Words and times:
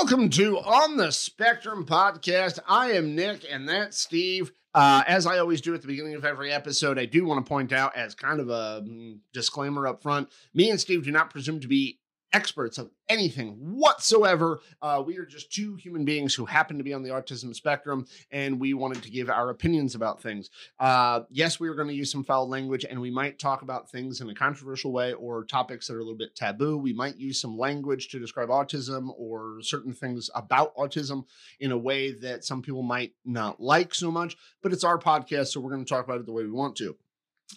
Welcome 0.00 0.30
to 0.30 0.60
On 0.60 0.96
the 0.96 1.10
Spectrum 1.10 1.84
podcast. 1.84 2.60
I 2.68 2.92
am 2.92 3.16
Nick, 3.16 3.44
and 3.50 3.68
that's 3.68 3.98
Steve. 3.98 4.52
Uh, 4.72 5.02
as 5.08 5.26
I 5.26 5.38
always 5.38 5.60
do 5.60 5.74
at 5.74 5.80
the 5.80 5.88
beginning 5.88 6.14
of 6.14 6.24
every 6.24 6.52
episode, 6.52 7.00
I 7.00 7.04
do 7.04 7.24
want 7.24 7.44
to 7.44 7.48
point 7.48 7.72
out, 7.72 7.96
as 7.96 8.14
kind 8.14 8.38
of 8.38 8.48
a 8.48 8.84
mm, 8.86 9.18
disclaimer 9.32 9.88
up 9.88 10.00
front, 10.00 10.28
me 10.54 10.70
and 10.70 10.78
Steve 10.78 11.02
do 11.02 11.10
not 11.10 11.30
presume 11.30 11.58
to 11.58 11.66
be 11.66 11.98
experts 12.32 12.78
of 12.78 12.90
anything 13.08 13.52
whatsoever. 13.54 14.60
Uh, 14.82 15.02
we 15.04 15.16
are 15.18 15.24
just 15.24 15.52
two 15.52 15.76
human 15.76 16.04
beings 16.04 16.34
who 16.34 16.44
happen 16.44 16.76
to 16.78 16.84
be 16.84 16.92
on 16.92 17.02
the 17.02 17.08
autism 17.08 17.54
spectrum, 17.54 18.06
and 18.30 18.60
we 18.60 18.74
wanted 18.74 19.02
to 19.02 19.10
give 19.10 19.30
our 19.30 19.50
opinions 19.50 19.94
about 19.94 20.20
things. 20.20 20.50
Uh, 20.78 21.20
yes, 21.30 21.58
we 21.58 21.68
are 21.68 21.74
going 21.74 21.88
to 21.88 21.94
use 21.94 22.10
some 22.10 22.24
foul 22.24 22.48
language, 22.48 22.84
and 22.88 23.00
we 23.00 23.10
might 23.10 23.38
talk 23.38 23.62
about 23.62 23.90
things 23.90 24.20
in 24.20 24.28
a 24.28 24.34
controversial 24.34 24.92
way 24.92 25.12
or 25.14 25.44
topics 25.44 25.86
that 25.86 25.94
are 25.94 26.00
a 26.00 26.02
little 26.02 26.18
bit 26.18 26.34
taboo. 26.34 26.76
We 26.76 26.92
might 26.92 27.16
use 27.16 27.40
some 27.40 27.56
language 27.56 28.08
to 28.08 28.18
describe 28.18 28.48
autism 28.50 29.08
or 29.16 29.60
certain 29.62 29.92
things 29.92 30.30
about 30.34 30.76
autism 30.76 31.24
in 31.60 31.72
a 31.72 31.78
way 31.78 32.12
that 32.12 32.44
some 32.44 32.62
people 32.62 32.82
might 32.82 33.12
not 33.24 33.60
like 33.60 33.94
so 33.94 34.10
much, 34.10 34.36
but 34.62 34.72
it's 34.72 34.84
our 34.84 34.98
podcast, 34.98 35.48
so 35.48 35.60
we're 35.60 35.70
going 35.70 35.84
to 35.84 35.88
talk 35.88 36.04
about 36.04 36.20
it 36.20 36.26
the 36.26 36.32
way 36.32 36.44
we 36.44 36.50
want 36.50 36.76
to. 36.76 36.96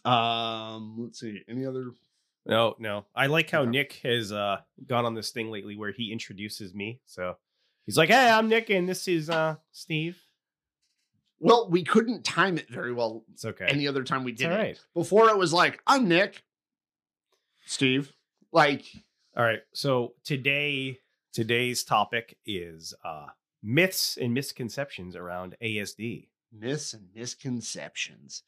Um, 0.09 0.95
let's 0.97 1.19
see. 1.19 1.41
Any 1.49 1.65
other 1.65 1.91
No, 2.45 2.75
no. 2.79 3.05
I 3.15 3.27
like 3.27 3.49
how 3.49 3.61
Okay. 3.61 3.69
Nick 3.71 3.93
has 4.03 4.31
uh 4.31 4.61
gone 4.87 5.05
on 5.05 5.13
this 5.13 5.29
thing 5.31 5.51
lately 5.51 5.75
where 5.75 5.91
he 5.91 6.11
introduces 6.11 6.73
me. 6.73 6.99
So 7.05 7.37
he's 7.85 7.97
like, 7.97 8.09
"Hey, 8.09 8.29
I'm 8.29 8.47
Nick, 8.49 8.69
and 8.69 8.89
this 8.89 9.07
is 9.07 9.29
uh 9.29 9.55
Steve." 9.71 10.17
Well, 11.39 11.69
we 11.69 11.83
couldn't 11.83 12.23
time 12.23 12.57
it 12.57 12.69
very 12.69 12.93
well 12.93 13.23
It's 13.33 13.45
okay. 13.45 13.65
any 13.67 13.87
other 13.87 14.03
time 14.03 14.23
we 14.23 14.31
it's 14.31 14.41
did 14.41 14.51
all 14.51 14.57
it. 14.57 14.61
right. 14.61 14.79
Before 14.93 15.29
it 15.29 15.37
was 15.37 15.51
like, 15.51 15.81
I'm 15.87 16.07
Nick. 16.07 16.43
Steve. 17.65 18.13
Like, 18.51 18.85
All 19.35 19.43
right. 19.43 19.61
So 19.73 20.13
today, 20.23 20.99
today's 21.33 21.83
topic 21.83 22.37
is 22.45 22.93
uh 23.03 23.27
myths 23.63 24.17
and 24.17 24.33
misconceptions 24.33 25.15
around 25.15 25.55
ASD. 25.63 26.27
myths 26.51 26.93
and 26.93 27.07
misconceptions. 27.15 28.43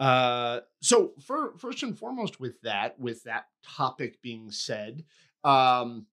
Uh 0.00 0.60
so 0.82 1.12
for 1.24 1.56
first 1.58 1.82
and 1.82 1.98
foremost 1.98 2.40
with 2.40 2.60
that, 2.62 2.98
with 2.98 3.22
that 3.24 3.46
topic 3.62 4.20
being 4.22 4.50
said, 4.50 5.04
um 5.44 6.06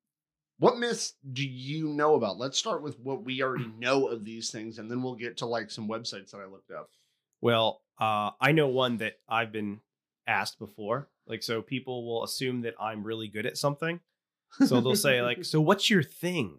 what 0.60 0.78
myths 0.78 1.16
do 1.34 1.48
you 1.48 1.88
know 1.88 2.14
about? 2.14 2.38
Let's 2.38 2.56
start 2.58 2.84
with 2.84 3.00
what 3.00 3.24
we 3.24 3.42
already 3.42 3.72
know 3.80 4.08
of 4.08 4.24
these 4.24 4.52
things, 4.52 4.78
and 4.78 4.92
then 4.92 5.02
we'll 5.02 5.16
get 5.16 5.38
to 5.38 5.48
like 5.48 5.72
some 5.72 5.88
websites 5.90 6.32
that 6.32 6.38
I 6.38 6.46
looked 6.46 6.70
up. 6.70 6.92
Well, 7.42 7.82
uh, 8.00 8.30
I 8.40 8.52
know 8.52 8.68
one 8.68 8.98
that 8.98 9.14
I've 9.28 9.52
been 9.52 9.80
asked 10.28 10.60
before. 10.60 11.10
Like, 11.26 11.42
so 11.42 11.64
people 11.64 12.06
will 12.06 12.24
assume 12.24 12.62
that 12.62 12.76
I'm 12.80 13.04
really 13.04 13.28
good 13.28 13.46
at 13.48 13.58
something. 13.58 14.00
So 14.66 14.82
they'll 14.82 14.96
say, 14.96 15.22
like, 15.22 15.46
so 15.46 15.62
what's 15.62 15.90
your 15.90 16.04
thing? 16.04 16.58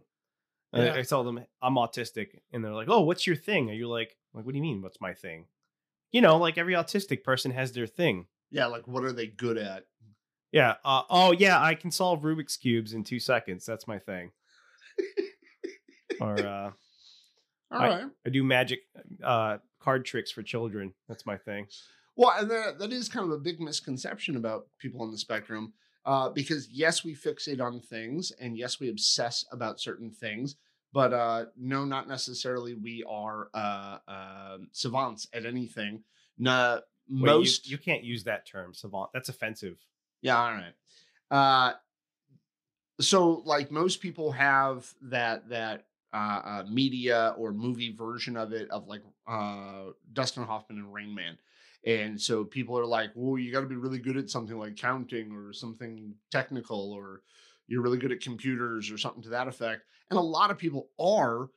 Yeah. 0.73 0.95
I 0.95 1.03
tell 1.03 1.25
them 1.25 1.45
I'm 1.61 1.75
autistic, 1.75 2.39
and 2.53 2.65
they're 2.65 2.73
like, 2.73 2.89
"Oh, 2.89 3.03
what's 3.03 3.27
your 3.27 3.37
thing?" 3.37 3.69
Are 3.69 3.75
you're 3.75 3.87
like, 3.87 4.17
"Like, 4.33 4.47
what 4.47 4.53
do 4.53 4.57
you 4.57 4.63
mean? 4.63 4.81
What's 4.81 5.01
my 5.01 5.13
thing?" 5.13 5.45
You 6.13 6.21
know, 6.21 6.37
like 6.37 6.59
every 6.59 6.75
autistic 6.75 7.25
person 7.25 7.51
has 7.53 7.73
their 7.73 7.87
thing. 7.87 8.27
yeah, 8.51 8.67
like 8.67 8.87
what 8.87 9.03
are 9.05 9.13
they 9.13 9.27
good 9.27 9.57
at? 9.59 9.85
Yeah. 10.53 10.75
Uh, 10.85 11.03
oh, 11.09 11.33
yeah. 11.33 11.61
I 11.63 11.75
can 11.75 11.91
solve 11.91 12.21
Rubik's 12.21 12.59
cubes 12.59 12.93
in 12.93 13.03
two 13.05 13.19
seconds. 13.19 13.65
That's 13.65 13.89
my 13.89 13.99
thing. 13.99 14.31
or 16.21 16.39
uh, 16.39 16.71
All 17.71 17.81
I- 17.81 17.89
right. 17.89 18.05
I 18.27 18.31
do 18.31 18.43
magic 18.45 18.81
uh, 19.23 19.59
card 19.81 20.05
tricks 20.05 20.31
for 20.31 20.43
children. 20.43 20.93
That's 21.09 21.27
my 21.27 21.37
thing. 21.37 21.67
Well, 22.17 22.35
and 22.39 22.51
that, 22.51 22.79
that 22.79 22.93
is 22.93 23.09
kind 23.09 23.25
of 23.27 23.33
a 23.33 23.39
big 23.41 23.61
misconception 23.61 24.37
about 24.37 24.67
people 24.79 25.01
on 25.03 25.11
the 25.11 25.19
spectrum. 25.19 25.73
Uh, 26.05 26.29
because 26.29 26.69
yes, 26.69 27.05
we 27.05 27.15
fixate 27.15 27.61
on 27.61 27.81
things, 27.81 28.33
and 28.41 28.59
yes, 28.59 28.81
we 28.81 28.89
obsess 28.91 29.45
about 29.53 29.81
certain 29.81 30.11
things, 30.11 30.57
but 30.93 31.13
uh, 31.13 31.45
no, 31.57 31.85
not 31.85 32.09
necessarily 32.09 32.75
we 32.75 33.05
are 33.09 33.49
uh, 33.55 33.99
uh, 34.09 34.59
savants 34.73 35.29
at 35.33 35.47
anything. 35.47 36.03
Nah, 36.39 36.75
Wait, 36.75 36.83
you- 37.09 37.27
most, 37.27 37.71
you, 37.71 37.79
can't 37.79 38.05
use 38.05 38.25
that 38.25 38.47
term, 38.47 38.75
savant. 38.75 39.11
That's 39.13 39.29
offensive. 39.29 39.79
yeah, 40.21 40.39
all 40.39 40.53
right. 40.53 40.75
Uh, 41.31 41.73
so, 43.01 43.43
like 43.45 43.71
most 43.71 44.01
people 44.01 44.33
have 44.33 44.93
that 45.03 45.49
that 45.49 45.87
uh, 46.13 46.17
uh, 46.45 46.65
media 46.69 47.35
or 47.39 47.53
movie 47.53 47.95
version 47.97 48.37
of 48.37 48.53
it 48.53 48.71
of 48.71 48.87
like 48.87 49.03
uh, 49.27 49.87
Dustin 50.13 50.45
Hoffman 50.45 50.79
and 50.79 50.93
Rain 50.93 51.15
Man. 51.15 51.39
And 51.85 52.21
so 52.21 52.45
people 52.45 52.79
are 52.79 52.87
like, 52.87 53.11
well, 53.17 53.39
you 53.39 53.51
got 53.51 53.63
to 53.63 53.67
be 53.67 53.75
really 53.75 53.99
good 53.99 54.17
at 54.17 54.31
something 54.31 54.57
like 54.57 54.77
counting 54.77 55.33
or 55.33 55.53
something 55.53 56.15
technical, 56.31 56.93
or 56.93 57.23
you're 57.73 57.81
really 57.81 57.97
good 57.97 58.13
at 58.13 58.21
computers 58.21 58.91
or 58.91 58.99
something 58.99 59.23
to 59.23 59.31
that 59.31 59.49
effect. 59.49 59.81
And 60.11 60.19
a 60.19 60.23
lot 60.23 60.51
of 60.51 60.59
people 60.59 60.91
are, 61.01 61.49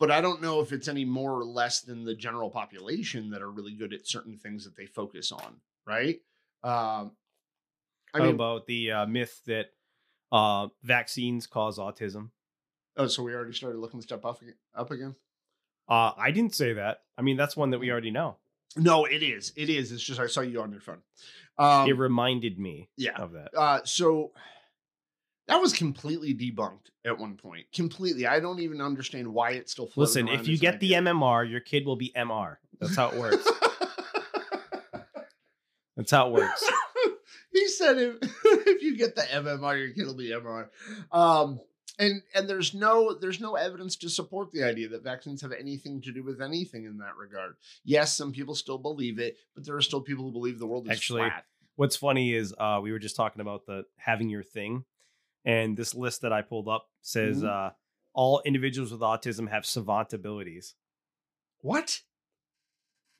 but 0.00 0.10
I 0.10 0.20
don't 0.20 0.42
know 0.42 0.60
if 0.60 0.72
it's 0.72 0.88
any 0.88 1.04
more 1.04 1.38
or 1.38 1.44
less 1.44 1.82
than 1.82 2.04
the 2.04 2.16
general 2.16 2.50
population 2.50 3.30
that 3.30 3.40
are 3.42 3.50
really 3.50 3.72
good 3.72 3.92
at 3.94 4.08
certain 4.08 4.36
things 4.36 4.64
that 4.64 4.76
they 4.76 4.86
focus 4.86 5.30
on, 5.30 5.60
right? 5.86 6.16
Um, 6.64 7.12
I 8.12 8.18
How 8.18 8.24
mean, 8.24 8.34
about 8.34 8.66
the 8.66 8.90
uh, 8.90 9.06
myth 9.06 9.40
that 9.46 9.66
uh, 10.32 10.66
vaccines 10.82 11.46
cause 11.46 11.78
autism? 11.78 12.30
oh, 12.96 13.06
so 13.06 13.22
we 13.22 13.32
already 13.32 13.52
started 13.54 13.78
looking 13.78 14.02
stuff 14.02 14.24
up, 14.26 14.40
ag- 14.42 14.56
up 14.74 14.90
again? 14.90 15.14
Uh, 15.88 16.10
I 16.18 16.32
didn't 16.32 16.56
say 16.56 16.72
that. 16.72 17.02
I 17.16 17.22
mean, 17.22 17.36
that's 17.36 17.56
one 17.56 17.70
that 17.70 17.78
we 17.78 17.86
Mm. 17.86 17.92
already 17.92 18.10
know. 18.10 18.36
No, 18.76 19.04
it 19.04 19.22
is. 19.22 19.52
It 19.56 19.70
is. 19.70 19.92
It's 19.92 20.02
just 20.02 20.18
I 20.18 20.26
saw 20.26 20.40
you 20.40 20.60
on 20.60 20.72
your 20.72 20.80
phone. 20.80 21.02
Um, 21.56 21.88
it 21.88 21.96
reminded 21.96 22.58
me 22.58 22.88
yeah. 22.96 23.16
of 23.16 23.32
that. 23.32 23.50
Uh, 23.56 23.80
so 23.84 24.32
that 25.48 25.60
was 25.60 25.72
completely 25.72 26.34
debunked 26.34 26.90
at 27.04 27.18
one 27.18 27.36
point. 27.36 27.66
Completely. 27.74 28.26
I 28.26 28.40
don't 28.40 28.60
even 28.60 28.80
understand 28.80 29.26
why 29.28 29.50
it's 29.52 29.72
still 29.72 29.86
floating 29.86 30.26
Listen, 30.26 30.40
if 30.40 30.48
you 30.48 30.58
get 30.58 30.80
the. 30.80 30.92
MMR, 30.92 31.50
your 31.50 31.60
kid 31.60 31.84
will 31.84 31.96
be 31.96 32.12
MR. 32.16 32.56
That's 32.80 32.96
how 32.96 33.10
it 33.10 33.18
works. 33.18 33.48
That's 35.96 36.10
how 36.10 36.28
it 36.28 36.32
works. 36.32 36.64
he 37.52 37.68
said 37.68 37.98
if, 37.98 38.16
if 38.22 38.82
you 38.82 38.96
get 38.96 39.14
the 39.14 39.22
MMR, 39.22 39.78
your 39.78 39.90
kid 39.90 40.06
will 40.06 40.14
be 40.14 40.30
MR. 40.30 40.68
Um, 41.10 41.60
and 41.98 42.22
and 42.34 42.48
there's 42.48 42.74
no 42.74 43.14
there's 43.14 43.40
no 43.40 43.54
evidence 43.54 43.96
to 43.96 44.08
support 44.08 44.50
the 44.52 44.62
idea 44.64 44.88
that 44.88 45.04
vaccines 45.04 45.42
have 45.42 45.52
anything 45.52 46.00
to 46.02 46.12
do 46.12 46.22
with 46.22 46.40
anything 46.40 46.84
in 46.84 46.98
that 46.98 47.16
regard. 47.16 47.54
Yes, 47.84 48.16
some 48.16 48.32
people 48.32 48.54
still 48.54 48.78
believe 48.78 49.18
it, 49.18 49.36
but 49.54 49.64
there 49.64 49.76
are 49.76 49.82
still 49.82 50.00
people 50.00 50.24
who 50.24 50.32
believe 50.32 50.58
the 50.58 50.66
world 50.66 50.86
is 50.86 50.92
Actually, 50.92 51.22
flat. 51.22 51.44
What's 51.76 51.96
funny 51.96 52.34
is 52.34 52.54
uh, 52.58 52.80
we 52.82 52.92
were 52.92 52.98
just 52.98 53.16
talking 53.16 53.40
about 53.40 53.66
the 53.66 53.84
having 53.96 54.28
your 54.28 54.42
thing, 54.42 54.84
and 55.44 55.76
this 55.76 55.94
list 55.94 56.22
that 56.22 56.32
I 56.32 56.42
pulled 56.42 56.68
up 56.68 56.88
says 57.00 57.42
Mhm. 57.42 57.48
uh, 57.48 57.70
all 58.12 58.42
individuals 58.44 58.92
with 58.92 59.00
autism 59.00 59.48
have 59.48 59.64
savant 59.66 60.12
abilities. 60.12 60.74
What? 61.60 62.02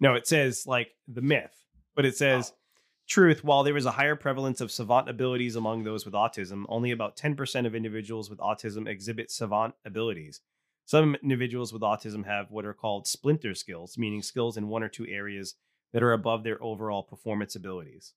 No, 0.00 0.14
it 0.14 0.26
says 0.26 0.66
like 0.66 0.90
the 1.06 1.22
myth, 1.22 1.54
but 1.94 2.04
it 2.04 2.16
says 2.16 2.52
Oh. 2.52 2.58
truth. 3.06 3.44
While 3.44 3.62
there 3.62 3.76
is 3.76 3.86
a 3.86 3.92
higher 3.92 4.16
prevalence 4.16 4.60
of 4.60 4.70
savant 4.70 5.08
abilities 5.08 5.56
among 5.56 5.84
those 5.84 6.04
with 6.04 6.14
autism, 6.14 6.64
only 6.68 6.90
about 6.90 7.16
10% 7.16 7.66
of 7.66 7.74
individuals 7.74 8.28
with 8.30 8.38
autism 8.40 8.88
exhibit 8.88 9.30
savant 9.30 9.74
abilities. 9.84 10.40
Some 10.84 11.14
individuals 11.16 11.72
with 11.72 11.82
autism 11.82 12.24
have 12.26 12.50
what 12.50 12.64
are 12.64 12.74
called 12.74 13.06
splinter 13.06 13.54
skills, 13.54 13.96
meaning 13.96 14.22
skills 14.22 14.56
in 14.56 14.68
one 14.68 14.82
or 14.82 14.88
two 14.88 15.06
areas 15.06 15.54
that 15.92 16.02
are 16.02 16.12
above 16.12 16.42
their 16.42 16.60
overall 16.62 17.02
performance 17.02 17.54
abilities. 17.54 18.14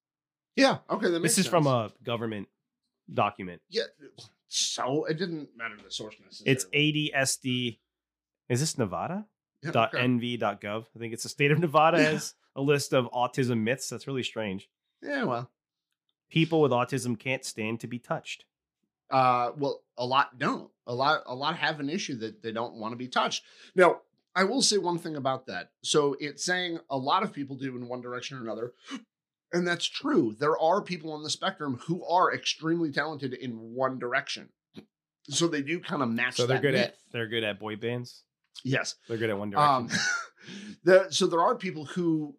Yeah. 0.56 0.80
Okay. 0.90 1.10
This 1.20 1.38
is 1.38 1.46
from 1.48 1.68
a 1.68 1.92
government 2.02 2.48
document. 3.14 3.62
Yeah. 3.70 3.84
So 4.48 5.06
it 5.06 5.18
didn't 5.18 5.50
matter 5.58 5.76
the 5.84 5.92
source 5.92 6.16
necessarily. 6.24 6.52
It's 6.52 6.66
ADSD. 6.66 7.80
Is 8.50 8.60
this 8.60 8.78
Nevada? 8.78 9.26
Yeah, 9.64 9.72
dot 9.72 9.96
okay. 9.96 10.06
nv.gov. 10.06 10.86
I 10.96 11.00
think 11.00 11.14
it's 11.14 11.24
the 11.24 11.30
state 11.30 11.52
of 11.52 11.60
Nevada 11.60 11.98
Yeah. 11.98 12.12
has 12.12 12.34
a 12.56 12.62
list 12.62 12.94
of 12.94 13.10
autism 13.12 13.62
myths. 13.62 13.90
That's 13.90 14.08
really 14.08 14.24
strange. 14.24 14.70
Yeah. 15.02 15.24
Well. 15.24 15.52
People 16.29 16.62
with 16.62 16.72
autism 16.72 17.18
can't 17.18 17.44
stand 17.44 17.79
to 17.82 17.88
be 17.88 18.00
touched. 18.00 18.46
Uh. 19.09 19.52
Well, 19.58 19.84
a 19.97 20.06
lot 20.06 20.38
don't. 20.38 20.70
A 20.88 20.94
lot. 20.94 21.24
A 21.26 21.35
lot 21.35 21.58
have 21.58 21.79
an 21.79 21.90
issue 21.90 22.16
that 22.18 22.41
they 22.41 22.52
don't 22.52 22.76
want 22.76 22.91
to 22.94 22.97
be 22.97 23.08
touched. 23.08 23.44
Now, 23.76 24.02
I 24.35 24.44
will 24.44 24.62
say 24.62 24.78
one 24.78 24.97
thing 25.00 25.16
about 25.16 25.47
that. 25.47 25.72
So 25.82 26.16
it's 26.20 26.44
saying 26.44 26.79
a 26.90 26.97
lot 26.97 27.24
of 27.24 27.32
people 27.32 27.56
do 27.56 27.76
in 27.76 27.88
one 27.88 28.02
direction 28.02 28.38
or 28.38 28.41
another. 28.41 28.74
And 29.53 29.68
that's 29.68 29.86
true. 29.86 30.36
There 30.38 30.59
are 30.59 30.82
people 30.82 31.14
on 31.14 31.24
the 31.24 31.30
spectrum 31.30 31.80
who 31.86 32.03
are 32.06 32.34
extremely 32.34 32.92
talented 32.92 33.34
in 33.34 33.52
one 33.53 34.00
direction. 34.00 34.50
So 35.30 35.47
they 35.47 35.62
do 35.62 35.80
kind 35.80 36.03
of 36.03 36.09
match 36.09 36.36
So 36.36 36.46
they're 36.46 36.58
that 36.58 36.62
good 36.62 36.74
myth. 36.74 36.86
at 36.88 36.96
they're 37.12 37.28
good 37.28 37.44
at 37.44 37.59
boy 37.59 37.76
bands. 37.78 38.24
Yes. 38.64 38.96
They're 39.08 39.18
good 39.18 39.30
at 39.30 39.38
One 39.38 39.50
Direction. 39.50 39.90
Um, 40.88 41.06
so 41.09 41.26
there 41.26 41.42
are 41.42 41.56
people 41.56 41.86
who 41.86 42.36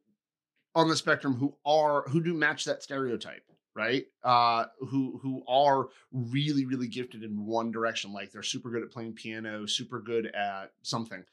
on 0.76 0.88
the 0.88 0.94
spectrum 0.96 1.34
who 1.34 1.56
are 1.66 2.04
who 2.08 2.22
do 2.22 2.34
match 2.34 2.64
that 2.66 2.82
stereotype, 2.82 3.42
right? 3.74 4.04
Uh, 4.22 4.66
who 4.78 5.18
who 5.22 5.42
are 5.48 5.88
really 6.12 6.64
really 6.66 6.86
gifted 6.86 7.24
in 7.24 7.44
one 7.44 7.72
direction, 7.72 8.12
like 8.12 8.30
they're 8.30 8.44
super 8.44 8.70
good 8.70 8.82
at 8.84 8.92
playing 8.92 9.14
piano, 9.14 9.66
super 9.66 10.00
good 10.00 10.26
at 10.26 10.70
something. 10.82 11.24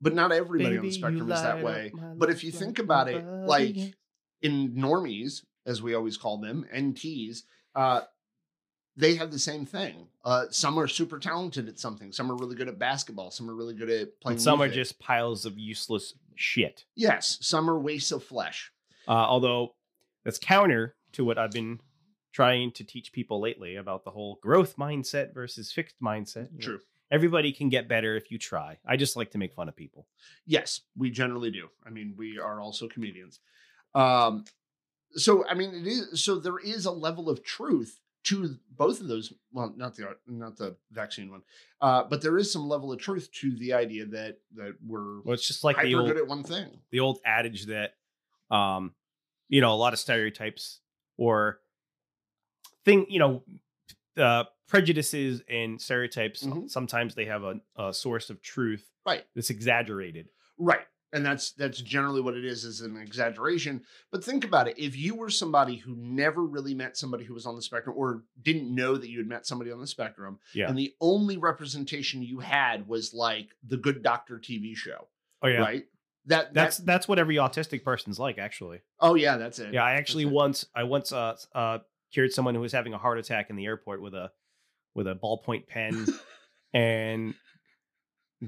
But 0.00 0.14
not 0.14 0.30
everybody 0.32 0.78
on 0.78 0.84
the 0.84 0.92
spectrum 0.92 1.30
is 1.30 1.42
that 1.42 1.64
way. 1.64 1.92
But 2.16 2.30
if 2.30 2.44
you 2.44 2.52
think 2.52 2.78
about 2.78 3.08
it, 3.08 3.24
like, 3.24 3.76
in 4.42 4.72
normies, 4.72 5.42
as 5.66 5.82
we 5.82 5.94
always 5.94 6.16
call 6.16 6.38
them, 6.38 6.66
NTs, 6.74 7.42
uh, 7.74 8.02
they 8.96 9.14
have 9.14 9.30
the 9.30 9.38
same 9.38 9.64
thing. 9.64 10.08
Uh, 10.24 10.44
some 10.50 10.78
are 10.78 10.86
super 10.86 11.18
talented 11.18 11.68
at 11.68 11.78
something. 11.78 12.12
Some 12.12 12.30
are 12.30 12.36
really 12.36 12.56
good 12.56 12.68
at 12.68 12.78
basketball. 12.78 13.30
Some 13.30 13.48
are 13.48 13.54
really 13.54 13.74
good 13.74 13.88
at 13.88 14.20
playing. 14.20 14.36
And 14.36 14.42
some 14.42 14.60
are 14.60 14.68
just 14.68 14.98
piles 14.98 15.46
of 15.46 15.58
useless 15.58 16.14
shit. 16.34 16.84
Yes, 16.94 17.38
some 17.40 17.70
are 17.70 17.78
wastes 17.78 18.12
of 18.12 18.22
flesh. 18.22 18.70
Uh, 19.08 19.12
although 19.12 19.74
that's 20.24 20.38
counter 20.38 20.94
to 21.12 21.24
what 21.24 21.38
I've 21.38 21.50
been 21.50 21.80
trying 22.32 22.72
to 22.72 22.84
teach 22.84 23.12
people 23.12 23.40
lately 23.40 23.76
about 23.76 24.04
the 24.04 24.10
whole 24.10 24.38
growth 24.42 24.76
mindset 24.76 25.34
versus 25.34 25.72
fixed 25.72 25.96
mindset. 26.02 26.48
True. 26.60 26.80
Everybody 27.10 27.52
can 27.52 27.68
get 27.68 27.88
better 27.88 28.16
if 28.16 28.30
you 28.30 28.38
try. 28.38 28.78
I 28.86 28.96
just 28.96 29.16
like 29.16 29.32
to 29.32 29.38
make 29.38 29.52
fun 29.52 29.68
of 29.68 29.76
people. 29.76 30.06
Yes, 30.46 30.80
we 30.96 31.10
generally 31.10 31.50
do. 31.50 31.68
I 31.86 31.90
mean, 31.90 32.14
we 32.16 32.38
are 32.38 32.60
also 32.60 32.88
comedians. 32.88 33.40
Um, 33.94 34.44
so 35.14 35.46
I 35.46 35.54
mean, 35.54 35.74
it 35.74 35.86
is 35.86 36.22
so 36.24 36.36
there 36.36 36.58
is 36.58 36.86
a 36.86 36.90
level 36.90 37.28
of 37.28 37.42
truth 37.44 38.00
to 38.24 38.56
both 38.76 39.00
of 39.00 39.08
those. 39.08 39.32
Well, 39.52 39.72
not 39.76 39.94
the 39.96 40.16
not 40.26 40.56
the 40.56 40.76
vaccine 40.90 41.30
one, 41.30 41.42
uh, 41.80 42.04
but 42.04 42.22
there 42.22 42.38
is 42.38 42.50
some 42.52 42.68
level 42.68 42.92
of 42.92 42.98
truth 42.98 43.30
to 43.40 43.54
the 43.56 43.72
idea 43.74 44.06
that 44.06 44.38
that 44.54 44.76
we're 44.86 45.20
Well, 45.22 45.34
it's 45.34 45.46
just 45.46 45.64
like 45.64 45.76
hyper 45.76 45.88
the 45.88 45.94
old 45.96 46.06
good 46.08 46.16
at 46.16 46.26
one 46.26 46.42
thing. 46.42 46.78
the 46.90 47.00
old 47.00 47.18
adage 47.26 47.66
that 47.66 47.94
um 48.50 48.94
you 49.48 49.60
know 49.60 49.72
a 49.72 49.76
lot 49.76 49.92
of 49.92 49.98
stereotypes 49.98 50.80
or 51.18 51.60
thing 52.84 53.06
you 53.08 53.18
know 53.18 53.42
uh 54.16 54.44
prejudices 54.68 55.42
and 55.48 55.80
stereotypes 55.80 56.42
Mhm. 56.44 56.70
sometimes 56.70 57.14
they 57.14 57.26
have 57.26 57.42
a, 57.44 57.60
a 57.76 57.92
source 57.92 58.30
of 58.30 58.40
truth 58.40 58.88
Right. 59.06 59.24
that's 59.34 59.50
exaggerated 59.50 60.30
Right. 60.58 60.86
And 61.14 61.26
that's 61.26 61.52
that's 61.52 61.80
generally 61.80 62.22
what 62.22 62.34
it 62.34 62.44
is, 62.44 62.64
is 62.64 62.80
an 62.80 62.96
exaggeration. 62.96 63.82
But 64.10 64.24
think 64.24 64.44
about 64.44 64.66
it. 64.68 64.78
If 64.78 64.96
you 64.96 65.14
were 65.14 65.28
somebody 65.28 65.76
who 65.76 65.94
never 65.96 66.42
really 66.42 66.74
met 66.74 66.96
somebody 66.96 67.24
who 67.24 67.34
was 67.34 67.44
on 67.44 67.54
the 67.54 67.60
spectrum 67.62 67.94
or 67.98 68.22
didn't 68.40 68.74
know 68.74 68.96
that 68.96 69.10
you 69.10 69.18
had 69.18 69.26
met 69.28 69.46
somebody 69.46 69.70
on 69.70 69.78
the 69.80 69.86
spectrum, 69.86 70.38
Yeah. 70.54 70.68
and 70.68 70.78
the 70.78 70.94
only 71.02 71.36
representation 71.36 72.22
you 72.22 72.38
had 72.40 72.88
was 72.88 73.12
like 73.12 73.48
the 73.66 73.76
good 73.76 74.02
doctor 74.02 74.38
TV 74.38 74.74
show. 74.74 75.08
oh 75.42 75.48
yeah 75.48 75.58
Right. 75.60 75.84
That 76.26 76.54
that's 76.54 76.76
that's 76.78 76.86
that's 76.86 77.08
what 77.08 77.18
every 77.18 77.34
autistic 77.36 77.82
person's 77.84 78.18
like 78.18 78.38
actually 78.38 78.80
oh 79.00 79.14
yeah, 79.16 79.36
that's 79.38 79.58
it. 79.58 79.74
yeah 79.74 79.82
i 79.84 79.92
actually 79.94 80.24
That's 80.24 80.32
it. 80.32 80.36
once 80.36 80.66
i 80.74 80.82
once 80.84 81.12
uh 81.12 81.36
uh 81.54 81.78
cured 82.12 82.32
someone 82.32 82.54
who 82.54 82.60
was 82.60 82.72
having 82.72 82.94
a 82.94 82.98
heart 82.98 83.18
attack 83.18 83.50
in 83.50 83.56
the 83.56 83.64
airport 83.66 84.00
with 84.00 84.14
a 84.14 84.30
with 84.94 85.08
a 85.08 85.14
ballpoint 85.16 85.66
pen 85.66 86.06
and 86.72 87.34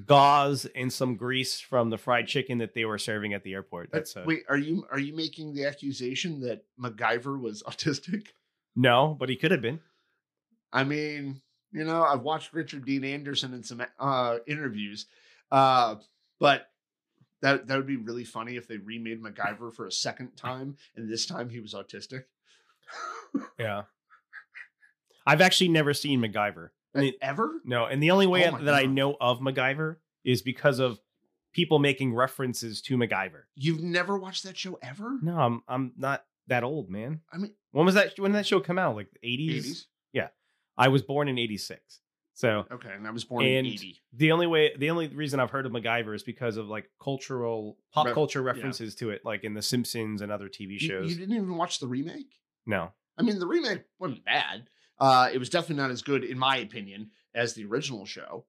gauze 0.07 0.67
and 0.75 0.93
some 0.93 1.17
grease 1.17 1.61
from 1.61 1.91
the 1.91 1.99
fried 1.99 2.27
chicken 2.27 2.59
that 2.59 2.75
they 2.75 2.85
were 2.85 2.99
serving 2.99 3.33
at 3.33 3.45
the 3.45 3.53
airport 3.53 3.91
that's 3.93 4.17
uh, 4.17 4.25
Wait, 4.27 4.43
are 4.49 4.59
you 4.59 4.85
are 4.91 4.99
you 4.99 5.15
making 5.15 5.55
the 5.55 5.65
accusation 5.65 6.41
that 6.41 6.65
MacGyver 6.81 7.41
was 7.41 7.63
autistic? 7.69 8.29
no 8.75 9.17
but 9.19 9.29
he 9.29 9.37
could 9.37 9.51
have 9.53 9.63
been 9.63 9.81
I 10.75 10.83
mean, 10.83 11.41
you 11.71 11.85
know, 11.85 12.03
I've 12.03 12.23
watched 12.23 12.53
Richard 12.53 12.85
Dean 12.85 13.05
Anderson 13.05 13.55
in 13.55 13.63
some 13.63 13.81
uh, 14.01 14.39
interviews, 14.47 15.07
uh, 15.53 15.95
but 16.41 16.67
that 17.43 17.69
that 17.69 17.77
would 17.77 17.87
be 17.87 17.97
really 17.97 18.25
funny 18.25 18.57
if 18.57 18.67
they 18.67 18.79
remade 18.79 19.23
MacGyver 19.23 19.73
for 19.73 19.87
a 19.87 19.93
second 19.93 20.37
time, 20.37 20.77
and 20.97 21.09
this 21.09 21.27
time 21.27 21.49
he 21.49 21.61
was 21.61 21.73
autistic. 21.73 22.25
Yeah. 23.59 23.83
I've 25.27 25.41
actually 25.41 25.69
never 25.69 25.95
seen 25.95 26.21
MacGyver. 26.21 26.69
Ever? 27.21 27.61
no, 27.65 27.87
and 27.87 28.03
the 28.03 28.11
only 28.11 28.27
way 28.27 28.47
Oh 28.49 28.59
that 28.65 28.75
I 28.75 28.85
know 28.87 29.17
of 29.21 29.41
MacGyver 29.41 29.97
is 30.25 30.43
because 30.43 30.79
of 30.79 30.99
people 31.53 31.79
making 31.79 32.15
references 32.15 32.81
to 32.83 32.97
MacGyver. 32.97 33.43
You've 33.55 33.83
never 33.83 34.19
watched 34.19 34.45
that 34.45 34.57
show 34.57 34.79
ever? 34.83 35.19
No, 35.23 35.39
I'm 35.39 35.63
I'm 35.69 35.93
not 35.97 36.25
that 36.47 36.63
old, 36.65 36.91
man. 36.91 37.21
I 37.33 37.39
mean, 37.39 37.55
When 37.73 37.87
was 37.87 37.95
that 37.95 38.19
when 38.19 38.33
did 38.33 38.39
that 38.39 38.47
show 38.47 38.61
come 38.61 38.79
out? 38.79 38.97
Like 38.97 39.09
the 39.13 39.27
80s? 39.29 39.51
eighties. 39.59 39.87
I 40.77 40.89
was 40.89 41.03
born 41.03 41.29
in 41.29 41.39
86. 41.39 42.01
So, 42.37 42.65
Okay, 42.69 42.89
and 42.93 43.07
I 43.07 43.13
was 43.13 43.23
born 43.23 43.45
in 43.45 43.65
eighty. 43.65 44.03
the 44.13 44.33
only 44.33 44.49
way 44.49 44.75
the 44.77 44.91
only 44.91 45.07
reason 45.07 45.39
I've 45.39 45.53
heard 45.53 45.67
of 45.67 45.73
MacGyver 45.73 46.17
is 46.17 46.25
because 46.25 46.57
of 46.57 46.67
like 46.67 46.91
cultural 47.01 47.79
pop 47.93 48.07
Ref- 48.07 48.15
culture 48.15 48.43
references 48.43 48.97
to 48.97 49.11
it 49.11 49.25
like 49.25 49.45
in 49.45 49.55
The 49.55 49.63
Simpsons 49.63 50.21
and 50.21 50.33
other 50.33 50.49
TV 50.49 50.71
You, 50.73 50.79
shows. 50.81 51.11
you 51.13 51.17
didn't 51.17 51.37
even 51.37 51.57
watch 51.57 51.79
the 51.79 51.87
remake. 51.87 52.41
no. 52.67 52.91
I 53.17 53.23
mean, 53.23 53.39
the 53.39 53.47
remake 53.47 53.85
wasn't 54.01 54.25
bad. 54.25 54.69
Uh, 54.99 55.29
it 55.33 55.39
was 55.39 55.51
definitely 55.51 55.83
not 55.83 55.91
as 55.91 56.03
good, 56.03 56.25
in 56.25 56.39
my 56.39 56.57
opinion, 56.59 57.11
as 57.35 57.55
the 57.55 57.65
original 57.65 58.07
show. 58.07 58.45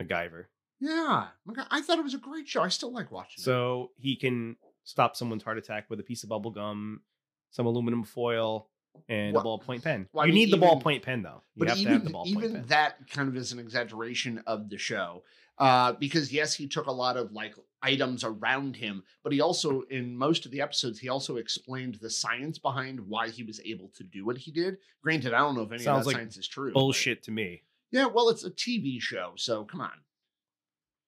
MacGyver. 0.00 0.44
Yeah, 0.80 1.26
I 1.70 1.82
thought 1.82 1.98
it 1.98 2.04
was 2.04 2.14
a 2.14 2.18
great 2.18 2.48
show. 2.48 2.62
I 2.62 2.68
still 2.68 2.92
like 2.92 3.10
watching 3.10 3.36
it. 3.38 3.42
So 3.44 3.90
he 3.98 4.16
can 4.16 4.56
stop 4.84 5.14
someone's 5.16 5.42
heart 5.42 5.58
attack 5.58 5.90
with 5.90 6.00
a 6.00 6.02
piece 6.02 6.22
of 6.22 6.30
bubble 6.30 6.50
gum, 6.50 7.02
some 7.50 7.66
aluminum 7.66 8.02
foil, 8.04 8.70
and 9.08 9.34
Well- 9.34 9.42
a 9.42 9.58
ballpoint 9.58 9.82
pen. 9.82 10.08
well, 10.12 10.22
I 10.24 10.26
you 10.26 10.32
mean, 10.32 10.44
need 10.46 10.52
the 10.52 10.56
even- 10.64 10.68
ballpoint 10.80 11.02
pen 11.02 11.22
though. 11.22 11.42
You 11.54 11.60
but 11.60 11.68
have 11.68 11.78
even 11.78 11.92
to 11.92 11.98
have 11.98 12.04
the 12.04 12.10
ballpoint 12.12 12.26
even 12.28 12.52
pen. 12.54 12.66
that 12.68 13.10
kind 13.10 13.28
of 13.28 13.36
is 13.36 13.52
an 13.52 13.58
exaggeration 13.58 14.42
of 14.46 14.70
the 14.70 14.78
show 14.78 15.22
uh, 15.58 15.92
because 15.92 16.32
yes 16.32 16.54
he 16.54 16.66
took 16.66 16.86
a 16.86 16.92
lot 16.92 17.16
of 17.18 17.30
like 17.32 17.54
items 17.82 18.24
around 18.24 18.76
him 18.76 19.02
but 19.24 19.32
he 19.32 19.40
also 19.40 19.82
in 19.90 20.14
most 20.16 20.44
of 20.44 20.50
the 20.52 20.60
episodes 20.60 20.98
he 20.98 21.08
also 21.08 21.36
explained 21.36 21.94
the 21.96 22.10
science 22.10 22.58
behind 22.58 23.00
why 23.00 23.28
he 23.28 23.42
was 23.42 23.60
able 23.64 23.88
to 23.94 24.04
do 24.04 24.24
what 24.26 24.36
he 24.36 24.50
did 24.50 24.76
granted 25.02 25.32
i 25.32 25.38
don't 25.38 25.54
know 25.54 25.62
if 25.62 25.72
any 25.72 25.82
Sounds 25.82 26.00
of 26.00 26.04
that 26.04 26.06
like 26.08 26.16
science 26.16 26.36
is 26.36 26.46
true 26.48 26.72
but- 26.72 26.78
Bullshit 26.80 27.22
to 27.24 27.30
me. 27.30 27.62
yeah 27.90 28.06
well 28.06 28.28
it's 28.28 28.44
a 28.44 28.50
tv 28.50 29.00
show 29.00 29.32
so 29.36 29.64
come 29.64 29.80
on 29.80 29.90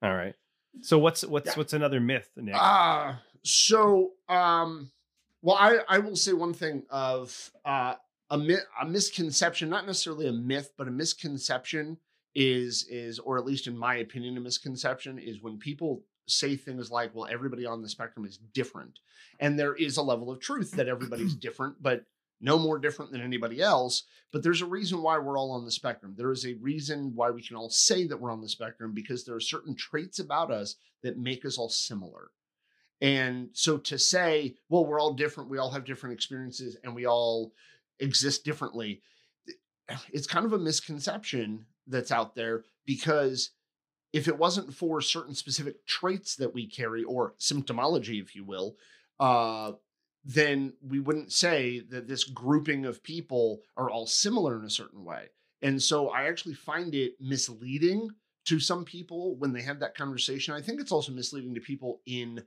All 0.03 0.15
right. 0.15 0.35
So 0.81 0.99
what's 0.99 1.23
what's 1.25 1.49
Yeah. 1.49 1.55
what's 1.57 1.75
another 1.75 2.01
myth, 2.01 2.31
Nick? 2.37 2.55
uh 2.59 3.15
so 3.45 4.13
um 4.29 4.91
well 5.43 5.57
i 5.61 5.79
i 5.89 5.99
will 5.99 6.17
say 6.17 6.33
one 6.33 6.55
thing 6.55 6.85
of 6.89 7.51
uh 7.67 7.95
a, 8.31 8.39
mi- 8.39 8.57
a 8.81 8.87
misconception 8.87 9.69
not 9.69 9.85
necessarily 9.85 10.27
a 10.29 10.33
myth 10.33 10.71
but 10.79 10.89
a 10.89 10.91
misconception 10.91 11.99
is 12.35 12.87
is 12.89 13.19
or 13.19 13.37
at 13.37 13.45
least 13.45 13.67
in 13.67 13.77
my 13.77 13.97
opinion 13.97 14.39
a 14.39 14.41
misconception 14.41 15.19
is 15.19 15.43
when 15.43 15.59
people 15.59 16.03
say 16.27 16.57
things 16.57 16.91
like 16.91 17.15
well 17.15 17.29
everybody 17.31 17.67
on 17.67 17.83
the 17.83 17.89
spectrum 17.89 18.27
is 18.27 18.39
different. 18.53 18.99
And 19.41 19.59
there 19.59 19.75
is 19.75 19.97
a 19.97 20.03
level 20.03 20.31
of 20.31 20.41
truth 20.41 20.73
that 20.73 20.89
everybody's 20.89 21.35
different 21.47 21.83
but 21.83 22.05
no 22.41 22.59
more 22.59 22.79
different 22.79 23.13
than 23.13 23.21
anybody 23.21 23.61
else. 23.61 24.05
But 24.33 24.43
there's 24.43 24.63
a 24.63 24.67
reason 24.67 25.03
why 25.03 25.19
we're 25.19 25.39
all 25.39 25.53
on 25.53 25.65
the 25.65 25.71
spectrum. 25.71 26.15
There 26.17 26.33
is 26.33 26.45
a 26.45 26.55
reason 26.55 27.13
why 27.15 27.31
we 27.31 27.43
can 27.43 27.57
all 27.57 27.71
say 27.71 28.07
that 28.09 28.21
we're 28.21 28.33
on 28.33 28.41
the 28.41 28.49
spectrum 28.49 28.93
because 28.95 29.25
there 29.25 29.37
are 29.37 29.41
certain 29.41 29.77
traits 29.77 30.19
about 30.19 30.51
us 30.51 30.77
that 31.03 31.19
make 31.19 31.45
us 31.45 31.59
all 31.59 31.69
similar. 31.69 32.31
And 33.01 33.51
so 33.53 33.79
to 33.79 33.99
say 33.99 34.55
well 34.69 34.85
we're 34.85 35.01
all 35.01 35.15
different 35.15 35.51
we 35.51 35.59
all 35.59 35.71
have 35.71 35.85
different 35.85 36.15
experiences 36.15 36.77
and 36.85 36.95
we 36.95 37.07
all 37.07 37.53
exist 38.01 38.45
differently 38.45 39.03
it's 40.13 40.27
kind 40.27 40.47
of 40.47 40.53
a 40.53 40.59
misconception 40.59 41.67
that's 41.87 42.13
out 42.13 42.35
there 42.35 42.65
because 42.87 43.51
if 44.13 44.29
it 44.29 44.39
wasn't 44.39 44.75
for 44.75 45.01
certain 45.01 45.35
specific 45.35 45.87
traits 45.87 46.37
that 46.37 46.53
we 46.53 46.67
carry 46.67 47.05
or 47.05 47.35
symptomology 47.39 48.21
if 48.23 48.35
you 48.35 48.45
will 48.45 48.77
uh 49.21 49.73
then 50.25 50.73
we 50.87 51.01
wouldn't 51.01 51.33
say 51.33 51.81
that 51.91 52.07
this 52.07 52.25
grouping 52.25 52.85
of 52.85 53.03
people 53.03 53.61
are 53.77 53.91
all 53.91 54.07
similar 54.07 54.59
in 54.59 54.65
a 54.65 54.71
certain 54.71 55.05
way. 55.05 55.27
And 55.63 55.83
so 55.83 56.09
i 56.09 56.25
actually 56.29 56.55
find 56.55 56.95
it 56.95 57.15
misleading 57.21 58.11
to 58.47 58.59
some 58.59 58.85
people 58.85 59.37
when 59.37 59.53
they 59.53 59.63
have 59.63 59.81
that 59.81 59.97
conversation. 59.97 60.55
I 60.55 60.61
think 60.61 60.81
it's 60.81 60.93
also 60.93 61.13
misleading 61.13 61.55
to 61.55 61.61
people 61.61 62.01
in 62.07 62.43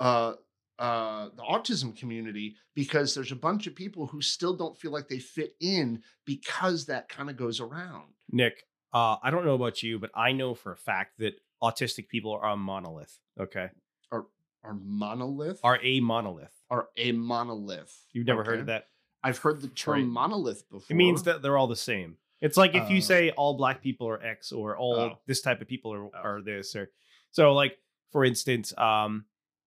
uh 0.00 0.34
uh 0.78 1.28
the 1.36 1.42
autism 1.42 1.96
community 1.96 2.56
because 2.74 3.14
there's 3.14 3.30
a 3.30 3.36
bunch 3.36 3.66
of 3.66 3.76
people 3.76 4.06
who 4.06 4.20
still 4.20 4.54
don't 4.54 4.76
feel 4.76 4.90
like 4.90 5.08
they 5.08 5.20
fit 5.20 5.54
in 5.60 6.02
because 6.26 6.86
that 6.86 7.08
kind 7.08 7.30
of 7.30 7.36
goes 7.36 7.60
around. 7.60 8.12
Nick, 8.30 8.64
uh, 8.94 9.16
I 9.22 9.30
don't 9.30 9.44
know 9.44 9.54
about 9.54 9.82
you, 9.82 9.98
but 9.98 10.10
I 10.14 10.32
know 10.32 10.54
for 10.54 10.72
a 10.72 10.76
fact 10.76 11.18
that 11.18 11.34
autistic 11.62 12.08
people 12.08 12.32
are 12.32 12.48
a 12.50 12.56
monolith. 12.56 13.18
Okay, 13.38 13.68
are 14.12 14.26
are 14.62 14.74
monolith 14.74 15.60
are 15.62 15.78
a 15.82 16.00
monolith. 16.00 16.52
are 16.70 16.88
a 16.96 17.12
monolith 17.12 18.06
You've 18.12 18.26
never 18.26 18.44
heard 18.44 18.60
of 18.60 18.66
that? 18.66 18.86
i've 19.22 19.38
heard 19.38 19.60
the 19.60 19.68
term 19.68 19.94
Right. 19.94 20.06
monolith 20.06 20.68
before 20.70 20.86
It 20.88 20.96
means 20.96 21.22
that 21.24 21.42
they're 21.42 21.56
all 21.58 21.66
the 21.66 21.76
same. 21.76 22.16
It's 22.40 22.56
like 22.56 22.74
if 22.74 22.88
you 22.90 22.98
Oh. 22.98 23.00
say 23.00 23.30
all 23.30 23.54
black 23.56 23.82
people 23.82 24.06
are 24.08 24.22
X 24.22 24.52
or 24.52 24.76
all 24.76 24.94
Oh. 25.00 25.18
this 25.26 25.40
type 25.42 25.60
of 25.62 25.68
people 25.68 25.92
are, 25.94 26.04
Oh. 26.04 26.10
are 26.22 26.42
this 26.42 26.76
or 26.76 26.90
so 27.30 27.52
like 27.54 27.78
for 28.12 28.24
instance, 28.24 28.76
um 28.78 29.24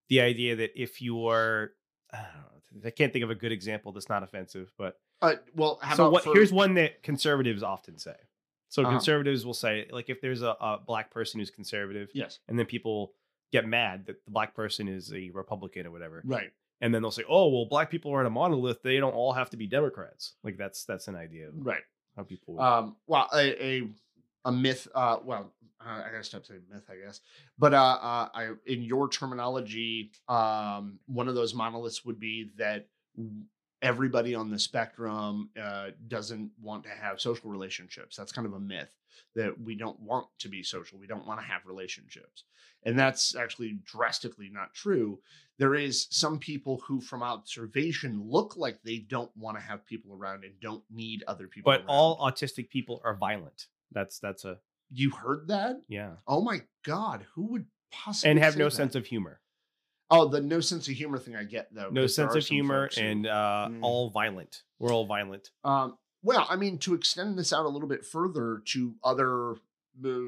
the 0.09 0.21
idea 0.21 0.55
that 0.57 0.71
if 0.81 1.01
you 1.01 1.27
are 1.27 1.73
I 2.13 2.17
know, 2.17 2.81
I 2.85 2.89
can't 2.91 3.11
think 3.11 3.23
of 3.23 3.31
a 3.31 3.35
good 3.35 3.51
example 3.51 3.91
that's 3.91 4.09
not 4.09 4.23
offensive, 4.23 4.71
but 4.77 4.99
uh, 5.21 5.35
well 5.55 5.79
how 5.81 5.95
so 5.95 6.03
about 6.03 6.13
what 6.13 6.23
for- 6.23 6.33
here's 6.33 6.53
one 6.53 6.75
that 6.75 7.01
conservatives 7.03 7.63
often 7.63 7.97
say. 7.97 8.15
So 8.69 8.81
Uh-huh. 8.81 8.91
conservatives 8.91 9.45
will 9.45 9.53
say 9.53 9.87
like 9.91 10.09
if 10.09 10.19
there's 10.21 10.41
a, 10.41 10.55
a 10.59 10.79
black 10.85 11.11
person 11.11 11.39
who's 11.39 11.49
conservative 11.49 12.09
yes 12.13 12.39
and 12.47 12.57
then 12.59 12.65
people 12.65 13.13
get 13.51 13.65
mad 13.65 14.05
that 14.07 14.23
the 14.25 14.31
black 14.31 14.53
person 14.53 14.87
is 14.87 15.13
a 15.13 15.29
Republican 15.31 15.87
or 15.87 15.91
whatever. 15.91 16.21
right 16.25 16.51
And 16.81 16.93
then 16.93 17.01
they'll 17.01 17.11
say, 17.11 17.23
"Oh, 17.27 17.47
well, 17.49 17.65
black 17.65 17.89
people 17.89 18.11
are 18.13 18.19
in 18.21 18.27
a 18.27 18.29
monolith. 18.29 18.83
They 18.83 18.97
don't 18.97 19.13
all 19.15 19.33
have 19.33 19.49
to 19.51 19.57
be 19.57 19.65
Democrats." 19.67 20.33
Like 20.43 20.57
that's 20.57 20.83
that's 20.85 21.07
an 21.07 21.15
idea 21.15 21.47
of 21.47 21.53
right 21.65 21.81
how 22.15 22.23
people. 22.23 22.55
Would, 22.55 22.63
um 22.63 22.95
well 23.07 23.27
a 23.33 23.45
a, 23.69 23.89
a 24.45 24.51
myth 24.51 24.87
uh 24.93 25.17
well 25.23 25.53
uh, 25.79 26.01
i 26.05 26.11
gotta 26.11 26.23
stop 26.23 26.45
saying 26.45 26.61
myth 26.69 26.83
i 26.89 26.95
guess 26.95 27.21
but 27.57 27.73
uh, 27.73 27.97
uh 28.01 28.29
i 28.33 28.49
in 28.65 28.81
your 28.81 29.07
terminology 29.09 30.11
um 30.27 30.99
one 31.05 31.27
of 31.27 31.35
those 31.35 31.53
monoliths 31.53 32.03
would 32.05 32.19
be 32.19 32.51
that 32.57 32.87
everybody 33.81 34.33
on 34.35 34.49
the 34.49 34.59
spectrum 34.59 35.49
uh, 35.61 35.87
doesn't 36.07 36.51
want 36.61 36.83
to 36.83 36.89
have 36.89 37.21
social 37.21 37.49
relationships. 37.49 38.15
That's 38.15 38.31
kind 38.31 38.47
of 38.47 38.53
a 38.53 38.59
myth 38.59 38.93
that 39.35 39.59
we 39.59 39.75
don't 39.75 39.99
want 39.99 40.27
to 40.39 40.49
be 40.49 40.63
social. 40.63 40.97
We 40.97 41.07
don't 41.07 41.25
want 41.27 41.39
to 41.39 41.45
have 41.45 41.65
relationships. 41.65 42.43
And 42.83 42.97
that's 42.97 43.35
actually 43.35 43.79
drastically 43.85 44.49
not 44.51 44.73
true. 44.73 45.19
There 45.57 45.75
is 45.75 46.07
some 46.11 46.39
people 46.39 46.81
who, 46.87 47.01
from 47.01 47.23
observation, 47.23 48.21
look 48.23 48.55
like 48.55 48.81
they 48.83 48.99
don't 48.99 49.31
want 49.35 49.57
to 49.57 49.63
have 49.63 49.85
people 49.85 50.13
around 50.15 50.43
and 50.43 50.53
don't 50.61 50.83
need 50.91 51.23
other 51.27 51.47
people. 51.47 51.71
But 51.71 51.81
around. 51.81 51.89
all 51.89 52.17
autistic 52.19 52.69
people 52.69 53.01
are 53.03 53.15
violent. 53.15 53.67
That's 53.91 54.19
that's 54.19 54.45
a 54.45 54.59
you 54.91 55.11
heard 55.11 55.47
that? 55.49 55.81
yeah, 55.87 56.11
Oh 56.27 56.41
my 56.41 56.61
god, 56.85 57.25
who 57.33 57.47
would 57.47 57.65
possibly 57.91 58.31
and 58.31 58.39
have 58.39 58.57
no 58.57 58.65
that? 58.65 58.71
sense 58.71 58.95
of 58.95 59.05
humor. 59.05 59.41
Oh, 60.09 60.27
the 60.27 60.39
no 60.41 60.61
sense 60.61 60.87
of 60.87 60.93
humor 60.95 61.17
thing 61.17 61.35
I 61.35 61.43
get 61.43 61.73
though. 61.73 61.89
No 61.89 62.07
sense 62.07 62.33
of 62.35 62.45
humor 62.45 62.89
who- 62.93 63.01
and 63.01 63.27
uh, 63.27 63.67
Mm. 63.69 63.79
all 63.81 64.09
violent. 64.09 64.63
We're 64.79 64.93
all 64.93 65.05
violent. 65.05 65.51
Um, 65.63 65.97
well, 66.23 66.45
I 66.49 66.55
mean, 66.55 66.77
to 66.79 66.93
extend 66.93 67.37
this 67.37 67.51
out 67.53 67.65
a 67.65 67.69
little 67.69 67.87
bit 67.89 68.05
further 68.05 68.61
to 68.67 68.95
other 69.03 69.51
uh, 69.53 70.19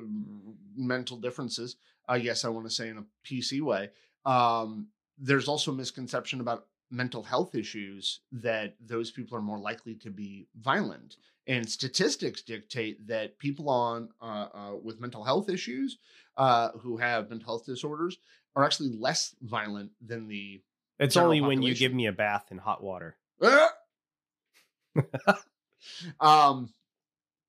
mental 0.75 1.17
differences, 1.17 1.75
I 2.07 2.19
guess 2.19 2.43
I 2.45 2.49
want 2.49 2.65
to 2.67 2.73
say 2.73 2.89
in 2.89 2.97
a 2.97 3.05
PC 3.23 3.61
way, 3.61 3.89
um, 4.25 4.87
there's 5.17 5.47
also 5.47 5.71
a 5.71 5.75
misconception 5.75 6.41
about 6.41 6.65
mental 6.91 7.21
health 7.21 7.53
issues 7.53 8.21
that 8.31 8.75
those 8.83 9.11
people 9.11 9.37
are 9.37 9.41
more 9.41 9.59
likely 9.59 9.93
to 9.95 10.09
be 10.09 10.47
violent. 10.59 11.17
And 11.45 11.67
statistics 11.69 12.41
dictate 12.41 13.07
that 13.07 13.37
people 13.39 13.69
on 13.69 14.09
uh, 14.21 14.47
uh, 14.53 14.75
with 14.81 14.99
mental 14.99 15.23
health 15.23 15.49
issues 15.49 15.97
uh, 16.37 16.69
who 16.79 16.97
have 16.97 17.29
mental 17.29 17.45
health 17.47 17.65
disorders 17.65 18.17
are 18.59 18.65
actually 18.65 18.89
less 18.89 19.35
violent 19.41 19.91
than 20.05 20.27
the 20.27 20.61
It's 20.99 21.17
only 21.17 21.41
when 21.41 21.61
you 21.61 21.73
give 21.75 21.93
me 21.93 22.07
a 22.07 22.11
bath 22.11 22.45
in 22.51 22.57
hot 22.57 22.83
water. 22.83 23.15
um 26.19 26.69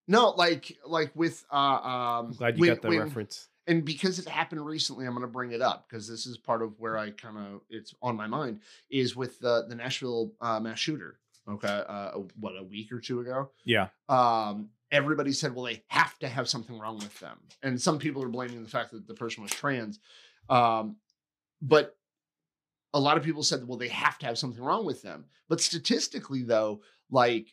no 0.06 0.30
like 0.30 0.76
like 0.86 1.10
with 1.14 1.44
uh 1.50 1.56
um 1.56 2.26
I'm 2.28 2.32
glad 2.32 2.56
you 2.56 2.60
when- 2.60 2.70
got 2.70 2.82
the 2.82 2.88
when- 2.88 2.98
reference. 3.00 3.48
and 3.66 3.84
because 3.84 4.18
it 4.18 4.28
happened 4.28 4.64
recently 4.64 5.04
i'm 5.06 5.12
going 5.12 5.22
to 5.26 5.32
bring 5.32 5.50
it 5.52 5.60
up 5.60 5.86
because 5.88 6.06
this 6.08 6.26
is 6.26 6.36
part 6.38 6.62
of 6.62 6.78
where 6.78 6.96
i 6.96 7.10
kind 7.10 7.36
of 7.38 7.60
it's 7.70 7.92
on 8.02 8.16
my 8.16 8.26
mind 8.28 8.60
is 8.88 9.16
with 9.16 9.38
the 9.40 9.64
the 9.68 9.74
nashville 9.74 10.32
uh 10.40 10.60
mass 10.60 10.78
shooter 10.78 11.18
okay 11.48 11.82
uh 11.88 12.12
what 12.38 12.52
a 12.56 12.62
week 12.62 12.92
or 12.92 13.00
two 13.00 13.20
ago 13.20 13.50
Yeah. 13.64 13.88
um 14.08 14.68
everybody 14.92 15.32
said 15.32 15.54
well 15.54 15.64
they 15.64 15.82
have 15.88 16.18
to 16.20 16.28
have 16.28 16.48
something 16.48 16.78
wrong 16.78 16.98
with 16.98 17.18
them 17.20 17.38
and 17.62 17.80
some 17.80 17.98
people 17.98 18.22
are 18.22 18.28
blaming 18.28 18.62
the 18.62 18.68
fact 18.70 18.92
that 18.92 19.06
the 19.08 19.14
person 19.14 19.42
was 19.42 19.50
trans 19.52 19.98
um 20.50 20.96
but 21.62 21.96
a 22.92 23.00
lot 23.00 23.16
of 23.16 23.22
people 23.22 23.42
said 23.42 23.66
well 23.66 23.78
they 23.78 23.88
have 23.88 24.18
to 24.18 24.26
have 24.26 24.38
something 24.38 24.62
wrong 24.62 24.84
with 24.84 25.02
them 25.02 25.24
but 25.48 25.60
statistically 25.60 26.42
though 26.42 26.80
like 27.10 27.46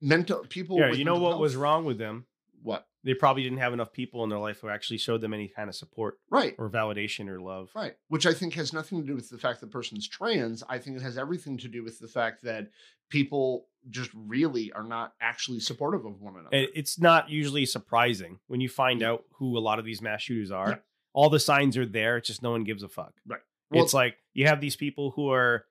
mental 0.00 0.44
people 0.48 0.78
Yeah, 0.78 0.92
you 0.92 1.04
know 1.04 1.18
what 1.18 1.30
health- 1.30 1.40
was 1.40 1.56
wrong 1.56 1.84
with 1.84 1.98
them? 1.98 2.26
what 2.62 2.86
They 3.04 3.14
probably 3.14 3.44
didn't 3.44 3.58
have 3.58 3.72
enough 3.72 3.92
people 3.92 4.24
in 4.24 4.30
their 4.30 4.38
life 4.38 4.60
who 4.60 4.68
actually 4.68 4.98
showed 4.98 5.20
them 5.20 5.32
any 5.32 5.48
kind 5.48 5.68
of 5.68 5.76
support 5.76 6.18
right 6.30 6.54
or 6.58 6.68
validation 6.68 7.28
or 7.28 7.40
love. 7.40 7.70
Right. 7.74 7.94
Which 8.08 8.26
I 8.26 8.34
think 8.34 8.54
has 8.54 8.72
nothing 8.72 9.00
to 9.00 9.06
do 9.06 9.14
with 9.14 9.28
the 9.30 9.38
fact 9.38 9.60
the 9.60 9.66
person's 9.68 10.08
trans. 10.08 10.64
I 10.68 10.78
think 10.78 10.96
it 10.96 11.02
has 11.02 11.16
everything 11.18 11.56
to 11.58 11.68
do 11.68 11.84
with 11.84 11.98
the 12.00 12.08
fact 12.08 12.42
that 12.42 12.68
people 13.10 13.66
just 13.90 14.10
really 14.14 14.72
are 14.72 14.82
not 14.82 15.14
actually 15.20 15.60
supportive 15.60 16.04
of 16.04 16.20
one 16.20 16.34
another. 16.34 16.48
It's 16.52 16.98
not 16.98 17.30
usually 17.30 17.64
surprising 17.64 18.40
when 18.48 18.60
you 18.60 18.68
find 18.68 19.02
out 19.02 19.24
who 19.34 19.56
a 19.56 19.60
lot 19.60 19.78
of 19.78 19.84
these 19.84 20.02
mass 20.02 20.22
shooters 20.22 20.50
are. 20.50 20.68
Yeah. 20.70 20.76
All 21.18 21.30
the 21.30 21.40
signs 21.40 21.76
are 21.76 21.84
there. 21.86 22.16
It's 22.18 22.28
just 22.28 22.42
no 22.44 22.52
one 22.52 22.62
gives 22.64 22.82
a 22.84 22.88
fuck. 22.88 23.12
Well, 23.26 23.82
it's 23.84 23.92
like 23.94 24.16
you 24.34 24.46
have 24.46 24.60
these 24.60 24.76
people 24.76 25.10
who 25.10 25.30
are 25.32 25.64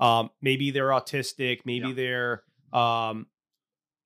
um 0.00 0.30
maybe 0.42 0.70
they're 0.70 0.88
autistic, 0.90 1.60
maybe 1.64 1.88
Yeah. 1.88 1.94
they're 1.94 2.42
um 2.72 3.26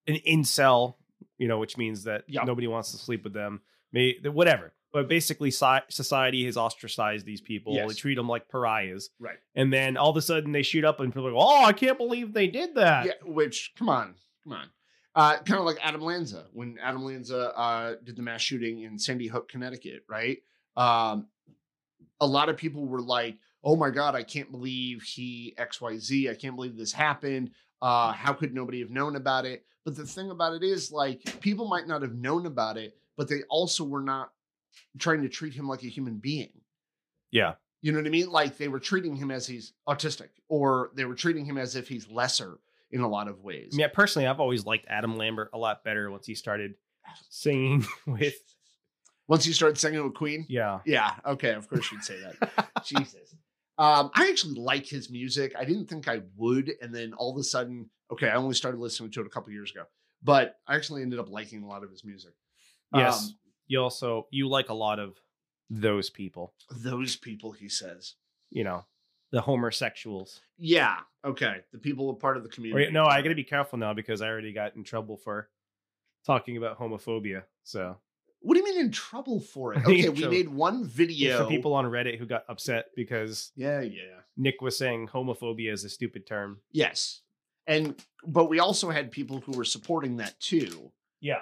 an 0.07 0.19
incel, 0.27 0.95
you 1.39 1.49
know, 1.49 1.59
which 1.59 1.77
means 1.77 2.05
that 2.05 2.25
Yeah. 2.29 2.45
nobody 2.45 2.67
wants 2.69 2.93
to 2.93 2.99
sleep 2.99 3.25
with 3.25 3.33
them. 3.33 3.63
May 3.93 4.15
whatever. 4.23 4.73
But 4.93 5.09
basically 5.09 5.51
society 5.51 6.47
has 6.47 6.57
ostracized 6.57 7.27
these 7.27 7.41
people. 7.41 7.75
They 7.75 7.95
treat 7.95 8.15
them 8.15 8.29
like 8.29 8.49
pariahs. 8.49 9.11
right. 9.19 9.39
And 9.55 9.73
then 9.73 9.97
all 9.97 10.11
of 10.11 10.17
a 10.17 10.23
sudden 10.23 10.53
they 10.53 10.63
shoot 10.63 10.85
up 10.85 11.01
and 11.01 11.13
people 11.13 11.27
are 11.27 11.33
like, 11.33 11.43
"Oh, 11.45 11.65
I 11.65 11.73
can't 11.73 11.99
believe 11.99 12.33
they 12.33 12.47
did 12.47 12.77
that." 12.77 13.07
Yeah. 13.07 13.13
Which, 13.25 13.73
come 13.77 13.89
on, 13.89 14.15
come 14.45 14.53
on. 14.55 14.71
Uh, 15.15 15.37
kind 15.43 15.59
of 15.59 15.67
like 15.67 15.79
Adam 15.83 16.01
Lanza 16.03 16.47
when 16.53 16.79
Adam 16.81 17.05
Lanza 17.05 17.53
uh, 17.59 17.97
did 18.05 18.17
the 18.17 18.23
mass 18.23 18.41
shooting 18.43 18.83
in 18.83 18.99
Sandy 18.99 19.27
Hook, 19.27 19.49
Connecticut, 19.49 20.05
right? 20.09 20.39
Um, 20.77 21.27
a 22.21 22.27
lot 22.27 22.49
of 22.49 22.57
people 22.57 22.87
were 22.87 23.03
like, 23.03 23.39
"Oh 23.63 23.77
my 23.77 23.91
god, 23.91 24.15
I 24.15 24.23
can't 24.23 24.51
believe 24.51 25.03
he 25.03 25.55
X 25.59 25.81
Y 25.81 25.97
Z. 25.99 26.31
I 26.31 26.35
can't 26.35 26.57
believe 26.57 26.77
this 26.77 26.93
happened. 26.93 27.51
Uh, 27.83 28.13
how 28.13 28.33
could 28.33 28.55
nobody 28.55 28.81
have 28.81 28.91
known 28.91 29.17
about 29.17 29.45
it?" 29.45 29.65
But 29.85 29.97
the 29.97 30.07
thing 30.07 30.31
about 30.31 30.55
it 30.55 30.65
is, 30.65 30.91
like, 30.91 31.41
people 31.41 31.69
might 31.69 31.87
not 31.87 32.03
have 32.03 32.15
known 32.15 32.47
about 32.47 32.77
it, 32.77 32.97
but 33.17 33.29
they 33.29 33.43
also 33.49 33.85
were 33.85 34.03
not 34.03 34.33
trying 34.99 35.23
to 35.23 35.29
treat 35.29 35.55
him 35.55 35.69
like 35.69 35.83
a 35.83 35.89
human 35.89 36.17
being. 36.17 36.51
Yeah. 37.31 37.55
You 37.83 37.93
know 37.93 37.99
what 37.99 38.07
I 38.07 38.11
mean? 38.11 38.31
Like 38.31 38.57
they 38.57 38.69
were 38.69 38.81
treating 38.81 39.15
him 39.15 39.31
as 39.31 39.47
he's 39.47 39.73
autistic, 39.89 40.31
or 40.49 40.91
they 40.95 41.05
were 41.05 41.15
treating 41.15 41.45
him 41.45 41.59
as 41.59 41.77
if 41.77 41.89
he's 41.89 42.09
lesser 42.11 42.59
in 42.91 43.01
a 43.01 43.09
lot 43.09 43.29
of 43.29 43.43
ways. 43.43 43.75
Yeah, 43.77 43.89
personally, 43.89 44.27
I've 44.27 44.41
always 44.41 44.65
liked 44.65 44.87
Adam 44.89 45.17
Lambert 45.17 45.51
a 45.53 45.59
lot 45.59 45.85
better 45.85 46.11
once 46.11 46.27
he 46.27 46.35
started 46.35 46.75
singing 47.29 47.85
with 48.07 48.37
Once 49.29 49.47
you 49.47 49.53
started 49.53 49.77
singing 49.77 50.03
with 50.05 50.15
Queen, 50.15 50.47
yeah. 50.49 50.81
yeah, 50.85 51.13
okay, 51.27 51.53
of 51.55 51.69
course 51.69 51.91
you'd 51.91 52.05
say 52.05 52.19
that. 52.21 52.69
Jesus. 52.85 53.35
Um, 53.79 54.11
I 54.15 54.29
actually 54.31 54.55
like 54.55 54.87
his 54.87 55.11
music. 55.11 55.53
I 55.59 55.65
didn't 55.65 55.87
think 55.87 56.09
I 56.09 56.23
would, 56.37 56.73
and 56.81 56.95
then 56.95 57.13
all 57.13 57.33
of 57.33 57.39
a 57.39 57.43
sudden, 57.43 57.91
okay, 58.13 58.29
I 58.29 58.37
only 58.37 58.55
started 58.55 58.79
listening 58.81 59.11
to 59.13 59.21
it 59.21 59.27
a 59.27 59.31
couple 59.31 59.53
years 59.53 59.71
ago, 59.71 59.83
but 60.23 60.57
I 60.67 60.77
actually 60.77 61.03
ended 61.03 61.19
up 61.19 61.29
liking 61.29 61.63
a 61.63 61.67
lot 61.67 61.83
of 61.85 61.91
his 61.91 62.05
music. 62.05 62.33
Yes. 62.95 63.25
Um, 63.25 63.31
you 63.67 63.81
also 63.81 64.29
you 64.31 64.49
like 64.49 64.69
a 64.69 64.75
lot 64.75 64.99
of 65.01 65.17
those 65.69 66.09
people, 66.09 66.55
those 66.71 67.17
people, 67.17 67.53
he 67.53 67.69
says. 67.69 68.15
you 68.51 68.63
know, 68.63 68.85
the 69.33 69.41
homosexuals. 69.41 70.41
Yeah, 70.57 70.99
okay, 71.25 71.57
the 71.73 71.79
people 71.79 72.09
are 72.11 72.15
part 72.15 72.37
of 72.37 72.45
the 72.45 72.49
community. 72.49 72.85
Wait, 72.87 72.93
no, 72.93 73.05
I 73.05 73.21
got 73.23 73.31
to 73.31 73.35
be 73.35 73.45
careful 73.45 73.79
now 73.79 73.93
because 73.93 74.23
I 74.23 74.29
already 74.29 74.53
got 74.53 74.77
in 74.77 74.85
trouble 74.85 75.17
for 75.17 75.49
talking 76.25 76.57
about 76.57 76.79
homophobia. 76.79 77.43
So 77.65 77.97
What 78.41 78.55
do 78.55 78.61
you 78.61 78.65
mean 78.65 78.81
in 78.81 78.93
trouble 78.93 79.41
for 79.41 79.75
it? 79.75 79.79
Okay, 79.87 80.09
we 80.09 80.27
made 80.29 80.49
one 80.49 80.85
video. 80.87 81.45
for 81.45 81.51
people 81.51 81.75
on 81.75 81.85
Reddit 81.87 82.19
who 82.19 82.27
got 82.27 82.45
upset 82.49 82.87
because 82.95 83.53
Yeah, 83.57 83.81
yeah. 83.81 84.21
Nick 84.37 84.61
was 84.61 84.77
saying 84.77 85.09
homophobia 85.09 85.73
is 85.73 85.85
a 85.85 85.89
stupid 85.89 86.27
term. 86.27 86.61
Yes. 86.73 87.23
And 87.67 87.97
but 88.27 88.47
we 88.47 88.59
also 88.61 88.91
had 88.91 89.11
people 89.11 89.41
who 89.41 89.53
were 89.53 89.65
supporting 89.65 90.19
that 90.19 90.39
too. 90.39 90.93
Yeah. 91.21 91.41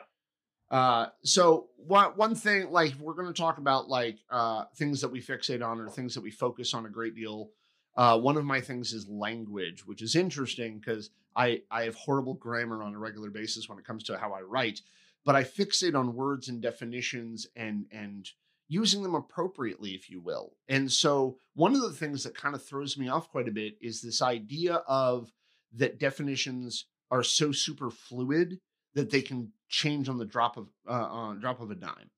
Uh 0.70 1.08
so 1.22 1.68
one 1.76 2.12
one 2.16 2.34
thing 2.34 2.70
like 2.70 2.94
we're 2.98 3.12
going 3.14 3.26
to 3.32 3.34
talk 3.38 3.58
about 3.58 3.88
like 3.88 4.18
uh 4.30 4.64
things 4.76 5.00
that 5.02 5.10
we 5.10 5.20
fixate 5.20 5.62
on 5.66 5.80
or 5.80 5.88
things 5.88 6.14
that 6.14 6.22
we 6.22 6.30
focus 6.30 6.72
on 6.72 6.86
a 6.86 6.88
great 6.90 7.14
deal. 7.14 7.50
Uh 7.96 8.18
one 8.18 8.36
of 8.38 8.44
my 8.44 8.60
things 8.60 8.92
is 8.94 9.06
language, 9.08 9.86
which 9.86 10.00
is 10.00 10.16
interesting 10.16 10.80
cuz 10.80 11.10
I 11.36 11.62
I 11.70 11.82
have 11.84 11.96
horrible 11.96 12.34
grammar 12.34 12.82
on 12.82 12.94
a 12.94 12.98
regular 12.98 13.28
basis 13.30 13.68
when 13.68 13.78
it 13.78 13.84
comes 13.84 14.04
to 14.04 14.16
how 14.16 14.32
I 14.32 14.40
write, 14.40 14.80
but 15.24 15.34
I 15.34 15.44
fixate 15.44 15.98
on 15.98 16.14
words 16.14 16.48
and 16.48 16.60
definitions 16.60 17.46
and 17.56 17.86
and 17.90 18.28
using 18.68 19.02
them 19.02 19.14
appropriately 19.14 19.90
if 19.90 20.08
you 20.10 20.20
will. 20.20 20.56
And 20.68 20.90
so 20.90 21.38
one 21.54 21.74
of 21.74 21.82
the 21.82 21.92
things 21.92 22.24
that 22.24 22.36
kind 22.36 22.54
of 22.54 22.62
throws 22.64 22.96
me 22.96 23.08
off 23.08 23.30
quite 23.30 23.48
a 23.48 23.52
bit 23.52 23.74
is 23.80 24.00
this 24.00 24.22
idea 24.22 24.76
of 24.88 25.30
that 25.74 25.98
definitions 25.98 26.86
are 27.10 27.22
so 27.22 27.52
super 27.52 27.90
fluid 27.90 28.58
that 28.94 29.10
they 29.10 29.22
can 29.22 29.52
change 29.68 30.08
on 30.08 30.18
the 30.18 30.24
drop 30.24 30.56
of 30.56 30.68
uh, 30.88 30.92
on 30.92 31.40
drop 31.40 31.60
of 31.60 31.70
a 31.70 31.74
dime. 31.74 32.10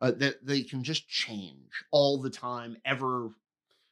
Uh, 0.00 0.12
that 0.12 0.46
they 0.46 0.62
can 0.62 0.84
just 0.84 1.08
change 1.08 1.84
all 1.90 2.22
the 2.22 2.30
time, 2.30 2.76
ever, 2.84 3.30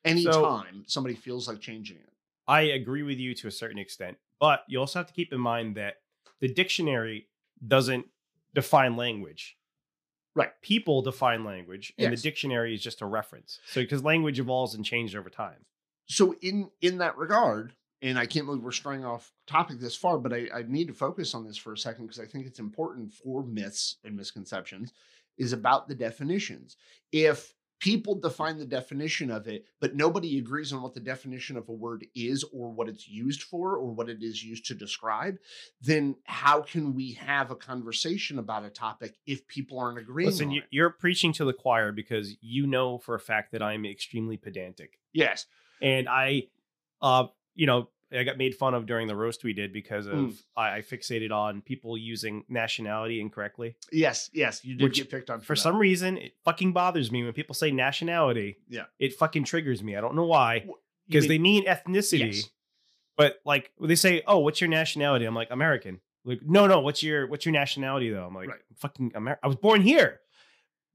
anytime 0.04 0.84
somebody 0.86 1.16
feels 1.16 1.48
like 1.48 1.58
changing 1.58 1.96
it. 1.96 2.12
I 2.46 2.60
agree 2.60 3.02
with 3.02 3.18
you 3.18 3.34
to 3.34 3.48
a 3.48 3.50
certain 3.50 3.78
extent, 3.78 4.16
but 4.38 4.60
you 4.68 4.78
also 4.78 5.00
have 5.00 5.08
to 5.08 5.12
keep 5.12 5.32
in 5.32 5.40
mind 5.40 5.74
that 5.76 5.96
the 6.40 6.46
dictionary 6.46 7.26
doesn't 7.66 8.06
define 8.56 8.96
language. 8.96 9.56
Right. 10.34 10.50
People 10.62 11.00
define 11.02 11.44
language, 11.44 11.92
and 11.98 12.10
Yes. 12.10 12.20
the 12.20 12.28
dictionary 12.28 12.74
is 12.74 12.82
just 12.82 13.00
a 13.00 13.06
reference. 13.06 13.60
So, 13.68 13.80
because 13.80 14.02
language 14.02 14.38
evolves 14.40 14.74
and 14.74 14.84
changes 14.84 15.14
over 15.14 15.30
time. 15.30 15.64
So 16.08 16.34
in 16.42 16.70
in 16.80 16.98
that 16.98 17.16
regard, 17.16 17.74
and 18.02 18.18
I 18.18 18.26
can't 18.26 18.44
believe 18.46 18.62
we're 18.62 18.72
straying 18.72 19.04
off 19.04 19.32
topic 19.46 19.78
this 19.78 19.96
far, 19.96 20.18
but 20.18 20.32
I, 20.32 20.48
I 20.54 20.62
need 20.66 20.88
to 20.88 20.94
focus 20.94 21.34
on 21.34 21.46
this 21.46 21.56
for 21.56 21.72
a 21.72 21.78
second 21.78 22.06
because 22.06 22.20
I 22.20 22.26
think 22.26 22.46
it's 22.46 22.58
important 22.58 23.12
for 23.12 23.42
myths 23.44 23.96
and 24.04 24.14
misconceptions 24.16 24.92
is 25.38 25.52
about 25.52 25.88
the 25.88 25.94
definitions. 25.94 26.76
If 27.12 27.54
people 27.78 28.14
define 28.14 28.58
the 28.58 28.64
definition 28.64 29.30
of 29.30 29.46
it, 29.46 29.66
but 29.80 29.94
nobody 29.94 30.38
agrees 30.38 30.72
on 30.72 30.82
what 30.82 30.94
the 30.94 31.00
definition 31.00 31.56
of 31.56 31.68
a 31.68 31.72
word 31.72 32.06
is 32.14 32.44
or 32.52 32.70
what 32.70 32.88
it's 32.88 33.08
used 33.08 33.42
for 33.42 33.76
or 33.76 33.92
what 33.92 34.08
it 34.08 34.22
is 34.22 34.42
used 34.42 34.66
to 34.66 34.74
describe, 34.74 35.36
then 35.80 36.16
how 36.24 36.62
can 36.62 36.94
we 36.94 37.12
have 37.12 37.50
a 37.50 37.56
conversation 37.56 38.38
about 38.38 38.64
a 38.64 38.70
topic 38.70 39.16
if 39.26 39.46
people 39.46 39.78
aren't 39.78 39.98
agreeing? 39.98 40.30
Listen, 40.30 40.50
you, 40.50 40.62
you're 40.70 40.90
preaching 40.90 41.32
to 41.34 41.44
the 41.44 41.52
choir 41.52 41.92
because 41.92 42.36
you 42.40 42.66
know 42.66 42.98
for 42.98 43.14
a 43.14 43.20
fact 43.20 43.52
that 43.52 43.62
I'm 43.62 43.84
extremely 43.84 44.36
pedantic. 44.36 44.98
Yes. 45.12 45.46
and 45.82 46.08
I, 46.08 46.44
uh, 47.02 47.26
you 47.54 47.66
know, 47.66 47.88
I 48.12 48.22
got 48.22 48.38
made 48.38 48.54
fun 48.54 48.74
of 48.74 48.86
during 48.86 49.08
the 49.08 49.16
roast 49.16 49.42
we 49.44 49.52
did 49.52 49.72
because 49.72 50.06
of 50.06 50.14
Mm. 50.14 50.42
I, 50.56 50.76
I 50.76 50.80
fixated 50.82 51.32
on 51.32 51.60
people 51.60 51.96
using 51.98 52.44
nationality 52.48 53.20
incorrectly. 53.20 53.76
Yes, 53.90 54.30
yes, 54.32 54.64
you 54.64 54.76
did 54.76 54.84
Which, 54.84 54.96
get 54.98 55.10
picked 55.10 55.28
on 55.30 55.40
For 55.40 55.54
that. 55.54 55.60
some 55.60 55.76
reason, 55.76 56.16
it 56.18 56.32
fucking 56.44 56.72
bothers 56.72 57.10
me 57.10 57.24
when 57.24 57.32
people 57.32 57.54
say 57.54 57.70
nationality. 57.72 58.58
Yeah. 58.68 58.84
It 58.98 59.14
fucking 59.14 59.44
triggers 59.44 59.82
me. 59.82 59.96
I 59.96 60.00
don't 60.00 60.14
know 60.14 60.26
why. 60.26 60.66
Because 61.08 61.24
mean- 61.24 61.28
they 61.28 61.38
mean 61.38 61.66
ethnicity. 61.66 62.34
Yes. 62.34 62.50
But 63.16 63.40
like 63.44 63.72
when 63.76 63.88
they 63.88 63.94
say, 63.96 64.22
"Oh, 64.26 64.38
what's 64.40 64.60
your 64.60 64.68
nationality?" 64.68 65.24
I'm 65.24 65.34
like 65.34 65.48
American. 65.50 66.00
Like, 66.24 66.40
no, 66.44 66.66
no. 66.66 66.80
What's 66.80 67.02
your 67.02 67.26
what's 67.28 67.46
your 67.46 67.52
nationality 67.52 68.10
though? 68.10 68.26
I'm 68.26 68.34
like, 68.34 68.48
Right. 68.48 68.60
fucking 68.76 69.12
America. 69.14 69.40
I 69.42 69.46
was 69.46 69.56
born 69.56 69.80
here. 69.80 70.20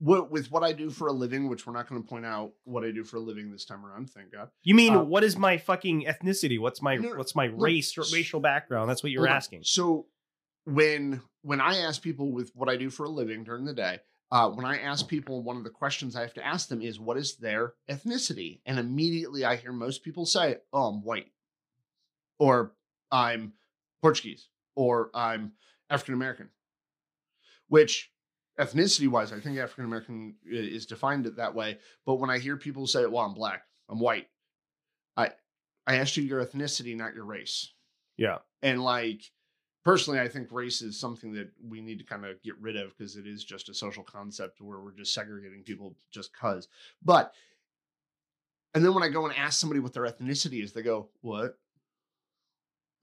What, 0.03 0.31
with 0.31 0.50
what 0.50 0.63
I 0.63 0.74
do 0.74 0.89
for 0.89 1.10
a 1.10 1.12
living, 1.12 1.48
which 1.48 1.67
we're 1.67 1.74
not 1.74 1.88
going 1.88 2.01
to 2.01 2.08
point 2.08 2.25
out 2.25 2.53
what 2.63 2.84
I 2.84 2.89
do 2.89 3.03
for 3.03 3.17
a 3.17 3.20
living 3.20 3.51
this 3.51 3.65
time 3.65 3.86
around, 3.86 4.10
thank 4.10 4.31
God. 4.31 4.50
You 4.63 4.74
mean 4.74 4.96
Uh, 4.96 5.03
what 5.03 5.24
is 5.24 5.38
my 5.38 5.60
fucking 5.60 6.05
ethnicity? 6.05 6.60
What's 6.60 6.81
my 6.81 6.96
No, 6.96 7.10
what's 7.15 7.36
my 7.36 7.48
look, 7.48 7.62
race 7.62 7.96
or 8.00 8.03
racial 8.12 8.39
background? 8.39 8.89
That's 8.89 9.03
what 9.03 9.12
you're 9.12 9.27
on. 9.29 9.36
asking. 9.36 9.62
So 9.63 10.08
when 10.65 11.22
when 11.43 11.62
I 11.62 11.77
ask 11.77 12.01
people 12.01 12.31
with 12.31 12.51
what 12.55 12.67
I 12.67 12.77
do 12.77 12.89
for 12.89 13.05
a 13.05 13.10
living 13.10 13.43
during 13.43 13.63
the 13.65 13.75
day, 13.75 14.00
uh, 14.31 14.50
when 14.50 14.65
I 14.65 14.79
ask 14.79 15.08
people, 15.08 15.43
one 15.43 15.58
of 15.58 15.63
the 15.63 15.70
questions 15.70 16.15
I 16.15 16.22
have 16.22 16.34
to 16.34 16.46
ask 16.46 16.67
them 16.67 16.81
is, 16.81 17.00
"What 17.00 17.17
is 17.17 17.38
their 17.38 17.75
ethnicity?" 17.88 18.62
And 18.65 18.79
immediately 18.79 19.46
I 19.46 19.55
hear 19.55 19.72
most 19.72 20.03
people 20.03 20.25
say, 20.25 20.58
"Oh, 20.74 20.86
I'm 20.86 21.03
white," 21.03 21.31
or 22.39 22.75
"I'm 23.12 23.53
Portuguese," 24.01 24.50
or 24.75 25.12
"I'm 25.13 25.53
African 25.91 26.15
American." 26.15 26.50
Which 27.67 28.11
ethnicity 28.62 29.08
wise, 29.08 29.34
I 29.34 29.39
think 29.39 29.58
African 29.58 29.86
American 29.86 30.36
uh, 30.46 30.56
is 30.56 30.86
defined 30.86 31.25
it 31.25 31.36
that 31.38 31.56
way. 31.56 31.80
But 32.06 32.15
when 32.15 32.30
I 32.30 32.38
hear 32.38 32.58
people 32.58 32.88
say, 32.88 33.06
"Well, 33.06 33.25
I'm 33.25 33.34
black," 33.34 33.63
"I'm 33.89 34.00
white," 34.00 34.27
I 35.18 35.32
I 35.88 35.98
asked 35.98 36.15
you 36.15 36.24
your 36.24 36.46
ethnicity, 36.46 36.96
not 36.96 37.15
your 37.15 37.25
race. 37.25 37.74
Yeah. 38.18 38.38
And 38.62 38.84
like 38.84 39.24
personally, 39.84 40.20
I 40.20 40.27
think 40.27 40.51
race 40.51 40.82
is 40.82 41.00
something 41.00 41.34
that 41.34 41.50
we 41.63 41.82
need 41.82 42.00
to 42.00 42.06
kind 42.06 42.25
of 42.25 42.41
get 42.44 42.58
rid 42.60 42.77
of 42.77 42.96
because 42.96 43.15
it 43.15 43.25
is 43.25 43.44
just 43.44 43.70
a 43.70 43.74
social 43.74 44.03
concept 44.03 44.62
where 44.62 44.80
we're 44.80 44.91
just 44.91 45.13
segregating 45.13 45.63
people 45.63 45.96
just 46.12 46.32
cuz. 46.34 46.68
But 47.03 47.34
and 48.74 48.86
then 48.86 48.94
when 48.94 49.03
I 49.03 49.10
go 49.10 49.25
and 49.25 49.36
ask 49.36 49.60
somebody 49.60 49.80
what 49.80 49.94
their 49.94 50.06
ethnicity 50.06 50.63
is, 50.63 50.72
they 50.72 50.84
go, 50.84 51.10
"What?" 51.22 51.58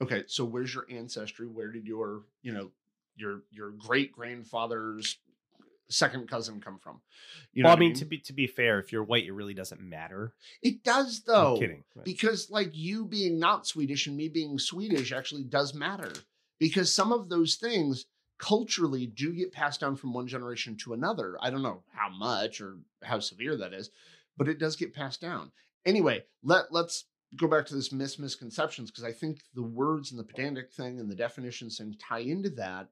Okay, 0.00 0.22
so 0.28 0.44
where's 0.44 0.72
your 0.72 0.86
ancestry? 0.88 1.48
Where 1.48 1.72
did 1.72 1.86
your, 1.86 2.22
you 2.42 2.52
know, 2.52 2.70
your 3.16 3.42
your 3.50 3.72
great 3.72 4.12
grandfather's 4.12 5.18
second 5.88 6.28
cousin 6.28 6.60
come 6.60 6.78
from? 6.78 7.00
You 7.52 7.62
know 7.62 7.68
well, 7.68 7.72
I 7.72 7.74
what 7.76 7.80
mean, 7.80 7.94
to 7.94 8.04
be 8.04 8.18
to 8.18 8.32
be 8.32 8.46
fair, 8.46 8.78
if 8.78 8.92
you're 8.92 9.04
white, 9.04 9.24
it 9.24 9.32
really 9.32 9.54
doesn't 9.54 9.80
matter. 9.80 10.34
it 10.62 10.82
does 10.84 11.22
I'm 11.26 11.32
though 11.34 11.56
kidding. 11.58 11.84
but- 11.94 12.04
because 12.04 12.50
like 12.50 12.70
you 12.76 13.04
being 13.04 13.38
not 13.38 13.66
Swedish 13.66 14.06
and 14.06 14.16
me 14.16 14.28
being 14.28 14.58
Swedish 14.58 15.12
actually 15.12 15.44
does 15.44 15.74
matter 15.74 16.12
because 16.58 16.92
some 16.92 17.12
of 17.12 17.28
those 17.28 17.56
things 17.56 18.06
culturally 18.38 19.06
do 19.06 19.32
get 19.32 19.52
passed 19.52 19.80
down 19.80 19.96
from 19.96 20.12
one 20.12 20.28
generation 20.28 20.76
to 20.76 20.92
another. 20.92 21.36
I 21.40 21.50
don't 21.50 21.62
know 21.62 21.82
how 21.92 22.08
much 22.08 22.60
or 22.60 22.76
how 23.02 23.18
severe 23.18 23.56
that 23.56 23.72
is, 23.72 23.90
but 24.36 24.48
it 24.48 24.58
does 24.58 24.76
get 24.76 24.94
passed 24.94 25.20
down. 25.20 25.50
Anyway, 25.84 26.24
let 26.42 26.72
let's 26.72 27.06
go 27.36 27.48
back 27.48 27.66
to 27.66 27.74
this 27.74 27.92
mis 27.92 28.18
misconceptions 28.18 28.90
because 28.90 29.04
I 29.04 29.12
think 29.12 29.40
the 29.54 29.62
words 29.62 30.10
and 30.12 30.18
the 30.18 30.24
pedantic 30.24 30.72
thing 30.72 31.00
and 31.00 31.10
the 31.10 31.14
definitions 31.14 31.78
thing 31.78 31.96
tie 31.98 32.20
into 32.20 32.50
that 32.50 32.88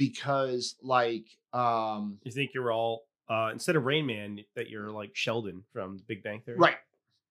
because 0.00 0.76
like 0.82 1.26
um 1.52 2.18
You 2.24 2.32
think 2.32 2.52
you're 2.54 2.72
all 2.72 3.04
uh, 3.28 3.50
instead 3.52 3.76
of 3.76 3.84
Rain 3.84 4.06
Man 4.06 4.40
that 4.56 4.68
you're 4.70 4.90
like 4.90 5.12
Sheldon 5.14 5.62
from 5.72 5.98
The 5.98 6.02
Big 6.08 6.24
Bang 6.24 6.40
Theory? 6.40 6.58
Right. 6.58 6.74